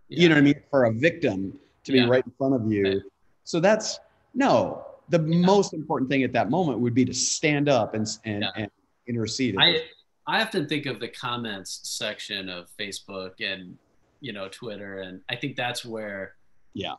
yeah. 0.09 0.23
you 0.23 0.29
know 0.29 0.35
what 0.37 0.41
I 0.41 0.45
mean, 0.45 0.63
for 0.71 0.85
a 0.85 0.93
victim 0.93 1.59
to 1.85 1.93
be 1.93 2.01
right 2.05 2.25
in 2.25 2.33
front 2.39 2.55
of 2.55 2.71
you. 2.71 3.03
So 3.45 3.61
that's 3.61 3.99
no. 4.35 4.87
The 5.11 5.19
most 5.19 5.75
important 5.75 6.11
thing 6.11 6.23
at 6.23 6.33
that 6.33 6.49
moment 6.51 6.79
would 6.81 6.95
be 6.95 7.05
to 7.05 7.15
stand 7.15 7.69
up 7.69 7.95
and 7.95 8.07
and, 8.25 8.43
Yeah. 8.43 8.51
and 8.57 8.71
intercede. 9.07 9.57
I 9.59 9.83
I 10.27 10.41
often 10.43 10.67
think 10.67 10.87
of 10.87 11.01
the 11.01 11.09
comments 11.09 11.81
section 11.85 12.49
of 12.49 12.71
Facebook 12.79 13.33
and 13.41 13.77
you 14.21 14.33
know 14.33 14.49
Twitter, 14.49 15.01
and 15.01 15.21
I 15.29 15.37
think 15.37 15.57
that's 15.57 15.85
where 15.85 16.37
Yeah. 16.73 16.95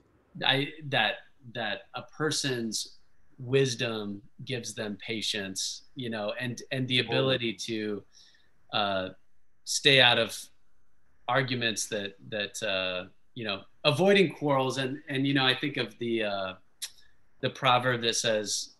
I 0.46 0.74
that 0.90 1.16
that 1.54 1.84
a 1.96 2.04
person's 2.04 2.98
wisdom 3.38 4.22
gives 4.46 4.74
them 4.74 4.98
patience, 5.06 5.84
you 5.96 6.10
know, 6.10 6.34
and 6.40 6.62
and 6.72 6.88
the 6.88 7.00
ability 7.00 7.54
to 7.54 8.04
uh, 8.76 9.10
stay 9.64 10.02
out 10.02 10.20
of 10.20 10.38
arguments 11.30 11.88
that 11.88 12.16
that 12.30 12.62
uh, 12.62 13.06
you 13.34 13.46
know 13.46 13.62
avoiding 13.86 14.34
quarrels 14.34 14.78
and 14.78 15.00
and 15.08 15.26
you 15.26 15.34
know 15.34 15.46
I 15.46 15.56
think 15.56 15.78
of 15.78 15.98
the 16.00 16.24
uh, 16.24 16.54
the 17.40 17.50
proverb 17.50 18.02
that 18.02 18.18
says 18.18 18.72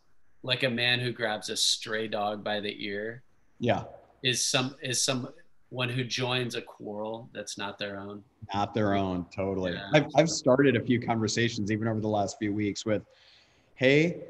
like 0.44 0.64
a 0.64 0.70
man 0.70 1.00
who 1.00 1.12
grabs 1.12 1.50
a 1.50 1.56
stray 1.56 2.08
dog 2.08 2.44
by 2.44 2.60
the 2.60 2.76
ear 2.86 3.24
yeah, 3.60 3.84
is 4.22 4.44
some 4.44 4.76
is 4.82 5.02
someone 5.02 5.90
who 5.90 6.04
joins 6.04 6.56
a 6.56 6.62
quarrel 6.62 7.30
that's 7.34 7.58
not 7.58 7.80
their 7.80 7.98
own. 7.98 8.22
not 8.54 8.74
their 8.74 8.96
own. 8.96 9.26
Totally. 9.34 9.74
Yeah. 9.74 9.90
I've 9.94 10.08
I've 10.18 10.30
started 10.30 10.76
a 10.76 10.82
few 10.82 11.00
conversations 11.00 11.72
even 11.72 11.88
over 11.88 12.02
the 12.02 12.10
last 12.10 12.38
few 12.38 12.54
weeks 12.54 12.86
with, 12.86 13.04
hey. 13.76 14.26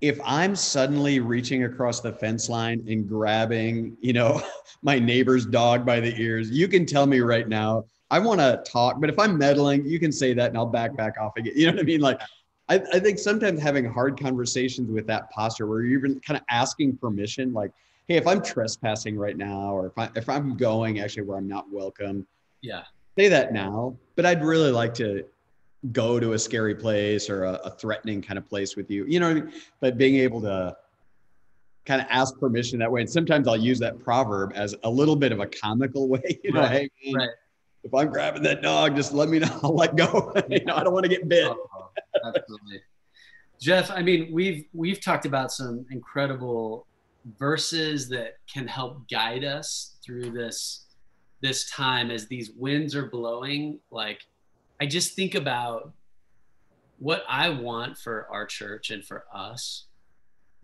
If 0.00 0.20
I'm 0.24 0.54
suddenly 0.54 1.18
reaching 1.18 1.64
across 1.64 2.00
the 2.00 2.12
fence 2.12 2.48
line 2.48 2.84
and 2.88 3.08
grabbing, 3.08 3.96
you 4.00 4.12
know, 4.12 4.40
my 4.82 4.98
neighbor's 4.98 5.44
dog 5.44 5.84
by 5.84 6.00
the 6.00 6.14
ears, 6.20 6.50
you 6.50 6.68
can 6.68 6.86
tell 6.86 7.06
me 7.06 7.20
right 7.20 7.48
now 7.48 7.84
I 8.10 8.18
want 8.18 8.40
to 8.40 8.62
talk, 8.70 9.00
but 9.00 9.10
if 9.10 9.18
I'm 9.18 9.36
meddling, 9.36 9.84
you 9.84 9.98
can 9.98 10.12
say 10.12 10.32
that 10.32 10.48
and 10.48 10.56
I'll 10.56 10.66
back 10.66 10.96
back 10.96 11.16
off 11.20 11.36
again. 11.36 11.52
You 11.56 11.66
know 11.66 11.72
what 11.72 11.80
I 11.80 11.84
mean? 11.84 12.00
Like, 12.00 12.20
I, 12.68 12.76
I 12.92 12.98
think 12.98 13.18
sometimes 13.18 13.60
having 13.60 13.84
hard 13.84 14.18
conversations 14.18 14.90
with 14.90 15.06
that 15.06 15.30
posture 15.30 15.66
where 15.66 15.82
you're 15.82 15.98
even 15.98 16.20
kind 16.20 16.38
of 16.38 16.44
asking 16.50 16.96
permission, 16.98 17.52
like, 17.52 17.72
hey, 18.06 18.16
if 18.16 18.26
I'm 18.26 18.42
trespassing 18.42 19.16
right 19.16 19.36
now, 19.36 19.72
or 19.72 19.86
if 19.86 19.98
I 19.98 20.10
if 20.16 20.28
I'm 20.28 20.56
going 20.56 21.00
actually 21.00 21.22
where 21.22 21.38
I'm 21.38 21.48
not 21.48 21.70
welcome, 21.70 22.26
Yeah, 22.62 22.84
say 23.18 23.28
that 23.28 23.52
now. 23.52 23.96
But 24.16 24.26
I'd 24.26 24.42
really 24.42 24.70
like 24.70 24.94
to 24.94 25.24
go 25.92 26.18
to 26.18 26.32
a 26.32 26.38
scary 26.38 26.74
place 26.74 27.30
or 27.30 27.44
a, 27.44 27.52
a 27.64 27.70
threatening 27.70 28.20
kind 28.20 28.38
of 28.38 28.48
place 28.48 28.76
with 28.76 28.90
you. 28.90 29.04
You 29.06 29.20
know, 29.20 29.30
I 29.30 29.34
mean? 29.34 29.52
but 29.80 29.96
being 29.96 30.16
able 30.16 30.40
to 30.42 30.76
kind 31.86 32.00
of 32.02 32.06
ask 32.10 32.38
permission 32.38 32.78
that 32.78 32.92
way. 32.92 33.00
And 33.00 33.10
sometimes 33.10 33.48
I'll 33.48 33.56
use 33.56 33.78
that 33.78 33.98
proverb 33.98 34.52
as 34.54 34.74
a 34.84 34.90
little 34.90 35.16
bit 35.16 35.32
of 35.32 35.40
a 35.40 35.46
comical 35.46 36.08
way. 36.14 36.38
You 36.44 36.52
know, 36.52 36.60
Right, 36.60 36.70
hey, 36.70 37.12
man, 37.12 37.14
right. 37.14 37.28
if 37.82 37.94
I'm 37.94 38.08
grabbing 38.08 38.42
that 38.42 38.60
dog, 38.60 38.94
just 38.94 39.12
let 39.12 39.28
me 39.28 39.38
know. 39.38 39.60
I'll 39.62 39.74
let 39.74 39.96
go. 39.96 40.34
you 40.50 40.64
know, 40.64 40.76
I 40.76 40.84
don't 40.84 40.92
want 40.92 41.04
to 41.04 41.08
get 41.08 41.26
bit. 41.28 41.48
Oh, 41.48 41.90
absolutely. 42.26 42.82
Jeff, 43.60 43.90
I 43.90 44.02
mean, 44.02 44.28
we've 44.32 44.66
we've 44.72 45.00
talked 45.00 45.26
about 45.26 45.50
some 45.50 45.84
incredible 45.90 46.86
verses 47.38 48.08
that 48.08 48.36
can 48.52 48.66
help 48.68 49.08
guide 49.10 49.44
us 49.44 49.96
through 50.04 50.30
this 50.30 50.86
this 51.40 51.70
time 51.70 52.10
as 52.10 52.26
these 52.26 52.50
winds 52.52 52.94
are 52.94 53.06
blowing. 53.06 53.80
Like, 53.90 54.20
I 54.80 54.86
just 54.86 55.14
think 55.14 55.34
about 55.34 55.92
what 56.98 57.24
I 57.28 57.50
want 57.50 57.98
for 57.98 58.26
our 58.30 58.46
church 58.46 58.90
and 58.90 59.04
for 59.04 59.24
us. 59.32 59.86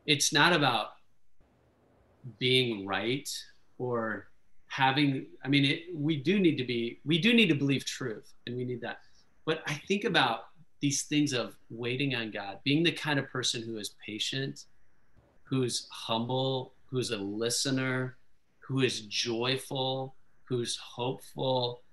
It's 0.06 0.32
not 0.32 0.52
about 0.52 0.88
being 2.38 2.86
right 2.86 3.28
or 3.78 4.28
having 4.68 5.26
i 5.44 5.48
mean 5.48 5.64
it, 5.64 5.82
we 5.94 6.16
do 6.16 6.40
need 6.40 6.56
to 6.56 6.64
be 6.64 6.98
we 7.04 7.18
do 7.18 7.32
need 7.32 7.48
to 7.48 7.54
believe 7.54 7.84
truth 7.84 8.32
and 8.46 8.56
we 8.56 8.64
need 8.64 8.80
that 8.80 8.98
but 9.44 9.62
i 9.66 9.74
think 9.86 10.04
about 10.04 10.46
these 10.80 11.02
things 11.04 11.32
of 11.32 11.54
waiting 11.70 12.14
on 12.16 12.30
god 12.30 12.58
being 12.64 12.82
the 12.82 12.90
kind 12.90 13.18
of 13.18 13.28
person 13.30 13.62
who 13.62 13.76
is 13.76 13.94
patient 14.04 14.64
who's 15.44 15.86
humble 15.92 16.72
who's 16.86 17.10
a 17.10 17.16
listener 17.16 18.16
who 18.58 18.80
is 18.80 19.02
joyful 19.02 20.16
who's 20.42 20.76
hopeful 20.76 21.83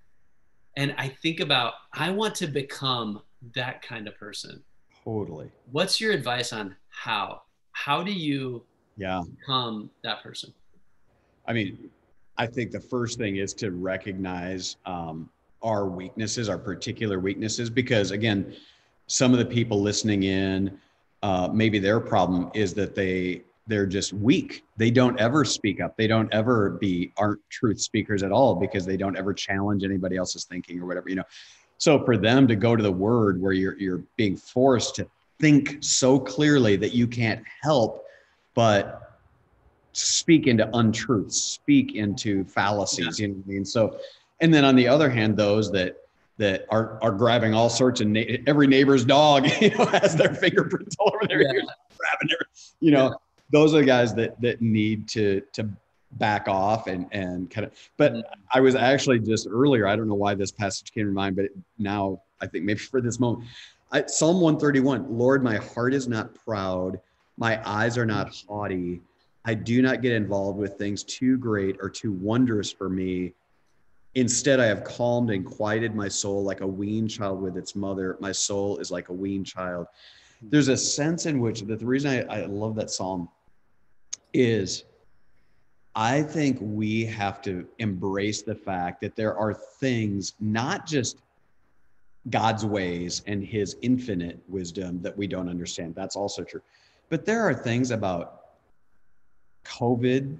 and 0.77 0.93
i 0.97 1.07
think 1.07 1.39
about 1.39 1.73
i 1.93 2.09
want 2.09 2.33
to 2.35 2.47
become 2.47 3.21
that 3.55 3.81
kind 3.81 4.07
of 4.07 4.15
person 4.17 4.63
Totally. 5.03 5.49
what's 5.71 5.99
your 5.99 6.11
advice 6.13 6.53
on 6.53 6.75
how 6.89 7.41
how 7.71 8.03
do 8.03 8.11
you 8.11 8.65
Yeah. 8.97 9.23
become 9.39 9.89
that 10.03 10.21
person 10.21 10.53
I 11.47 11.53
mean, 11.53 11.89
I 12.37 12.47
think 12.47 12.71
the 12.71 12.79
first 12.79 13.17
thing 13.17 13.37
is 13.37 13.53
to 13.55 13.71
recognize 13.71 14.77
um, 14.85 15.29
our 15.61 15.85
weaknesses, 15.87 16.49
our 16.49 16.57
particular 16.57 17.19
weaknesses, 17.19 17.69
because 17.69 18.11
again, 18.11 18.55
some 19.07 19.33
of 19.33 19.39
the 19.39 19.45
people 19.45 19.81
listening 19.81 20.23
in, 20.23 20.79
uh, 21.23 21.49
maybe 21.51 21.79
their 21.79 21.99
problem 21.99 22.49
is 22.53 22.73
that 22.75 22.95
they 22.95 23.43
they're 23.71 23.85
just 23.85 24.11
weak. 24.11 24.65
They 24.75 24.91
don't 24.91 25.17
ever 25.19 25.45
speak 25.45 25.79
up. 25.79 25.95
They 25.95 26.07
don't 26.07 26.31
ever 26.33 26.71
be 26.71 27.13
aren't 27.17 27.39
truth 27.49 27.79
speakers 27.79 28.21
at 28.21 28.31
all 28.31 28.53
because 28.55 28.85
they 28.85 28.97
don't 28.97 29.15
ever 29.17 29.33
challenge 29.33 29.85
anybody 29.85 30.17
else's 30.17 30.43
thinking 30.43 30.79
or 30.81 30.85
whatever. 30.85 31.07
You 31.07 31.15
know, 31.15 31.23
so 31.77 32.03
for 32.03 32.17
them 32.17 32.47
to 32.49 32.55
go 32.57 32.75
to 32.75 32.83
the 32.83 32.91
Word 32.91 33.41
where 33.41 33.53
you're 33.53 33.77
you're 33.79 34.03
being 34.17 34.35
forced 34.35 34.95
to 34.95 35.07
think 35.39 35.77
so 35.79 36.19
clearly 36.19 36.75
that 36.75 36.93
you 36.93 37.07
can't 37.07 37.43
help 37.63 38.03
but 38.53 39.17
speak 39.93 40.47
into 40.47 40.69
untruths, 40.77 41.41
speak 41.41 41.95
into 41.95 42.43
fallacies, 42.45 43.17
you 43.19 43.29
know 43.29 43.33
what 43.35 43.45
I 43.45 43.49
mean? 43.49 43.65
So, 43.65 43.97
and 44.41 44.53
then 44.53 44.65
on 44.65 44.75
the 44.75 44.87
other 44.87 45.09
hand, 45.09 45.37
those 45.37 45.71
that 45.71 45.95
that 46.37 46.65
are 46.69 46.99
are 47.01 47.11
grabbing 47.11 47.53
all 47.53 47.69
sorts 47.69 48.01
of 48.01 48.07
na- 48.07 48.37
every 48.47 48.67
neighbor's 48.67 49.05
dog, 49.05 49.47
you 49.61 49.69
know, 49.77 49.85
has 49.85 50.15
their 50.15 50.33
fingerprints 50.33 50.95
all 50.99 51.11
over 51.15 51.25
their 51.27 51.41
Yeah. 51.41 51.53
ears, 51.53 51.67
grabbing 51.97 52.27
their, 52.27 52.39
you 52.81 52.91
know, 52.91 53.07
Yeah. 53.07 53.13
Those 53.51 53.73
are 53.73 53.79
the 53.79 53.85
guys 53.85 54.13
that 54.15 54.39
that 54.41 54.61
need 54.61 55.07
to 55.09 55.41
to 55.53 55.69
back 56.13 56.47
off 56.47 56.87
and 56.87 57.07
and 57.11 57.49
kind 57.49 57.65
of. 57.67 57.73
But 57.97 58.13
Mhm. 58.13 58.23
I 58.53 58.59
was 58.59 58.75
actually 58.75 59.19
just 59.19 59.47
earlier. 59.49 59.87
I 59.87 59.95
don't 59.95 60.07
know 60.07 60.15
why 60.15 60.35
this 60.35 60.51
passage 60.51 60.91
came 60.91 61.05
to 61.05 61.11
mind, 61.11 61.35
but 61.35 61.45
now 61.77 62.21
I 62.41 62.47
think 62.47 62.65
maybe 62.65 62.79
for 62.79 63.01
this 63.01 63.19
moment, 63.19 63.47
I, 63.91 64.05
Psalm 64.05 64.41
one 64.41 64.57
thirty 64.59 64.79
one. 64.79 65.17
Lord, 65.17 65.43
my 65.43 65.57
heart 65.57 65.93
is 65.93 66.07
not 66.07 66.33
proud, 66.33 66.99
my 67.37 67.61
eyes 67.67 67.97
are 67.97 68.05
not 68.05 68.35
haughty. 68.47 69.01
I 69.43 69.53
do 69.53 69.81
not 69.81 70.01
get 70.01 70.11
involved 70.13 70.59
with 70.59 70.77
things 70.77 71.03
too 71.03 71.37
great 71.37 71.77
or 71.81 71.89
too 71.89 72.11
wondrous 72.11 72.71
for 72.71 72.89
me. 72.89 73.33
Instead, 74.13 74.59
I 74.59 74.65
have 74.65 74.83
calmed 74.83 75.29
and 75.31 75.45
quieted 75.45 75.95
my 75.95 76.07
soul 76.09 76.43
like 76.43 76.61
a 76.61 76.67
weaned 76.67 77.09
child 77.09 77.41
with 77.41 77.57
its 77.57 77.75
mother. 77.75 78.17
My 78.19 78.31
soul 78.33 78.77
is 78.77 78.91
like 78.91 79.09
a 79.09 79.13
weaned 79.13 79.47
child. 79.47 79.87
There's 80.41 80.67
a 80.67 80.75
sense 80.77 81.25
in 81.25 81.39
which 81.39 81.61
that 81.61 81.79
the 81.79 81.85
reason 81.85 82.11
I, 82.29 82.41
I 82.41 82.45
love 82.45 82.75
that 82.75 82.91
psalm 82.91 83.29
is 84.33 84.85
I 85.95 86.21
think 86.21 86.57
we 86.61 87.05
have 87.05 87.41
to 87.43 87.67
embrace 87.79 88.41
the 88.43 88.55
fact 88.55 89.01
that 89.01 89.15
there 89.15 89.35
are 89.35 89.53
things, 89.53 90.35
not 90.39 90.85
just 90.85 91.21
God's 92.29 92.65
ways 92.65 93.23
and 93.27 93.43
his 93.43 93.75
infinite 93.81 94.39
wisdom 94.47 95.01
that 95.01 95.17
we 95.17 95.27
don't 95.27 95.49
understand. 95.49 95.95
That's 95.95 96.15
also 96.15 96.43
true. 96.43 96.61
But 97.09 97.25
there 97.25 97.41
are 97.41 97.53
things 97.53 97.91
about 97.91 98.41
COVID. 99.65 100.37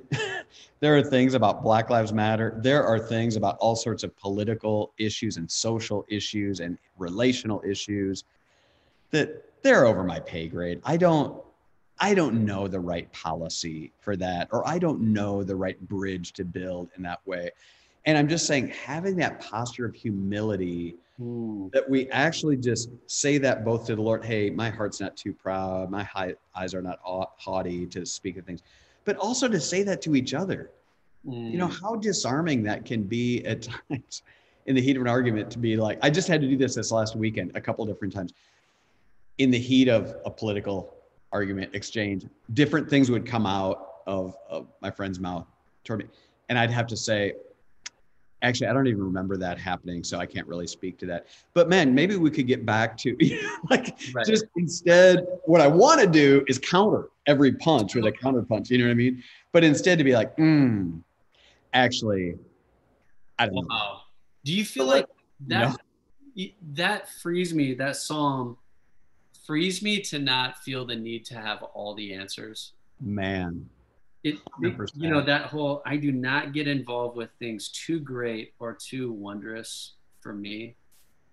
there 0.80 0.96
are 0.96 1.04
things 1.04 1.34
about 1.34 1.64
Black 1.64 1.90
Lives 1.90 2.14
Matter. 2.14 2.58
There 2.64 2.86
are 2.86 3.00
things 3.00 3.36
about 3.36 3.58
all 3.58 3.76
sorts 3.76 4.04
of 4.04 4.16
political 4.16 4.94
issues 4.98 5.38
and 5.38 5.50
social 5.52 6.06
issues 6.08 6.60
and 6.60 6.78
relational 6.98 7.62
issues 7.68 8.24
that 9.10 9.44
they're 9.64 9.86
over 9.86 10.04
my 10.04 10.20
pay 10.20 10.48
grade. 10.48 10.82
I 10.86 10.98
don't 10.98 11.44
I 12.04 12.16
don't 12.16 12.44
know 12.44 12.68
the 12.68 12.80
right 12.80 13.12
policy 13.14 13.92
for 14.00 14.16
that 14.18 14.50
or 14.52 14.68
I 14.68 14.80
don't 14.80 15.02
know 15.02 15.44
the 15.44 15.56
right 15.56 15.80
bridge 15.88 16.34
to 16.34 16.44
build 16.44 16.90
in 16.98 17.04
that 17.04 17.20
way. 17.28 17.52
And 18.08 18.18
I'm 18.18 18.28
just 18.28 18.48
saying 18.48 18.70
having 18.70 19.16
that 19.18 19.40
posture 19.40 19.86
of 19.86 19.94
humility 19.94 20.96
hmm. 21.18 21.68
that 21.74 21.88
we 21.88 22.10
actually 22.10 22.58
just 22.58 22.90
say 23.06 23.38
that 23.38 23.64
both 23.64 23.86
to 23.86 23.96
the 23.96 24.02
Lord, 24.02 24.26
hey, 24.26 24.50
my 24.50 24.72
heart's 24.72 25.00
not 25.00 25.16
too 25.16 25.32
proud, 25.32 25.92
my 25.92 26.04
high, 26.04 26.34
eyes 26.56 26.74
are 26.74 26.82
not 26.82 27.00
haughty 27.04 27.86
to 27.86 28.04
speak 28.04 28.38
of 28.38 28.46
things, 28.46 28.64
but 29.06 29.16
also 29.18 29.48
to 29.48 29.60
say 29.60 29.84
that 29.84 30.02
to 30.02 30.16
each 30.16 30.34
other. 30.34 30.72
You 31.24 31.60
know 31.60 31.68
hmm. 31.68 31.86
how 31.86 31.96
disarming 31.98 32.64
that 32.64 32.84
can 32.84 33.04
be 33.04 33.46
at 33.46 33.62
times 33.90 34.24
in 34.66 34.74
the 34.74 34.82
heat 34.82 34.96
of 34.96 35.04
an 35.04 35.08
argument 35.08 35.52
to 35.52 35.60
be 35.60 35.78
like, 35.78 36.00
I 36.02 36.10
just 36.10 36.28
had 36.28 36.42
to 36.42 36.48
do 36.48 36.58
this 36.58 36.74
this 36.74 36.92
last 36.92 37.16
weekend 37.16 37.52
a 37.54 37.62
couple 37.62 37.86
different 37.86 38.12
times. 38.12 38.34
In 39.38 39.52
the 39.52 39.60
heat 39.60 39.88
of 39.88 40.16
a 40.26 40.32
political 40.32 40.96
argument 41.32 41.74
exchange, 41.74 42.26
different 42.54 42.90
things 42.90 43.10
would 43.10 43.26
come 43.26 43.46
out 43.46 43.94
of, 44.08 44.36
of 44.50 44.68
my 44.82 44.92
friend's 44.92 45.20
mouth 45.20 45.48
toward 45.84 46.00
me, 46.00 46.06
and 46.50 46.58
I'd 46.58 46.72
have 46.72 46.88
to 46.88 46.98
say, 46.98 47.34
actually 48.42 48.68
i 48.68 48.74
don't 48.74 48.88
even 48.88 49.04
remember 49.04 49.38
that 49.38 49.58
happening 49.58 50.04
so 50.04 50.18
i 50.18 50.26
can't 50.26 50.48
really 50.48 50.68
speak 50.68 50.98
to 50.98 51.06
that. 51.06 51.28
But 51.54 51.70
man 51.70 51.94
maybe 51.94 52.16
we 52.16 52.32
could 52.32 52.48
get 52.48 52.66
back 52.66 52.98
to 52.98 53.16
like 53.70 54.00
right. 54.14 54.26
just 54.26 54.46
instead 54.56 55.26
what 55.46 55.62
i 55.62 55.68
want 55.68 56.02
to 56.02 56.08
do 56.08 56.44
is 56.48 56.58
counter 56.60 57.10
every 57.28 57.54
punch 57.54 57.96
with 57.96 58.06
a 58.06 58.12
counter 58.12 58.42
punch 58.42 58.70
you 58.70 58.78
know 58.78 58.86
what 58.86 58.92
i 58.92 58.96
mean? 58.96 59.24
But 59.52 59.64
instead 59.64 59.98
to 59.98 60.04
be 60.04 60.14
like 60.14 60.36
mm, 60.38 61.02
actually 61.74 62.36
i 63.38 63.46
don't 63.46 63.56
wow. 63.56 63.64
know 63.70 63.98
do 64.44 64.54
you 64.54 64.66
feel 64.66 64.86
like, 64.86 65.08
that 65.48 65.78
that 66.74 67.10
frees 67.10 67.54
me 67.54 67.74
that 67.76 67.96
psalm 67.96 68.58
frees 69.52 69.82
me 69.82 70.00
to 70.00 70.18
not 70.18 70.58
feel 70.60 70.86
the 70.86 70.96
need 70.96 71.26
to 71.26 71.36
have 71.36 71.62
all 71.62 71.94
the 71.94 72.14
answers. 72.14 72.72
Man. 73.02 73.70
It, 74.24 74.36
it, 74.62 74.92
you 74.96 75.10
know 75.10 75.22
that 75.22 75.48
whole 75.48 75.82
i 75.86 75.98
do 75.98 76.14
not 76.14 76.54
get 76.54 76.70
involved 76.70 77.18
with 77.18 77.32
things 77.40 77.68
too 77.68 78.00
great 78.00 78.54
or 78.60 78.78
too 78.82 79.12
wondrous 79.12 79.96
for 80.22 80.34
me. 80.34 80.78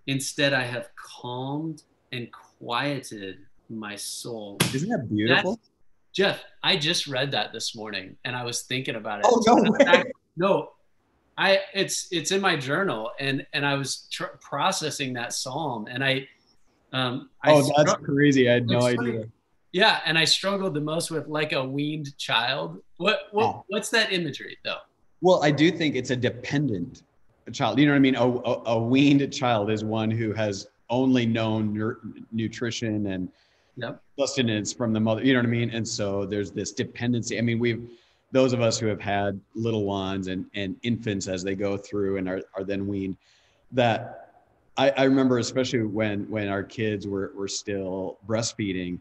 Instead 0.08 0.52
i 0.52 0.64
have 0.64 0.88
calmed 0.96 1.84
and 2.10 2.26
quieted 2.32 3.36
my 3.70 3.94
soul. 3.94 4.56
Isn't 4.74 4.88
that 4.88 5.08
beautiful? 5.08 5.52
That's, 5.52 5.70
jeff 6.12 6.44
i 6.64 6.76
just 6.76 7.06
read 7.06 7.30
that 7.30 7.52
this 7.52 7.76
morning 7.76 8.16
and 8.24 8.34
i 8.34 8.42
was 8.42 8.62
thinking 8.62 8.96
about 8.96 9.20
it. 9.20 9.26
Oh 9.28 9.40
no 9.46 9.70
way. 9.70 10.02
no 10.36 10.72
i 11.36 11.60
it's 11.72 12.08
it's 12.10 12.32
in 12.32 12.40
my 12.40 12.56
journal 12.56 13.12
and 13.20 13.46
and 13.52 13.64
i 13.64 13.74
was 13.74 14.08
tr- 14.10 14.36
processing 14.40 15.12
that 15.12 15.32
psalm 15.32 15.86
and 15.88 16.02
i 16.02 16.26
um 16.92 17.30
oh 17.44 17.70
I 17.76 17.84
that's 17.84 18.02
crazy 18.04 18.48
i 18.48 18.54
had 18.54 18.66
no 18.66 18.82
idea 18.82 19.24
yeah, 19.72 20.00
and 20.06 20.18
I 20.18 20.24
struggled 20.24 20.74
the 20.74 20.80
most 20.80 21.10
with 21.10 21.28
like 21.28 21.52
a 21.52 21.62
weaned 21.62 22.16
child. 22.18 22.82
What 22.96 23.28
what 23.32 23.44
oh. 23.44 23.64
what's 23.68 23.90
that 23.90 24.12
imagery 24.12 24.56
though? 24.64 24.78
Well, 25.20 25.42
I 25.42 25.50
do 25.50 25.70
think 25.70 25.94
it's 25.94 26.10
a 26.10 26.16
dependent 26.16 27.02
child. 27.52 27.78
You 27.78 27.86
know 27.86 27.92
what 27.92 27.96
I 27.96 28.00
mean? 28.00 28.14
A, 28.14 28.26
a, 28.26 28.62
a 28.76 28.78
weaned 28.78 29.32
child 29.32 29.70
is 29.70 29.84
one 29.84 30.10
who 30.10 30.32
has 30.32 30.68
only 30.90 31.26
known 31.26 31.96
nutrition 32.32 33.06
and 33.06 33.28
yep. 33.76 34.00
sustenance 34.18 34.72
from 34.72 34.92
the 34.92 35.00
mother. 35.00 35.22
You 35.22 35.34
know 35.34 35.40
what 35.40 35.46
I 35.46 35.50
mean? 35.50 35.70
And 35.70 35.86
so 35.86 36.24
there's 36.24 36.50
this 36.50 36.72
dependency. 36.72 37.36
I 37.36 37.42
mean, 37.42 37.58
we've 37.58 37.90
those 38.30 38.52
of 38.52 38.60
us 38.60 38.78
who 38.78 38.86
have 38.86 39.00
had 39.00 39.38
little 39.54 39.84
ones 39.84 40.28
and 40.28 40.46
and 40.54 40.76
infants 40.82 41.28
as 41.28 41.44
they 41.44 41.54
go 41.54 41.76
through 41.76 42.16
and 42.16 42.28
are 42.28 42.40
are 42.54 42.64
then 42.64 42.86
weaned. 42.86 43.16
That 43.72 44.27
I, 44.78 44.90
I 44.90 45.04
remember, 45.04 45.38
especially 45.38 45.82
when 45.82 46.30
when 46.30 46.48
our 46.48 46.62
kids 46.62 47.06
were 47.06 47.32
were 47.34 47.48
still 47.48 48.18
breastfeeding 48.26 49.00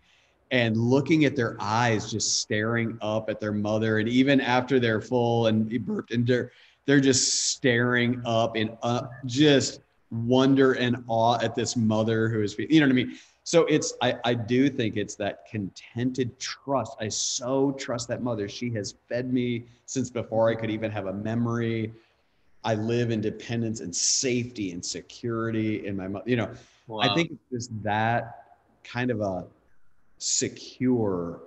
and 0.52 0.76
looking 0.76 1.26
at 1.26 1.36
their 1.36 1.56
eyes 1.60 2.12
just 2.12 2.42
staring 2.42 2.98
up 3.02 3.30
at 3.30 3.40
their 3.40 3.52
mother. 3.52 4.00
And 4.00 4.10
even 4.10 4.42
after 4.42 4.80
they're 4.80 5.02
full 5.02 5.48
and 5.48 5.86
burped 5.86 6.12
and 6.12 6.26
they're 6.26 6.52
they're 6.86 7.00
just 7.00 7.52
staring 7.54 8.22
up 8.26 8.58
in 8.58 8.76
uh, 8.82 9.04
just 9.26 9.82
wonder 10.10 10.74
and 10.74 11.04
awe 11.08 11.38
at 11.42 11.54
this 11.54 11.76
mother 11.76 12.30
who 12.30 12.42
is 12.42 12.58
you 12.58 12.80
know 12.80 12.86
what 12.86 12.92
i 12.92 12.96
mean? 12.96 13.18
So 13.44 13.66
it's 13.66 13.94
I, 14.02 14.16
I 14.26 14.34
do 14.34 14.70
think 14.70 14.98
it's 14.98 15.16
that 15.16 15.46
contented 15.50 16.38
trust. 16.40 16.98
I 17.00 17.08
so 17.08 17.72
trust 17.74 18.10
that 18.10 18.22
mother. 18.22 18.50
She 18.50 18.70
has 18.72 18.96
fed 19.08 19.32
me 19.32 19.66
since 19.86 20.10
before 20.10 20.50
i 20.50 20.56
could 20.56 20.72
even 20.72 20.92
have 20.92 21.06
a 21.06 21.14
memory 21.14 21.94
i 22.64 22.74
live 22.74 23.12
in 23.12 23.22
dependence 23.22 23.80
and 23.80 23.96
safety 23.96 24.72
and 24.72 24.84
security 24.84 25.86
in 25.86 25.96
my 25.96 26.08
mother 26.08 26.24
you 26.30 26.36
know 26.36 26.50
wow. 26.88 27.00
i 27.00 27.14
think 27.14 27.32
it's 27.32 27.52
just 27.52 27.84
that 27.84 28.44
kind 28.84 29.12
of 29.12 29.22
a 29.22 29.46
secure 30.18 31.42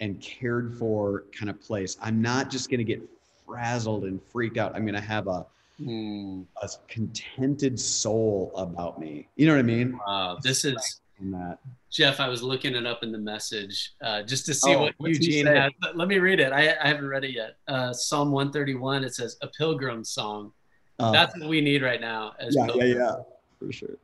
and 0.00 0.20
cared 0.20 0.76
for 0.76 1.24
kind 1.32 1.50
of 1.50 1.60
place. 1.60 1.96
I'm 2.00 2.22
not 2.22 2.50
just 2.50 2.70
going 2.70 2.78
to 2.78 2.84
get 2.84 3.02
frazzled 3.46 4.04
and 4.04 4.22
freaked 4.22 4.58
out. 4.58 4.74
I'm 4.74 4.82
going 4.82 4.94
to 4.94 5.00
have 5.00 5.26
a 5.26 5.46
mm. 5.80 6.44
a 6.62 6.68
contented 6.88 7.78
soul 7.78 8.52
about 8.54 9.00
me. 9.00 9.28
You 9.36 9.46
know 9.46 9.54
what 9.54 9.60
I 9.60 9.62
mean? 9.62 9.98
Wow, 10.06 10.38
this 10.42 10.64
is 10.64 11.00
that. 11.20 11.58
Jeff. 11.90 12.20
I 12.20 12.28
was 12.28 12.42
looking 12.42 12.74
it 12.74 12.86
up 12.86 13.02
in 13.02 13.12
the 13.12 13.18
message 13.18 13.94
uh, 14.02 14.22
just 14.22 14.46
to 14.46 14.54
see 14.54 14.74
oh, 14.74 14.80
what 14.80 14.94
Eugene 15.00 15.46
had. 15.46 15.72
Let 15.94 16.08
me 16.08 16.18
read 16.18 16.40
it. 16.40 16.52
I, 16.52 16.76
I 16.82 16.88
haven't 16.88 17.08
read 17.08 17.24
it 17.24 17.32
yet. 17.32 17.56
Uh, 17.66 17.92
Psalm 17.92 18.30
131. 18.30 19.04
It 19.04 19.14
says 19.14 19.36
a 19.42 19.48
pilgrim 19.48 20.04
song. 20.04 20.52
Uh, 20.98 21.12
That's 21.12 21.38
what 21.38 21.48
we 21.48 21.60
need 21.60 21.82
right 21.82 22.00
now. 22.00 22.32
As 22.38 22.54
yeah, 22.56 22.66
pilgrims. 22.66 22.94
yeah, 22.94 22.96
yeah, 22.96 23.16
for 23.58 23.72
sure. 23.72 23.96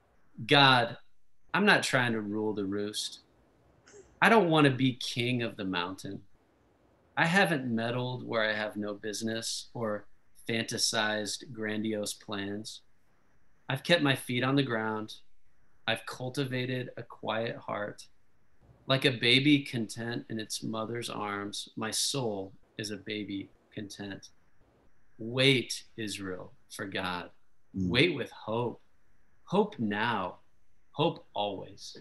God, 0.47 0.97
I'm 1.53 1.65
not 1.65 1.83
trying 1.83 2.13
to 2.13 2.21
rule 2.21 2.53
the 2.53 2.65
roost. 2.65 3.21
I 4.21 4.29
don't 4.29 4.49
want 4.49 4.65
to 4.65 4.71
be 4.71 4.95
king 4.95 5.43
of 5.43 5.57
the 5.57 5.65
mountain. 5.65 6.23
I 7.17 7.27
haven't 7.27 7.67
meddled 7.67 8.27
where 8.27 8.43
I 8.43 8.53
have 8.53 8.77
no 8.77 8.95
business 8.95 9.69
or 9.75 10.07
fantasized 10.49 11.53
grandiose 11.53 12.15
plans. 12.15 12.81
I've 13.69 13.83
kept 13.83 14.03
my 14.03 14.17
feet 14.17 14.43
on 14.43 14.57
the 14.57 14.63
ground. 14.63 15.15
I've 15.87 16.05
cultivated 16.07 16.91
a 16.97 17.03
quiet 17.03 17.57
heart. 17.57 18.07
Like 18.87 19.05
a 19.05 19.11
baby 19.11 19.61
content 19.61 20.25
in 20.29 20.39
its 20.39 20.63
mother's 20.63 21.09
arms, 21.09 21.71
my 21.77 21.91
soul 21.91 22.53
is 22.79 22.91
a 22.91 22.97
baby 22.97 23.51
content. 23.75 24.29
Wait, 25.19 25.85
Israel, 25.97 26.53
for 26.71 26.87
God. 26.87 27.31
Mm. 27.77 27.89
Wait 27.89 28.15
with 28.15 28.31
hope. 28.31 28.81
Hope 29.45 29.79
now. 29.79 30.37
Hope 30.93 31.27
always. 31.35 31.97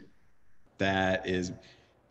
That 0.77 1.27
is 1.27 1.51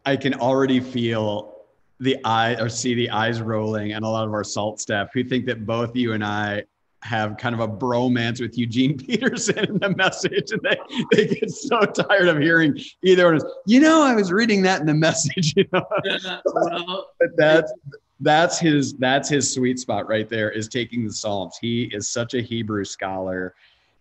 I 0.05 0.17
can 0.17 0.35
already 0.35 0.81
feel 0.81 1.55
the 2.01 2.17
eye 2.25 2.55
or 2.61 2.69
see 2.69 2.95
the 2.95 3.09
eyes 3.11 3.41
rolling 3.41 3.93
and 3.93 4.05
a 4.05 4.09
lot 4.09 4.27
of 4.27 4.33
our 4.33 4.43
salt 4.43 4.81
staff 4.81 5.11
who 5.15 5.23
think 5.23 5.47
that 5.47 5.65
both 5.65 5.95
you 5.95 6.15
and 6.15 6.25
I 6.25 6.65
have 7.03 7.37
kind 7.37 7.55
of 7.55 7.61
a 7.61 7.69
bromance 7.69 8.41
with 8.41 8.57
Eugene 8.57 8.97
Peterson 9.07 9.59
in 9.59 9.79
the 9.79 9.91
message. 9.91 10.53
And 10.53 10.61
they, 10.63 10.79
they 11.13 11.35
get 11.35 11.51
so 11.51 11.81
tired 11.81 12.29
of 12.29 12.39
hearing 12.39 12.79
either 13.03 13.33
one. 13.33 13.41
You 13.67 13.81
know, 13.81 14.03
I 14.03 14.15
was 14.15 14.33
reading 14.33 14.63
that 14.63 14.81
in 14.81 14.87
the 14.87 14.95
message, 15.09 15.55
you 15.57 15.65
know. 15.73 15.85
well, 16.55 17.09
but 17.19 17.31
that's 17.37 17.73
that's 18.21 18.59
his 18.59 18.95
that's 18.95 19.29
his 19.29 19.53
sweet 19.53 19.81
spot 19.81 20.09
right 20.09 20.29
there 20.29 20.51
is 20.51 20.69
taking 20.69 21.05
the 21.05 21.13
Psalms. 21.13 21.59
He 21.61 21.85
is 21.93 22.09
such 22.09 22.35
a 22.35 22.41
Hebrew 22.41 22.85
scholar 22.85 23.55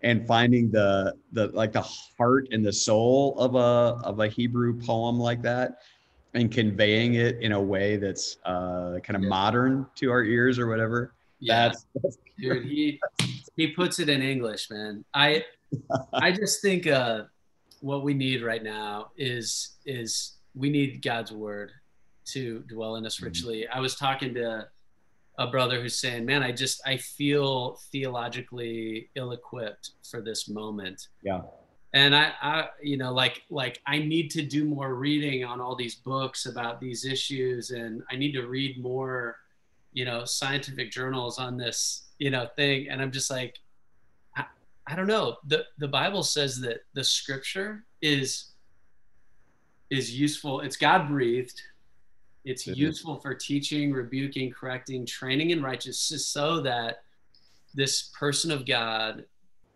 and 0.03 0.25
finding 0.27 0.69
the 0.69 1.15
the 1.31 1.47
like 1.47 1.71
the 1.71 1.81
heart 1.81 2.47
and 2.51 2.63
the 2.63 2.73
soul 2.73 3.37
of 3.39 3.55
a 3.55 3.99
of 4.05 4.19
a 4.19 4.27
Hebrew 4.27 4.79
poem 4.79 5.19
like 5.19 5.41
that 5.41 5.79
and 6.33 6.51
conveying 6.51 7.15
it 7.15 7.41
in 7.41 7.51
a 7.51 7.61
way 7.61 7.97
that's 7.97 8.37
uh, 8.45 8.99
kind 9.03 9.15
of 9.15 9.23
yeah. 9.23 9.29
modern 9.29 9.85
to 9.95 10.11
our 10.11 10.23
ears 10.23 10.59
or 10.59 10.67
whatever. 10.67 11.13
Yeah, 11.41 11.69
that's, 11.69 11.85
that's 12.01 12.17
dude, 12.39 12.65
he 12.65 12.99
he 13.57 13.67
puts 13.67 13.99
it 13.99 14.07
in 14.07 14.21
English, 14.21 14.69
man. 14.69 15.03
I 15.13 15.43
I 16.13 16.31
just 16.31 16.61
think 16.61 16.87
uh, 16.87 17.23
what 17.81 18.03
we 18.03 18.13
need 18.13 18.43
right 18.43 18.63
now 18.63 19.11
is 19.17 19.77
is 19.85 20.37
we 20.55 20.69
need 20.69 21.01
God's 21.01 21.31
word 21.31 21.71
to 22.25 22.59
dwell 22.67 22.95
in 22.95 23.05
us 23.05 23.17
mm-hmm. 23.17 23.25
richly. 23.25 23.67
I 23.67 23.79
was 23.79 23.95
talking 23.95 24.33
to 24.35 24.67
a 25.37 25.47
brother 25.47 25.81
who's 25.81 25.99
saying, 25.99 26.25
"Man, 26.25 26.43
I 26.43 26.51
just 26.51 26.81
I 26.85 26.97
feel 26.97 27.79
theologically 27.91 29.09
ill-equipped 29.15 29.91
for 30.09 30.21
this 30.21 30.47
moment." 30.47 31.07
Yeah 31.23 31.41
and 31.93 32.15
I, 32.15 32.31
I 32.41 32.67
you 32.81 32.97
know 32.97 33.13
like 33.13 33.43
like 33.49 33.81
i 33.85 33.97
need 33.97 34.31
to 34.31 34.41
do 34.41 34.65
more 34.65 34.95
reading 34.95 35.43
on 35.43 35.59
all 35.59 35.75
these 35.75 35.95
books 35.95 36.45
about 36.45 36.79
these 36.79 37.05
issues 37.05 37.71
and 37.71 38.01
i 38.09 38.15
need 38.15 38.31
to 38.33 38.47
read 38.47 38.81
more 38.81 39.37
you 39.93 40.05
know 40.05 40.25
scientific 40.25 40.91
journals 40.91 41.37
on 41.37 41.57
this 41.57 42.09
you 42.19 42.29
know 42.29 42.47
thing 42.55 42.87
and 42.89 43.01
i'm 43.01 43.11
just 43.11 43.29
like 43.29 43.59
i, 44.35 44.45
I 44.87 44.95
don't 44.95 45.07
know 45.07 45.37
the 45.47 45.65
the 45.77 45.87
bible 45.87 46.23
says 46.23 46.59
that 46.61 46.81
the 46.93 47.03
scripture 47.03 47.83
is 48.01 48.51
is 49.89 50.17
useful 50.17 50.61
it's 50.61 50.77
god 50.77 51.07
breathed 51.07 51.61
it's 52.43 52.63
mm-hmm. 52.63 52.79
useful 52.79 53.19
for 53.19 53.35
teaching 53.35 53.91
rebuking 53.91 54.51
correcting 54.51 55.05
training 55.05 55.51
in 55.51 55.61
righteousness 55.61 56.27
so 56.27 56.61
that 56.61 57.03
this 57.73 58.11
person 58.17 58.51
of 58.51 58.65
god 58.65 59.25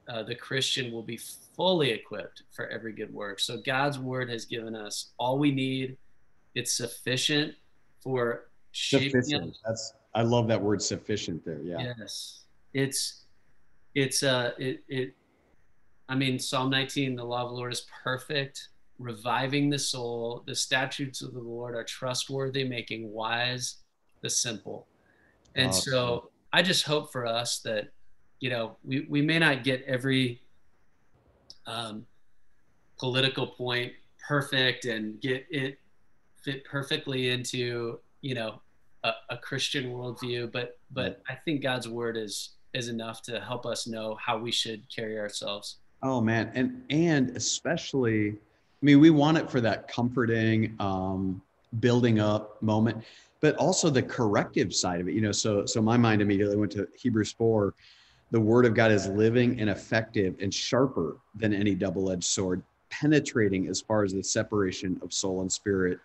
uh, 0.07 0.23
the 0.23 0.35
christian 0.35 0.91
will 0.91 1.03
be 1.03 1.19
fully 1.55 1.91
equipped 1.91 2.43
for 2.51 2.67
every 2.67 2.93
good 2.93 3.13
work. 3.13 3.39
So 3.39 3.57
God's 3.57 3.97
word 3.97 4.29
has 4.29 4.45
given 4.45 4.75
us 4.75 5.11
all 5.17 5.39
we 5.39 5.51
need. 5.51 5.97
It's 6.53 6.73
sufficient 6.73 7.53
for 8.01 8.47
shaping 8.71 9.21
sufficient. 9.21 9.57
That's 9.65 9.93
I 10.15 10.21
love 10.21 10.47
that 10.47 10.61
word 10.61 10.81
sufficient 10.81 11.45
there. 11.45 11.59
Yeah. 11.61 11.93
Yes. 11.99 12.45
It's 12.73 13.25
it's 13.93 14.23
uh 14.23 14.51
it 14.57 14.83
it 14.87 15.13
I 16.09 16.15
mean 16.15 16.39
Psalm 16.39 16.69
19 16.69 17.15
the 17.15 17.23
law 17.23 17.43
of 17.43 17.49
the 17.49 17.55
Lord 17.55 17.73
is 17.73 17.85
perfect, 18.03 18.69
reviving 18.97 19.69
the 19.69 19.77
soul. 19.77 20.43
The 20.47 20.55
statutes 20.55 21.21
of 21.21 21.33
the 21.33 21.39
Lord 21.39 21.75
are 21.75 21.83
trustworthy, 21.83 22.63
making 22.63 23.11
wise 23.11 23.77
the 24.21 24.29
simple. 24.29 24.87
And 25.55 25.73
so 25.73 26.31
I 26.51 26.61
just 26.61 26.83
hope 26.83 27.11
for 27.11 27.25
us 27.25 27.59
that, 27.59 27.89
you 28.39 28.49
know, 28.49 28.77
we, 28.83 29.05
we 29.09 29.21
may 29.21 29.39
not 29.39 29.63
get 29.63 29.83
every 29.83 30.41
um, 31.65 32.05
political 32.97 33.47
point 33.47 33.93
perfect 34.27 34.85
and 34.85 35.19
get 35.21 35.45
it 35.49 35.79
fit 36.43 36.65
perfectly 36.65 37.29
into, 37.29 37.99
you 38.21 38.35
know, 38.35 38.61
a, 39.05 39.13
a 39.35 39.37
Christian 39.37 39.85
worldview, 39.93 40.51
but 40.51 40.79
but 40.91 41.21
I 41.29 41.35
think 41.35 41.61
God's 41.61 41.87
word 41.87 42.17
is 42.17 42.51
is 42.73 42.89
enough 42.89 43.21
to 43.23 43.39
help 43.39 43.65
us 43.65 43.87
know 43.87 44.17
how 44.25 44.37
we 44.37 44.51
should 44.51 44.81
carry 44.93 45.17
ourselves. 45.19 45.77
Oh 46.03 46.19
man, 46.21 46.51
and 46.55 46.83
and 46.89 47.29
especially, 47.37 48.31
I 48.31 48.81
mean, 48.81 48.99
we 48.99 49.09
want 49.09 49.37
it 49.37 49.49
for 49.49 49.61
that 49.61 49.87
comforting, 49.87 50.75
um, 50.79 51.41
building 51.79 52.19
up 52.19 52.61
moment, 52.61 53.03
but 53.39 53.55
also 53.55 53.89
the 53.89 54.03
corrective 54.03 54.73
side 54.73 54.99
of 55.01 55.07
it. 55.07 55.13
You 55.13 55.21
know, 55.21 55.31
so 55.31 55.65
so 55.65 55.81
my 55.81 55.97
mind 55.97 56.21
immediately 56.21 56.57
went 56.57 56.71
to 56.73 56.87
Hebrews 56.97 57.31
four. 57.31 57.73
The 58.31 58.41
word 58.41 58.65
of 58.65 58.73
God 58.73 58.91
is 58.91 59.07
living 59.07 59.59
and 59.61 59.69
effective 59.69 60.35
and 60.41 60.51
sharper 60.53 61.17
than 61.35 61.53
any 61.53 61.75
double-edged 61.75 62.23
sword, 62.23 62.63
penetrating 62.89 63.67
as 63.67 63.79
far 63.79 64.03
as 64.03 64.13
the 64.13 64.23
separation 64.23 64.99
of 65.03 65.13
soul 65.13 65.41
and 65.41 65.51
spirit, 65.51 65.99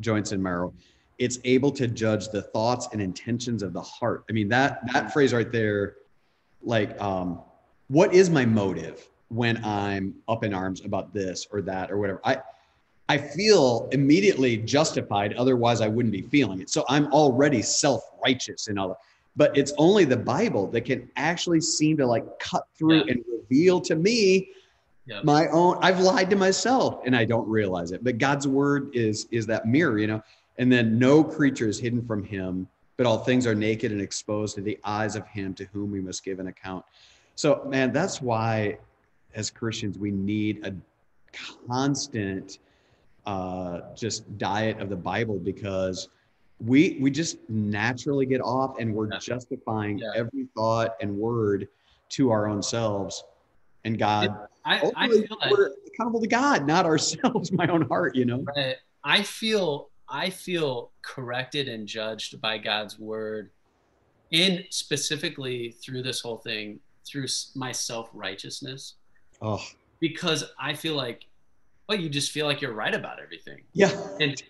joints 0.00 0.32
and 0.32 0.42
marrow. 0.42 0.72
It's 1.20 1.38
able 1.44 1.70
to 1.72 1.86
judge 1.86 2.30
the 2.30 2.42
thoughts 2.42 2.88
and 2.92 3.00
intentions 3.00 3.62
of 3.62 3.72
the 3.72 3.82
heart. 3.82 4.24
I 4.28 4.32
mean, 4.32 4.48
that 4.48 4.80
that 4.92 5.12
phrase 5.12 5.32
right 5.32 5.52
there, 5.52 5.96
like, 6.62 7.00
um, 7.00 7.40
what 7.86 8.12
is 8.12 8.28
my 8.28 8.44
motive? 8.44 9.06
when 9.30 9.64
I'm 9.64 10.14
up 10.28 10.44
in 10.44 10.52
arms 10.52 10.84
about 10.84 11.14
this 11.14 11.46
or 11.50 11.62
that 11.62 11.90
or 11.90 11.98
whatever. 11.98 12.20
I 12.24 12.38
I 13.08 13.18
feel 13.18 13.88
immediately 13.90 14.56
justified, 14.56 15.32
otherwise 15.34 15.80
I 15.80 15.88
wouldn't 15.88 16.12
be 16.12 16.22
feeling 16.22 16.60
it. 16.60 16.70
So 16.70 16.84
I'm 16.88 17.06
already 17.12 17.60
self-righteous 17.60 18.68
and 18.68 18.78
all 18.78 18.88
that. 18.88 18.98
But 19.34 19.56
it's 19.56 19.72
only 19.78 20.04
the 20.04 20.16
Bible 20.16 20.68
that 20.68 20.82
can 20.82 21.10
actually 21.16 21.60
seem 21.60 21.96
to 21.96 22.06
like 22.06 22.24
cut 22.38 22.64
through 22.78 23.04
yeah. 23.04 23.12
and 23.14 23.24
reveal 23.26 23.80
to 23.82 23.96
me 23.96 24.50
my 25.24 25.48
own 25.48 25.78
I've 25.80 25.98
lied 25.98 26.30
to 26.30 26.36
myself 26.36 27.02
and 27.04 27.16
I 27.16 27.24
don't 27.24 27.48
realize 27.48 27.90
it. 27.90 28.04
But 28.04 28.18
God's 28.18 28.46
word 28.46 28.90
is 28.94 29.26
is 29.30 29.46
that 29.46 29.66
mirror, 29.66 29.98
you 29.98 30.06
know. 30.06 30.22
And 30.60 30.70
then 30.70 30.98
no 30.98 31.24
creature 31.24 31.66
is 31.66 31.80
hidden 31.80 32.06
from 32.06 32.22
him, 32.22 32.68
but 32.98 33.06
all 33.06 33.18
things 33.18 33.46
are 33.46 33.54
naked 33.54 33.92
and 33.92 34.00
exposed 34.00 34.54
to 34.56 34.60
the 34.60 34.78
eyes 34.84 35.16
of 35.16 35.26
him 35.26 35.54
to 35.54 35.64
whom 35.72 35.90
we 35.90 36.02
must 36.02 36.22
give 36.22 36.38
an 36.38 36.48
account. 36.48 36.84
So 37.34 37.64
man, 37.66 37.92
that's 37.92 38.20
why 38.20 38.76
as 39.34 39.50
Christians, 39.50 39.98
we 39.98 40.10
need 40.10 40.66
a 40.66 40.74
constant 41.66 42.58
uh, 43.24 43.80
just 43.96 44.36
diet 44.36 44.78
of 44.80 44.90
the 44.90 44.96
Bible 44.96 45.38
because 45.38 46.10
we 46.58 46.98
we 47.00 47.10
just 47.10 47.38
naturally 47.48 48.26
get 48.26 48.42
off 48.42 48.78
and 48.78 48.94
we're 48.94 49.10
yeah. 49.10 49.18
justifying 49.18 49.98
yeah. 49.98 50.10
every 50.14 50.46
thought 50.54 50.96
and 51.00 51.16
word 51.16 51.68
to 52.10 52.30
our 52.30 52.48
own 52.48 52.62
selves. 52.62 53.24
And 53.84 53.98
God, 53.98 54.36
I, 54.66 54.90
I 54.94 55.08
feel 55.08 55.38
we're 55.50 55.70
accountable 55.86 56.20
to 56.20 56.26
God, 56.26 56.66
not 56.66 56.84
ourselves, 56.84 57.50
my 57.52 57.66
own 57.68 57.82
heart, 57.82 58.14
you 58.14 58.26
know. 58.26 58.44
Right. 58.54 58.76
I 59.02 59.22
feel 59.22 59.89
I 60.10 60.30
feel 60.30 60.90
corrected 61.02 61.68
and 61.68 61.86
judged 61.86 62.40
by 62.40 62.58
God's 62.58 62.98
word 62.98 63.50
in 64.30 64.64
specifically 64.70 65.70
through 65.82 66.02
this 66.02 66.20
whole 66.20 66.38
thing 66.38 66.80
through 67.06 67.26
my 67.54 67.72
self 67.72 68.10
righteousness 68.12 68.94
Oh. 69.42 69.62
Because 70.00 70.44
I 70.58 70.74
feel 70.74 70.94
like, 70.94 71.26
well, 71.88 71.98
you 71.98 72.08
just 72.08 72.30
feel 72.30 72.46
like 72.46 72.60
you're 72.60 72.72
right 72.72 72.94
about 72.94 73.20
everything. 73.20 73.62
Yeah. 73.72 73.92
And 74.20 74.40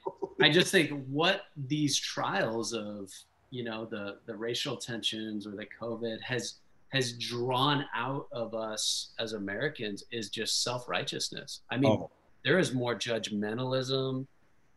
I 0.41 0.51
just 0.51 0.71
think 0.71 1.05
what 1.07 1.43
these 1.57 1.97
trials 1.97 2.73
of, 2.73 3.11
you 3.51 3.65
know, 3.65 3.85
the 3.85 4.19
the 4.27 4.37
racial 4.37 4.77
tensions 4.77 5.47
or 5.47 5.53
the 5.53 5.67
COVID 5.81 6.21
has 6.23 6.57
has 6.91 7.13
drawn 7.15 7.85
out 7.95 8.27
of 8.33 8.55
us 8.55 9.13
as 9.19 9.33
Americans 9.33 10.05
is 10.13 10.29
just 10.29 10.63
self 10.63 10.89
righteousness. 10.89 11.61
I 11.71 11.77
mean, 11.77 11.93
oh. 11.93 12.11
there 12.45 12.59
is 12.59 12.75
more 12.75 12.95
judgmentalism 12.95 14.27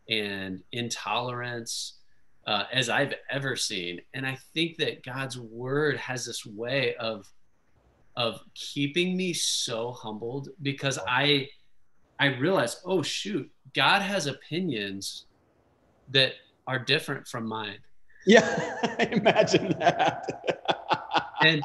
and 0.09 0.61
intolerance 0.71 1.99
uh, 2.45 2.63
as 2.71 2.89
I've 2.89 3.13
ever 3.29 3.55
seen, 3.55 4.01
and 4.13 4.25
I 4.25 4.37
think 4.53 4.77
that 4.77 5.03
God's 5.03 5.39
word 5.39 5.97
has 5.97 6.25
this 6.25 6.45
way 6.45 6.95
of 6.95 7.27
of 8.15 8.41
keeping 8.53 9.17
me 9.17 9.33
so 9.33 9.91
humbled 9.91 10.49
because 10.61 10.99
I 11.07 11.49
I 12.19 12.27
realize, 12.37 12.81
oh 12.85 13.01
shoot, 13.01 13.49
God 13.73 14.01
has 14.01 14.27
opinions 14.27 15.25
that 16.09 16.33
are 16.67 16.79
different 16.79 17.27
from 17.27 17.47
mine. 17.47 17.79
Yeah, 18.25 18.77
I 18.99 19.09
imagine 19.11 19.75
that. 19.79 20.29
and 21.41 21.61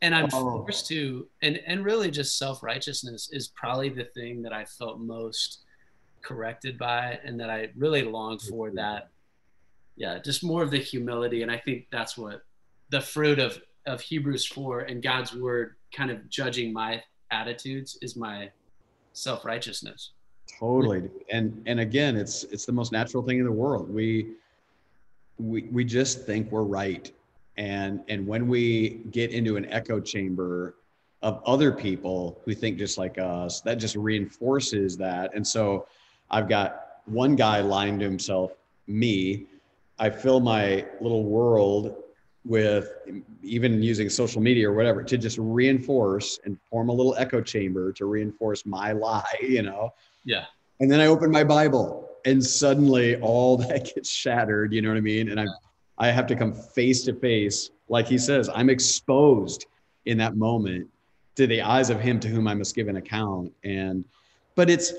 and 0.00 0.14
I'm 0.14 0.28
oh. 0.32 0.58
forced 0.58 0.86
to 0.88 1.28
and 1.42 1.60
and 1.66 1.84
really 1.84 2.10
just 2.10 2.38
self-righteousness 2.38 3.30
is 3.32 3.48
probably 3.48 3.88
the 3.88 4.04
thing 4.04 4.42
that 4.42 4.52
I 4.52 4.64
felt 4.64 5.00
most 5.00 5.61
corrected 6.22 6.78
by 6.78 7.18
and 7.24 7.38
that 7.40 7.50
I 7.50 7.70
really 7.76 8.02
longed 8.02 8.42
for 8.42 8.70
that 8.72 9.08
yeah, 9.96 10.18
just 10.18 10.42
more 10.42 10.62
of 10.62 10.70
the 10.70 10.78
humility 10.78 11.42
and 11.42 11.50
I 11.50 11.58
think 11.58 11.86
that's 11.90 12.16
what 12.16 12.42
the 12.90 13.00
fruit 13.00 13.38
of 13.38 13.60
of 13.86 14.00
Hebrews 14.00 14.46
4 14.46 14.80
and 14.82 15.02
God's 15.02 15.34
word 15.34 15.74
kind 15.94 16.10
of 16.10 16.28
judging 16.28 16.72
my 16.72 17.02
attitudes 17.30 17.98
is 18.00 18.16
my 18.16 18.50
self-righteousness. 19.12 20.12
Totally. 20.58 21.10
And 21.30 21.62
and 21.66 21.80
again, 21.80 22.16
it's 22.16 22.44
it's 22.44 22.66
the 22.66 22.72
most 22.72 22.92
natural 22.92 23.22
thing 23.22 23.38
in 23.38 23.44
the 23.44 23.52
world. 23.52 23.88
We 23.88 24.34
we 25.38 25.62
we 25.72 25.84
just 25.84 26.26
think 26.26 26.50
we're 26.50 26.62
right. 26.62 27.10
And 27.56 28.02
and 28.08 28.26
when 28.26 28.48
we 28.48 29.02
get 29.10 29.30
into 29.30 29.56
an 29.56 29.66
echo 29.70 30.00
chamber 30.00 30.76
of 31.22 31.40
other 31.46 31.72
people 31.72 32.40
who 32.44 32.54
think 32.54 32.78
just 32.78 32.98
like 32.98 33.18
us, 33.18 33.60
that 33.62 33.76
just 33.76 33.94
reinforces 33.96 34.96
that. 34.96 35.30
And 35.34 35.46
so 35.46 35.86
I've 36.32 36.48
got 36.48 37.00
one 37.04 37.36
guy 37.36 37.60
lying 37.60 37.98
to 37.98 38.04
himself, 38.04 38.52
me. 38.86 39.46
I 39.98 40.10
fill 40.10 40.40
my 40.40 40.86
little 41.00 41.24
world 41.24 41.96
with 42.44 42.88
even 43.42 43.82
using 43.82 44.08
social 44.08 44.40
media 44.40 44.68
or 44.68 44.72
whatever 44.74 45.02
to 45.04 45.16
just 45.16 45.38
reinforce 45.38 46.40
and 46.44 46.58
form 46.68 46.88
a 46.88 46.92
little 46.92 47.14
echo 47.16 47.40
chamber 47.40 47.92
to 47.92 48.06
reinforce 48.06 48.66
my 48.66 48.92
lie, 49.06 49.38
you 49.40 49.62
know? 49.62 49.92
Yeah. 50.24 50.46
And 50.80 50.90
then 50.90 51.00
I 51.00 51.06
open 51.06 51.30
my 51.30 51.44
Bible 51.44 52.08
and 52.24 52.44
suddenly 52.44 53.16
all 53.16 53.56
that 53.68 53.92
gets 53.94 54.10
shattered, 54.10 54.72
you 54.72 54.82
know 54.82 54.88
what 54.88 54.98
I 54.98 55.02
mean? 55.02 55.30
And 55.30 55.40
I 55.40 55.46
I 55.98 56.10
have 56.10 56.26
to 56.28 56.34
come 56.34 56.52
face 56.52 57.04
to 57.04 57.14
face, 57.14 57.70
like 57.88 58.08
he 58.08 58.18
says, 58.18 58.48
I'm 58.52 58.70
exposed 58.70 59.66
in 60.06 60.18
that 60.18 60.36
moment 60.36 60.88
to 61.36 61.46
the 61.46 61.62
eyes 61.62 61.90
of 61.90 62.00
him 62.00 62.18
to 62.20 62.28
whom 62.28 62.48
I 62.48 62.54
must 62.54 62.74
give 62.74 62.88
an 62.88 62.96
account. 62.96 63.52
And 63.62 64.04
but 64.56 64.68
it's 64.68 64.94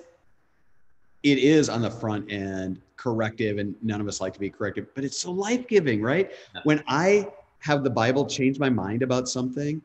it 1.24 1.38
is 1.38 1.70
on 1.70 1.82
the 1.82 1.90
front 1.90 2.32
end 2.32 2.80
corrective 2.98 3.58
and 3.58 3.76
none 3.82 4.00
of 4.00 4.08
us 4.08 4.22
like 4.22 4.34
to 4.34 4.40
be 4.40 4.50
corrective 4.50 4.88
but 4.96 5.04
it's 5.04 5.18
so 5.18 5.32
life-giving 5.32 6.02
right 6.02 6.32
yeah. 6.54 6.62
when 6.64 6.84
i 6.88 7.28
have 7.60 7.84
the 7.84 7.90
bible 7.90 8.26
change 8.26 8.60
my 8.60 8.70
mind 8.70 9.02
about 9.02 9.28
something 9.28 9.82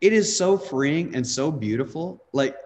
it 0.00 0.12
is 0.12 0.34
so 0.36 0.56
freeing 0.56 1.14
and 1.14 1.26
so 1.26 1.50
beautiful 1.50 2.22
like 2.32 2.56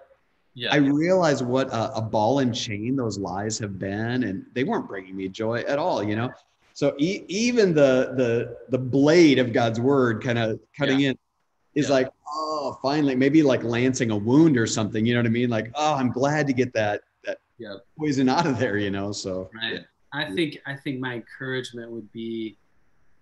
yeah. 0.53 0.69
i 0.71 0.77
realize 0.77 1.41
what 1.41 1.67
a, 1.69 1.95
a, 1.95 2.01
ball 2.01 2.39
and 2.39 2.53
chain 2.53 2.95
those 2.95 3.17
lies 3.17 3.57
have 3.57 3.79
been 3.79 4.23
and 4.23 4.45
they 4.53 4.63
weren't 4.63 4.87
bringing 4.87 5.15
me 5.15 5.27
joy 5.27 5.59
at 5.61 5.79
all 5.79 6.03
you 6.03 6.15
know 6.15 6.31
so 6.73 6.93
e- 6.97 7.23
even 7.27 7.73
the 7.73 8.13
the 8.15 8.57
the 8.69 8.77
blade 8.77 9.39
of 9.39 9.53
god's 9.53 9.79
word 9.79 10.23
kind 10.23 10.37
of 10.37 10.59
cutting 10.77 10.99
yeah. 10.99 11.09
in 11.09 11.17
is 11.73 11.89
like 11.89 12.09
oh 12.33 12.77
finally 12.81 13.15
maybe 13.15 13.43
like 13.43 13.63
lancing 13.63 14.11
a 14.11 14.15
wound 14.15 14.57
or 14.57 14.67
something 14.67 15.05
you 15.05 15.13
know 15.13 15.19
what 15.19 15.25
i 15.25 15.29
mean 15.29 15.49
like 15.49 15.71
oh 15.75 15.95
i'm 15.95 16.11
glad 16.11 16.47
to 16.47 16.53
get 16.53 16.71
that 16.73 17.01
yeah. 17.57 17.75
poison 17.97 18.29
out 18.29 18.45
of 18.45 18.59
there 18.59 18.77
you 18.77 18.91
know 18.91 19.11
so 19.11 19.49
right 19.53 19.85
I 20.15 20.31
think 20.31 20.59
I 20.65 20.75
think 20.75 20.99
my 20.99 21.15
encouragement 21.15 21.91
would 21.91 22.11
be 22.11 22.57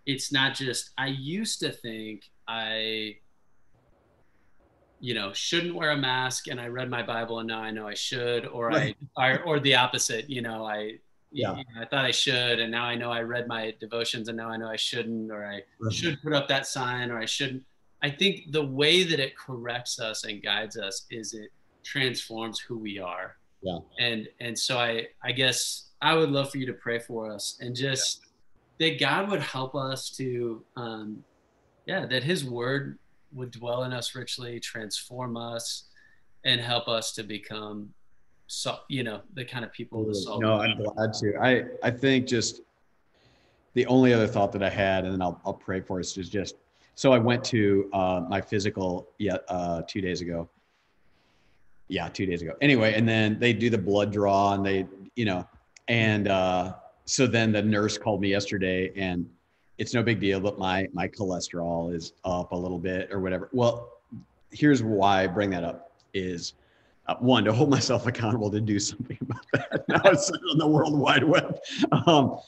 it's 0.06 0.32
not 0.32 0.54
just 0.54 0.92
I 0.98 1.08
used 1.08 1.60
to 1.62 1.72
think 1.72 2.30
I 2.48 3.18
you 5.00 5.14
know 5.14 5.34
shouldn't 5.34 5.76
wear 5.76 5.92
a 5.92 5.98
mask 5.98 6.48
and 6.48 6.62
I 6.62 6.68
read 6.68 6.90
my 6.90 7.02
Bible 7.02 7.40
and 7.40 7.48
now 7.48 7.62
I 7.62 7.72
know 7.72 7.88
I 7.88 7.96
should 7.96 8.46
or 8.46 8.68
right. 8.68 8.96
I 9.18 9.32
or, 9.32 9.44
or 9.44 9.60
the 9.60 9.76
opposite 9.76 10.30
you 10.30 10.42
know 10.42 10.66
I 10.66 11.00
yeah. 11.36 11.56
You 11.56 11.64
know, 11.64 11.82
I 11.82 11.86
thought 11.86 12.06
I 12.06 12.12
should 12.12 12.60
and 12.60 12.72
now 12.72 12.86
I 12.86 12.94
know 12.94 13.12
I 13.12 13.22
read 13.22 13.48
my 13.48 13.74
devotions 13.80 14.28
and 14.28 14.38
now 14.38 14.50
I 14.50 14.58
know 14.58 14.68
I 14.68 14.76
shouldn't 14.76 15.32
or 15.32 15.44
I 15.44 15.62
right. 15.80 15.92
should 15.92 16.22
put 16.22 16.32
up 16.32 16.48
that 16.50 16.68
sign 16.68 17.10
or 17.10 17.18
I 17.18 17.26
shouldn't 17.26 17.64
I 18.04 18.12
think 18.12 18.52
the 18.52 18.64
way 18.64 19.04
that 19.04 19.20
it 19.20 19.36
corrects 19.36 20.00
us 20.00 20.26
and 20.26 20.44
guides 20.44 20.78
us 20.78 21.08
is 21.10 21.34
it 21.34 21.50
transforms 21.84 22.60
who 22.60 22.78
we 22.78 23.00
are 23.00 23.36
yeah 23.64 23.80
and 24.00 24.28
and 24.40 24.58
so 24.58 24.78
I 24.78 25.08
I 25.24 25.32
guess 25.32 25.94
I 26.04 26.14
would 26.16 26.30
love 26.32 26.52
for 26.52 26.58
you 26.58 26.66
to 26.66 26.74
pray 26.74 27.00
for 27.00 27.32
us 27.32 27.58
and 27.62 27.74
just 27.74 28.24
yeah. 28.78 28.90
that 28.90 29.00
God 29.00 29.32
would 29.32 29.42
help 29.42 29.74
us 29.74 30.10
to, 30.18 30.62
um, 30.76 31.24
yeah, 31.86 32.06
that 32.06 32.24
His 32.24 32.44
Word 32.44 33.00
would 33.32 33.52
dwell 33.52 33.86
in 33.86 33.94
us 33.94 34.14
richly, 34.14 34.60
transform 34.60 35.38
us, 35.38 35.86
and 36.44 36.60
help 36.60 36.90
us 36.90 37.14
to 37.14 37.24
become, 37.24 37.90
so, 38.48 38.80
you 38.90 39.04
know, 39.04 39.22
the 39.34 39.46
kind 39.46 39.64
of 39.64 39.72
people. 39.72 40.04
The 40.04 40.38
no, 40.40 40.60
I'm 40.60 40.78
glad 40.78 41.14
to. 41.14 41.38
I 41.42 41.64
I 41.82 41.90
think 41.90 42.28
just 42.28 42.62
the 43.74 43.86
only 43.86 44.14
other 44.14 44.28
thought 44.28 44.52
that 44.52 44.62
I 44.62 44.70
had, 44.70 45.06
and 45.06 45.14
then 45.14 45.22
I'll 45.22 45.40
I'll 45.46 45.54
pray 45.54 45.80
for 45.80 46.02
us 46.02 46.18
is 46.18 46.30
just 46.30 46.56
So 46.96 47.14
I 47.14 47.18
went 47.18 47.46
to 47.46 47.90
uh, 47.94 48.26
my 48.28 48.42
physical 48.42 49.08
yeah 49.20 49.38
uh, 49.48 49.84
two 49.88 50.02
days 50.02 50.20
ago. 50.20 50.50
Yeah, 51.88 52.08
two 52.08 52.26
days 52.26 52.42
ago. 52.42 52.54
Anyway, 52.62 52.94
and 52.94 53.08
then 53.08 53.40
they 53.40 53.54
do 53.54 53.70
the 53.70 53.78
blood 53.78 54.12
draw 54.12 54.54
and 54.54 54.66
they, 54.66 54.88
you 55.16 55.26
know, 55.26 55.48
and 55.88 56.28
uh, 56.28 56.74
so 57.06 57.28
then 57.28 57.52
the 57.52 57.62
nurse 57.62 57.98
called 57.98 58.22
me 58.22 58.30
yesterday 58.30 58.92
and 58.96 59.30
it's 59.78 59.94
no 59.94 60.04
big 60.04 60.20
deal, 60.20 60.40
but 60.40 60.58
my 60.58 60.88
my 60.94 61.08
cholesterol 61.08 61.94
is 61.94 62.14
up 62.24 62.52
a 62.52 62.56
little 62.56 62.80
bit 62.80 63.12
or 63.12 63.20
whatever. 63.20 63.50
Well, 63.52 63.94
here's 64.52 64.84
why 64.84 65.24
I 65.24 65.28
bring 65.28 65.50
that 65.52 65.64
up 65.64 65.92
is 66.14 66.54
uh, 67.08 67.16
one 67.16 67.44
to 67.46 67.54
hold 67.54 67.70
myself 67.70 68.08
accountable 68.08 68.50
to 68.52 68.62
do 68.62 68.80
something 68.80 69.18
about 69.22 69.46
that. 69.54 69.90
now 69.90 70.02
it's 70.06 70.30
on 70.30 70.58
the 70.58 70.68
World 70.68 70.98
Wide 70.98 71.24
Web. 71.24 71.60
Um, 72.06 72.40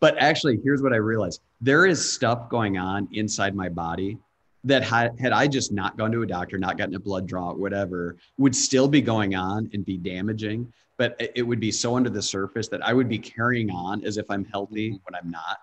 but 0.00 0.16
actually, 0.18 0.60
here's 0.62 0.82
what 0.82 0.92
I 0.92 0.96
realized: 0.96 1.40
there 1.60 1.86
is 1.86 2.12
stuff 2.12 2.48
going 2.48 2.78
on 2.78 3.08
inside 3.12 3.54
my 3.54 3.68
body 3.68 4.18
that 4.64 4.82
had, 4.82 5.18
had 5.20 5.32
I 5.32 5.46
just 5.46 5.72
not 5.72 5.96
gone 5.96 6.10
to 6.12 6.22
a 6.22 6.26
doctor, 6.26 6.58
not 6.58 6.78
gotten 6.78 6.94
a 6.94 7.00
blood 7.00 7.26
draw, 7.26 7.52
whatever, 7.52 8.16
would 8.38 8.56
still 8.56 8.88
be 8.88 9.00
going 9.00 9.34
on 9.34 9.70
and 9.72 9.84
be 9.84 9.96
damaging. 9.96 10.72
But 10.96 11.16
it 11.18 11.42
would 11.42 11.60
be 11.60 11.72
so 11.72 11.96
under 11.96 12.08
the 12.08 12.22
surface 12.22 12.68
that 12.68 12.84
I 12.86 12.92
would 12.92 13.08
be 13.08 13.18
carrying 13.18 13.70
on 13.70 14.04
as 14.04 14.16
if 14.16 14.30
I'm 14.30 14.44
healthy 14.44 14.90
mm-hmm. 14.90 14.98
when 15.04 15.14
I'm 15.14 15.30
not. 15.30 15.58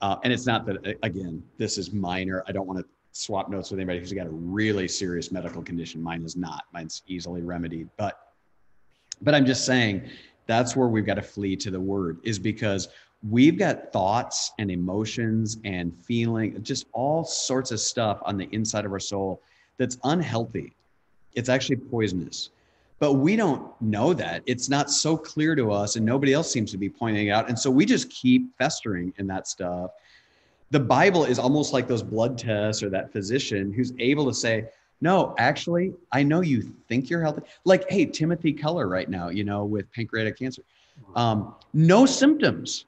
Uh, 0.00 0.16
and 0.24 0.32
it's 0.32 0.46
not 0.46 0.64
that, 0.66 0.96
again, 1.02 1.42
this 1.58 1.76
is 1.76 1.92
minor. 1.92 2.42
I 2.48 2.52
don't 2.52 2.66
want 2.66 2.78
to 2.78 2.86
swap 3.12 3.50
notes 3.50 3.70
with 3.70 3.78
anybody 3.78 3.98
who's 3.98 4.12
got 4.12 4.26
a 4.26 4.30
really 4.30 4.88
serious 4.88 5.30
medical 5.30 5.62
condition. 5.62 6.02
Mine 6.02 6.24
is 6.24 6.36
not. 6.36 6.64
Mine's 6.72 7.02
easily 7.06 7.42
remedied. 7.42 7.90
But, 7.98 8.18
but 9.20 9.34
I'm 9.34 9.44
just 9.44 9.66
saying 9.66 10.08
that's 10.46 10.74
where 10.74 10.88
we've 10.88 11.04
got 11.04 11.14
to 11.14 11.22
flee 11.22 11.54
to 11.56 11.70
the 11.70 11.80
word 11.80 12.18
is 12.24 12.38
because 12.38 12.88
we've 13.28 13.58
got 13.58 13.92
thoughts 13.92 14.52
and 14.58 14.70
emotions 14.70 15.58
and 15.64 15.94
feeling, 15.94 16.62
just 16.62 16.86
all 16.92 17.24
sorts 17.24 17.70
of 17.70 17.80
stuff 17.80 18.20
on 18.24 18.36
the 18.36 18.48
inside 18.52 18.84
of 18.84 18.92
our 18.92 19.00
soul 19.00 19.42
that's 19.76 19.98
unhealthy. 20.04 20.74
It's 21.34 21.48
actually 21.48 21.76
poisonous. 21.76 22.50
But 22.98 23.14
we 23.14 23.34
don't 23.34 23.80
know 23.80 24.12
that. 24.14 24.42
It's 24.46 24.68
not 24.68 24.90
so 24.90 25.16
clear 25.16 25.54
to 25.54 25.72
us, 25.72 25.96
and 25.96 26.04
nobody 26.04 26.34
else 26.34 26.50
seems 26.52 26.70
to 26.72 26.78
be 26.78 26.90
pointing 26.90 27.28
it 27.28 27.30
out. 27.30 27.48
And 27.48 27.58
so 27.58 27.70
we 27.70 27.86
just 27.86 28.10
keep 28.10 28.54
festering 28.58 29.12
in 29.16 29.26
that 29.28 29.48
stuff. 29.48 29.90
The 30.70 30.80
Bible 30.80 31.24
is 31.24 31.38
almost 31.38 31.72
like 31.72 31.88
those 31.88 32.02
blood 32.02 32.36
tests 32.36 32.82
or 32.82 32.90
that 32.90 33.10
physician 33.10 33.72
who's 33.72 33.92
able 33.98 34.26
to 34.26 34.34
say, 34.34 34.66
no, 35.00 35.34
actually, 35.38 35.94
I 36.12 36.22
know 36.22 36.42
you 36.42 36.74
think 36.88 37.08
you're 37.08 37.22
healthy. 37.22 37.42
Like, 37.64 37.90
hey, 37.90 38.04
Timothy 38.04 38.52
Keller 38.52 38.86
right 38.86 39.08
now, 39.08 39.30
you 39.30 39.44
know, 39.44 39.64
with 39.64 39.90
pancreatic 39.92 40.38
cancer. 40.38 40.62
Um, 41.16 41.54
no 41.72 42.04
symptoms 42.04 42.84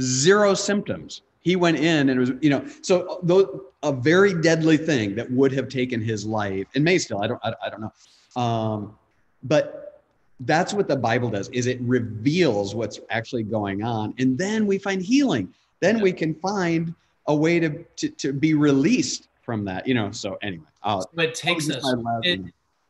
zero 0.00 0.54
symptoms. 0.54 1.22
He 1.40 1.54
went 1.56 1.78
in 1.78 2.08
and 2.08 2.10
it 2.10 2.18
was, 2.18 2.32
you 2.40 2.50
know, 2.50 2.66
so 2.82 3.20
those, 3.22 3.46
a 3.82 3.92
very 3.92 4.34
deadly 4.40 4.76
thing 4.76 5.14
that 5.14 5.30
would 5.30 5.52
have 5.52 5.68
taken 5.68 6.00
his 6.00 6.26
life 6.26 6.66
and 6.74 6.82
may 6.82 6.98
still, 6.98 7.22
I 7.22 7.28
don't, 7.28 7.40
I, 7.44 7.54
I 7.64 7.70
don't 7.70 7.80
know. 7.80 8.42
Um, 8.42 8.96
but 9.44 10.02
that's 10.40 10.74
what 10.74 10.88
the 10.88 10.96
Bible 10.96 11.30
does 11.30 11.48
is 11.50 11.66
it 11.66 11.80
reveals 11.80 12.74
what's 12.74 12.98
actually 13.10 13.44
going 13.44 13.84
on. 13.84 14.12
And 14.18 14.36
then 14.36 14.66
we 14.66 14.76
find 14.78 15.00
healing. 15.00 15.54
Then 15.80 16.00
we 16.00 16.12
can 16.12 16.34
find 16.34 16.94
a 17.26 17.34
way 17.34 17.60
to, 17.60 17.84
to, 17.84 18.08
to 18.08 18.32
be 18.32 18.54
released 18.54 19.28
from 19.42 19.64
that, 19.66 19.86
you 19.86 19.94
know? 19.94 20.10
So 20.10 20.36
anyway, 20.42 20.66
I'll, 20.82 21.08
it 21.16 21.34
takes 21.34 21.70
us, 21.70 21.84
it, 22.22 22.40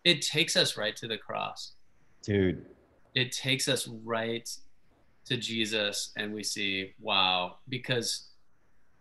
it 0.05 0.23
takes 0.23 0.57
us 0.57 0.77
right 0.79 0.97
to 0.97 1.07
the 1.07 1.19
cross. 1.19 1.73
Dude. 2.23 2.65
It 3.15 3.33
takes 3.33 3.69
us 3.69 3.87
right 4.05 4.49
to 5.27 5.37
Jesus 5.37 6.13
and 6.17 6.33
we 6.33 6.43
see, 6.43 6.95
wow, 7.01 7.59
because 7.69 8.29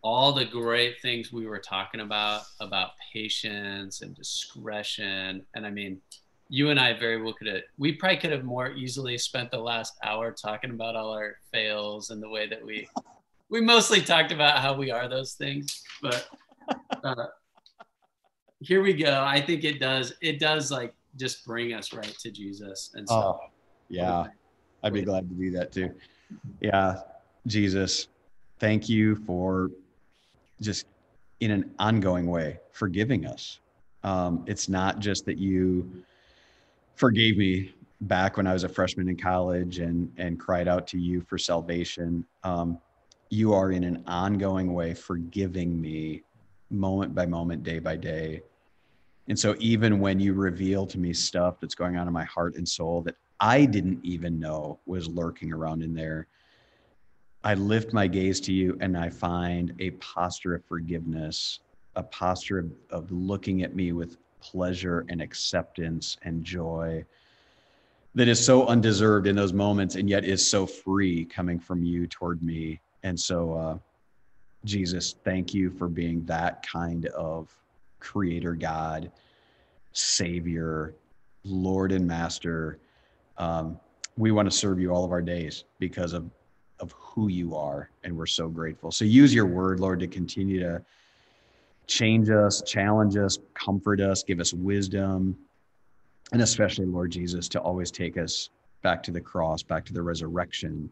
all 0.01 0.32
the 0.32 0.45
great 0.45 1.01
things 1.01 1.34
we 1.34 1.47
were 1.47 1.59
talking 1.59 2.01
about, 2.01 2.43
about 2.59 2.91
patience 3.11 4.01
and 4.01 4.15
discretion. 4.15 5.43
And 5.55 5.65
I 5.65 5.71
mean, 5.71 5.99
you 6.47 6.69
and 6.69 6.80
I 6.80 6.93
very 6.93 7.19
well 7.21 7.34
could 7.34 7.47
have, 7.47 7.61
we 7.78 7.93
probably 7.93 8.17
could 8.17 8.32
have 8.32 8.43
more 8.43 8.71
easily 8.71 9.17
spent 9.17 9.49
the 9.49 9.57
last 9.57 9.93
hour 10.03 10.32
talking 10.32 10.69
about 10.69 10.95
all 10.95 11.11
our 11.11 11.38
fails 11.51 12.11
and 12.11 12.21
the 12.21 12.30
way 12.30 12.47
that 12.47 12.63
we, 12.63 12.88
we 13.49 13.61
mostly 13.61 13.99
talked 13.99 14.32
about 14.32 14.59
how 14.59 14.76
we 14.76 14.91
are 14.91 15.07
those 15.07 15.34
things. 15.34 15.84
But 16.03 16.30
uh, 17.03 17.26
here 18.59 18.84
we 18.84 18.93
go. 18.93 19.23
I 19.26 19.41
think 19.41 19.63
it 19.63 19.80
does, 19.80 20.13
it 20.21 20.39
does 20.39 20.69
like 20.71 20.93
just 21.15 21.45
bring 21.45 21.73
us 21.73 21.93
right 21.93 22.15
to 22.19 22.30
Jesus. 22.30 22.91
And 22.93 23.09
so, 23.09 23.15
oh, 23.15 23.39
yeah, 23.89 24.26
I'd 24.84 24.93
be 24.93 25.01
glad 25.01 25.28
to 25.30 25.36
do 25.36 25.49
that 25.51 25.71
too. 25.71 25.91
Yeah, 26.59 27.01
Jesus, 27.47 28.07
thank 28.59 28.89
you 28.89 29.15
for 29.15 29.71
just 30.61 30.86
in 31.39 31.51
an 31.51 31.71
ongoing 31.80 32.28
way 32.28 32.59
forgiving 32.71 33.26
us. 33.26 33.59
Um, 34.03 34.43
it's 34.47 34.69
not 34.69 34.99
just 34.99 35.26
that 35.26 35.38
you 35.38 36.03
forgave 36.95 37.38
me 37.38 37.73
back 38.01 38.38
when 38.38 38.47
I 38.47 38.53
was 38.53 38.63
a 38.63 38.69
freshman 38.69 39.09
in 39.09 39.17
college 39.17 39.80
and 39.80 40.11
and 40.17 40.39
cried 40.39 40.67
out 40.67 40.88
to 40.88 40.97
you 40.99 41.21
for 41.21 41.38
salvation. 41.38 42.26
Um, 42.43 42.80
you 43.30 43.53
are 43.53 43.71
in 43.71 43.84
an 43.84 44.03
ongoing 44.07 44.73
way 44.73 44.93
forgiving 44.93 45.80
me 45.80 46.23
moment 46.69 47.15
by 47.15 47.26
moment, 47.26 47.63
day 47.63 47.80
by 47.80 47.95
day. 47.95 48.41
And 49.28 49.38
so 49.38 49.55
even 49.59 49.99
when 49.99 50.19
you 50.19 50.34
reveal 50.34 50.86
to 50.88 50.99
me 50.99 51.11
stuff 51.13 51.59
that's 51.59 51.76
going 51.76 51.97
on 51.97 52.07
in 52.07 52.13
my 52.13 52.26
heart 52.26 52.55
and 52.55 52.67
soul 52.67 53.01
that 53.03 53.15
I 53.39 53.65
didn't 53.65 53.99
even 54.03 54.39
know 54.39 54.79
was 54.86 55.07
lurking 55.07 55.51
around 55.51 55.83
in 55.83 55.93
there. 55.93 56.27
I 57.43 57.53
lift 57.53 57.93
my 57.93 58.07
gaze 58.07 58.39
to 58.41 58.53
you 58.53 58.77
and 58.81 58.97
I 58.97 59.09
find 59.09 59.73
a 59.79 59.91
posture 59.91 60.55
of 60.55 60.65
forgiveness, 60.65 61.59
a 61.95 62.03
posture 62.03 62.59
of, 62.59 62.71
of 62.89 63.11
looking 63.11 63.61
at 63.63 63.75
me 63.75 63.91
with 63.91 64.17
pleasure 64.39 65.05
and 65.09 65.21
acceptance 65.21 66.17
and 66.23 66.43
joy 66.43 67.05
that 68.15 68.27
is 68.29 68.43
so 68.43 68.65
undeserved 68.67 69.27
in 69.27 69.36
those 69.36 69.53
moments 69.53 69.95
and 69.95 70.09
yet 70.09 70.23
is 70.23 70.49
so 70.49 70.65
free 70.65 71.25
coming 71.25 71.59
from 71.59 71.83
you 71.83 72.07
toward 72.07 72.41
me. 72.41 72.79
And 73.03 73.19
so, 73.19 73.53
uh, 73.53 73.77
Jesus, 74.63 75.15
thank 75.23 75.53
you 75.53 75.69
for 75.69 75.88
being 75.88 76.25
that 76.25 76.65
kind 76.65 77.05
of 77.07 77.53
creator 77.99 78.55
God, 78.55 79.11
Savior, 79.91 80.95
Lord 81.43 81.91
and 81.91 82.07
Master 82.07 82.79
um, 83.38 83.79
we 84.17 84.31
want 84.31 84.49
to 84.49 84.55
serve 84.55 84.79
you 84.79 84.91
all 84.91 85.03
of 85.03 85.11
our 85.11 85.21
days 85.21 85.65
because 85.79 86.13
of 86.13 86.29
of 86.81 86.91
who 86.91 87.29
you 87.29 87.55
are 87.55 87.89
and 88.03 88.15
we're 88.15 88.25
so 88.25 88.49
grateful. 88.49 88.91
So 88.91 89.05
use 89.05 89.33
your 89.33 89.45
word 89.45 89.79
lord 89.79 89.99
to 90.01 90.07
continue 90.07 90.59
to 90.59 90.83
change 91.88 92.29
us 92.29 92.61
challenge 92.65 93.15
us 93.15 93.38
comfort 93.53 94.01
us 94.01 94.23
give 94.23 94.39
us 94.39 94.53
wisdom 94.53 95.38
and 96.31 96.41
especially 96.41 96.86
lord 96.86 97.11
jesus 97.11 97.47
to 97.47 97.59
always 97.59 97.91
take 97.91 98.17
us 98.17 98.49
back 98.81 99.03
to 99.03 99.11
the 99.11 99.21
cross 99.21 99.61
back 99.61 99.86
to 99.86 99.93
the 99.93 100.01
resurrection 100.01 100.91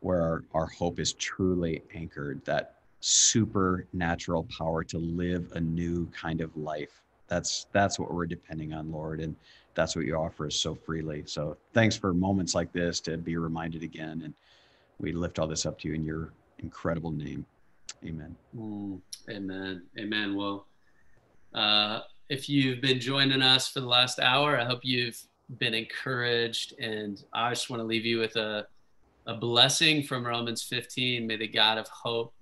where 0.00 0.20
our, 0.20 0.44
our 0.54 0.66
hope 0.66 0.98
is 0.98 1.12
truly 1.14 1.82
anchored 1.94 2.44
that 2.44 2.74
supernatural 3.00 4.46
power 4.56 4.82
to 4.82 4.98
live 4.98 5.52
a 5.54 5.60
new 5.60 6.06
kind 6.06 6.40
of 6.40 6.56
life 6.56 7.02
that's 7.28 7.66
that's 7.72 7.98
what 7.98 8.12
we're 8.12 8.26
depending 8.26 8.72
on 8.72 8.90
lord 8.92 9.20
and 9.20 9.36
that's 9.76 9.94
what 9.94 10.06
you 10.06 10.16
offer 10.16 10.46
us 10.46 10.56
so 10.56 10.74
freely. 10.74 11.22
So 11.26 11.56
thanks 11.72 11.96
for 11.96 12.12
moments 12.12 12.54
like 12.54 12.72
this 12.72 12.98
to 13.02 13.16
be 13.16 13.36
reminded 13.36 13.84
again. 13.84 14.22
And 14.24 14.34
we 14.98 15.12
lift 15.12 15.38
all 15.38 15.46
this 15.46 15.66
up 15.66 15.78
to 15.80 15.88
you 15.88 15.94
in 15.94 16.04
your 16.04 16.32
incredible 16.58 17.12
name. 17.12 17.46
Amen. 18.04 18.34
Mm, 18.56 19.00
amen. 19.30 19.82
Amen. 19.98 20.34
Well, 20.34 20.66
uh, 21.54 22.00
if 22.28 22.48
you've 22.48 22.80
been 22.80 22.98
joining 22.98 23.42
us 23.42 23.68
for 23.68 23.80
the 23.80 23.86
last 23.86 24.18
hour, 24.18 24.58
I 24.58 24.64
hope 24.64 24.80
you've 24.82 25.22
been 25.58 25.74
encouraged. 25.74 26.74
And 26.80 27.22
I 27.32 27.50
just 27.50 27.70
want 27.70 27.80
to 27.80 27.86
leave 27.86 28.04
you 28.04 28.18
with 28.18 28.36
a, 28.36 28.66
a 29.26 29.34
blessing 29.34 30.02
from 30.02 30.26
Romans 30.26 30.62
15. 30.62 31.26
May 31.26 31.36
the 31.36 31.46
God 31.46 31.78
of 31.78 31.86
hope 31.88 32.32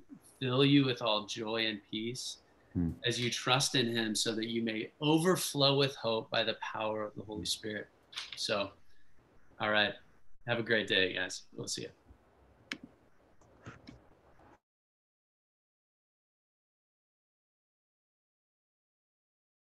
fill 0.41 0.65
you 0.65 0.85
with 0.85 1.03
all 1.03 1.27
joy 1.27 1.67
and 1.67 1.81
peace 1.91 2.39
Hmm. 2.75 2.91
as 3.07 3.21
you 3.21 3.31
trust 3.31 3.77
in 3.77 3.87
him 3.87 4.17
so 4.17 4.35
that 4.35 4.49
you 4.49 4.61
may 4.61 4.91
overflow 5.01 5.79
with 5.79 5.95
hope 5.95 6.29
by 6.29 6.43
the 6.43 6.57
power 6.61 7.05
of 7.05 7.15
the 7.15 7.23
Holy 7.23 7.45
Spirit. 7.45 7.87
So, 8.35 8.71
all 9.61 9.71
right. 9.71 9.93
Have 10.49 10.59
a 10.59 10.63
great 10.63 10.89
day, 10.89 11.15
guys. 11.15 11.43
We'll 11.57 11.69
see 11.69 11.83
you. 11.83 11.89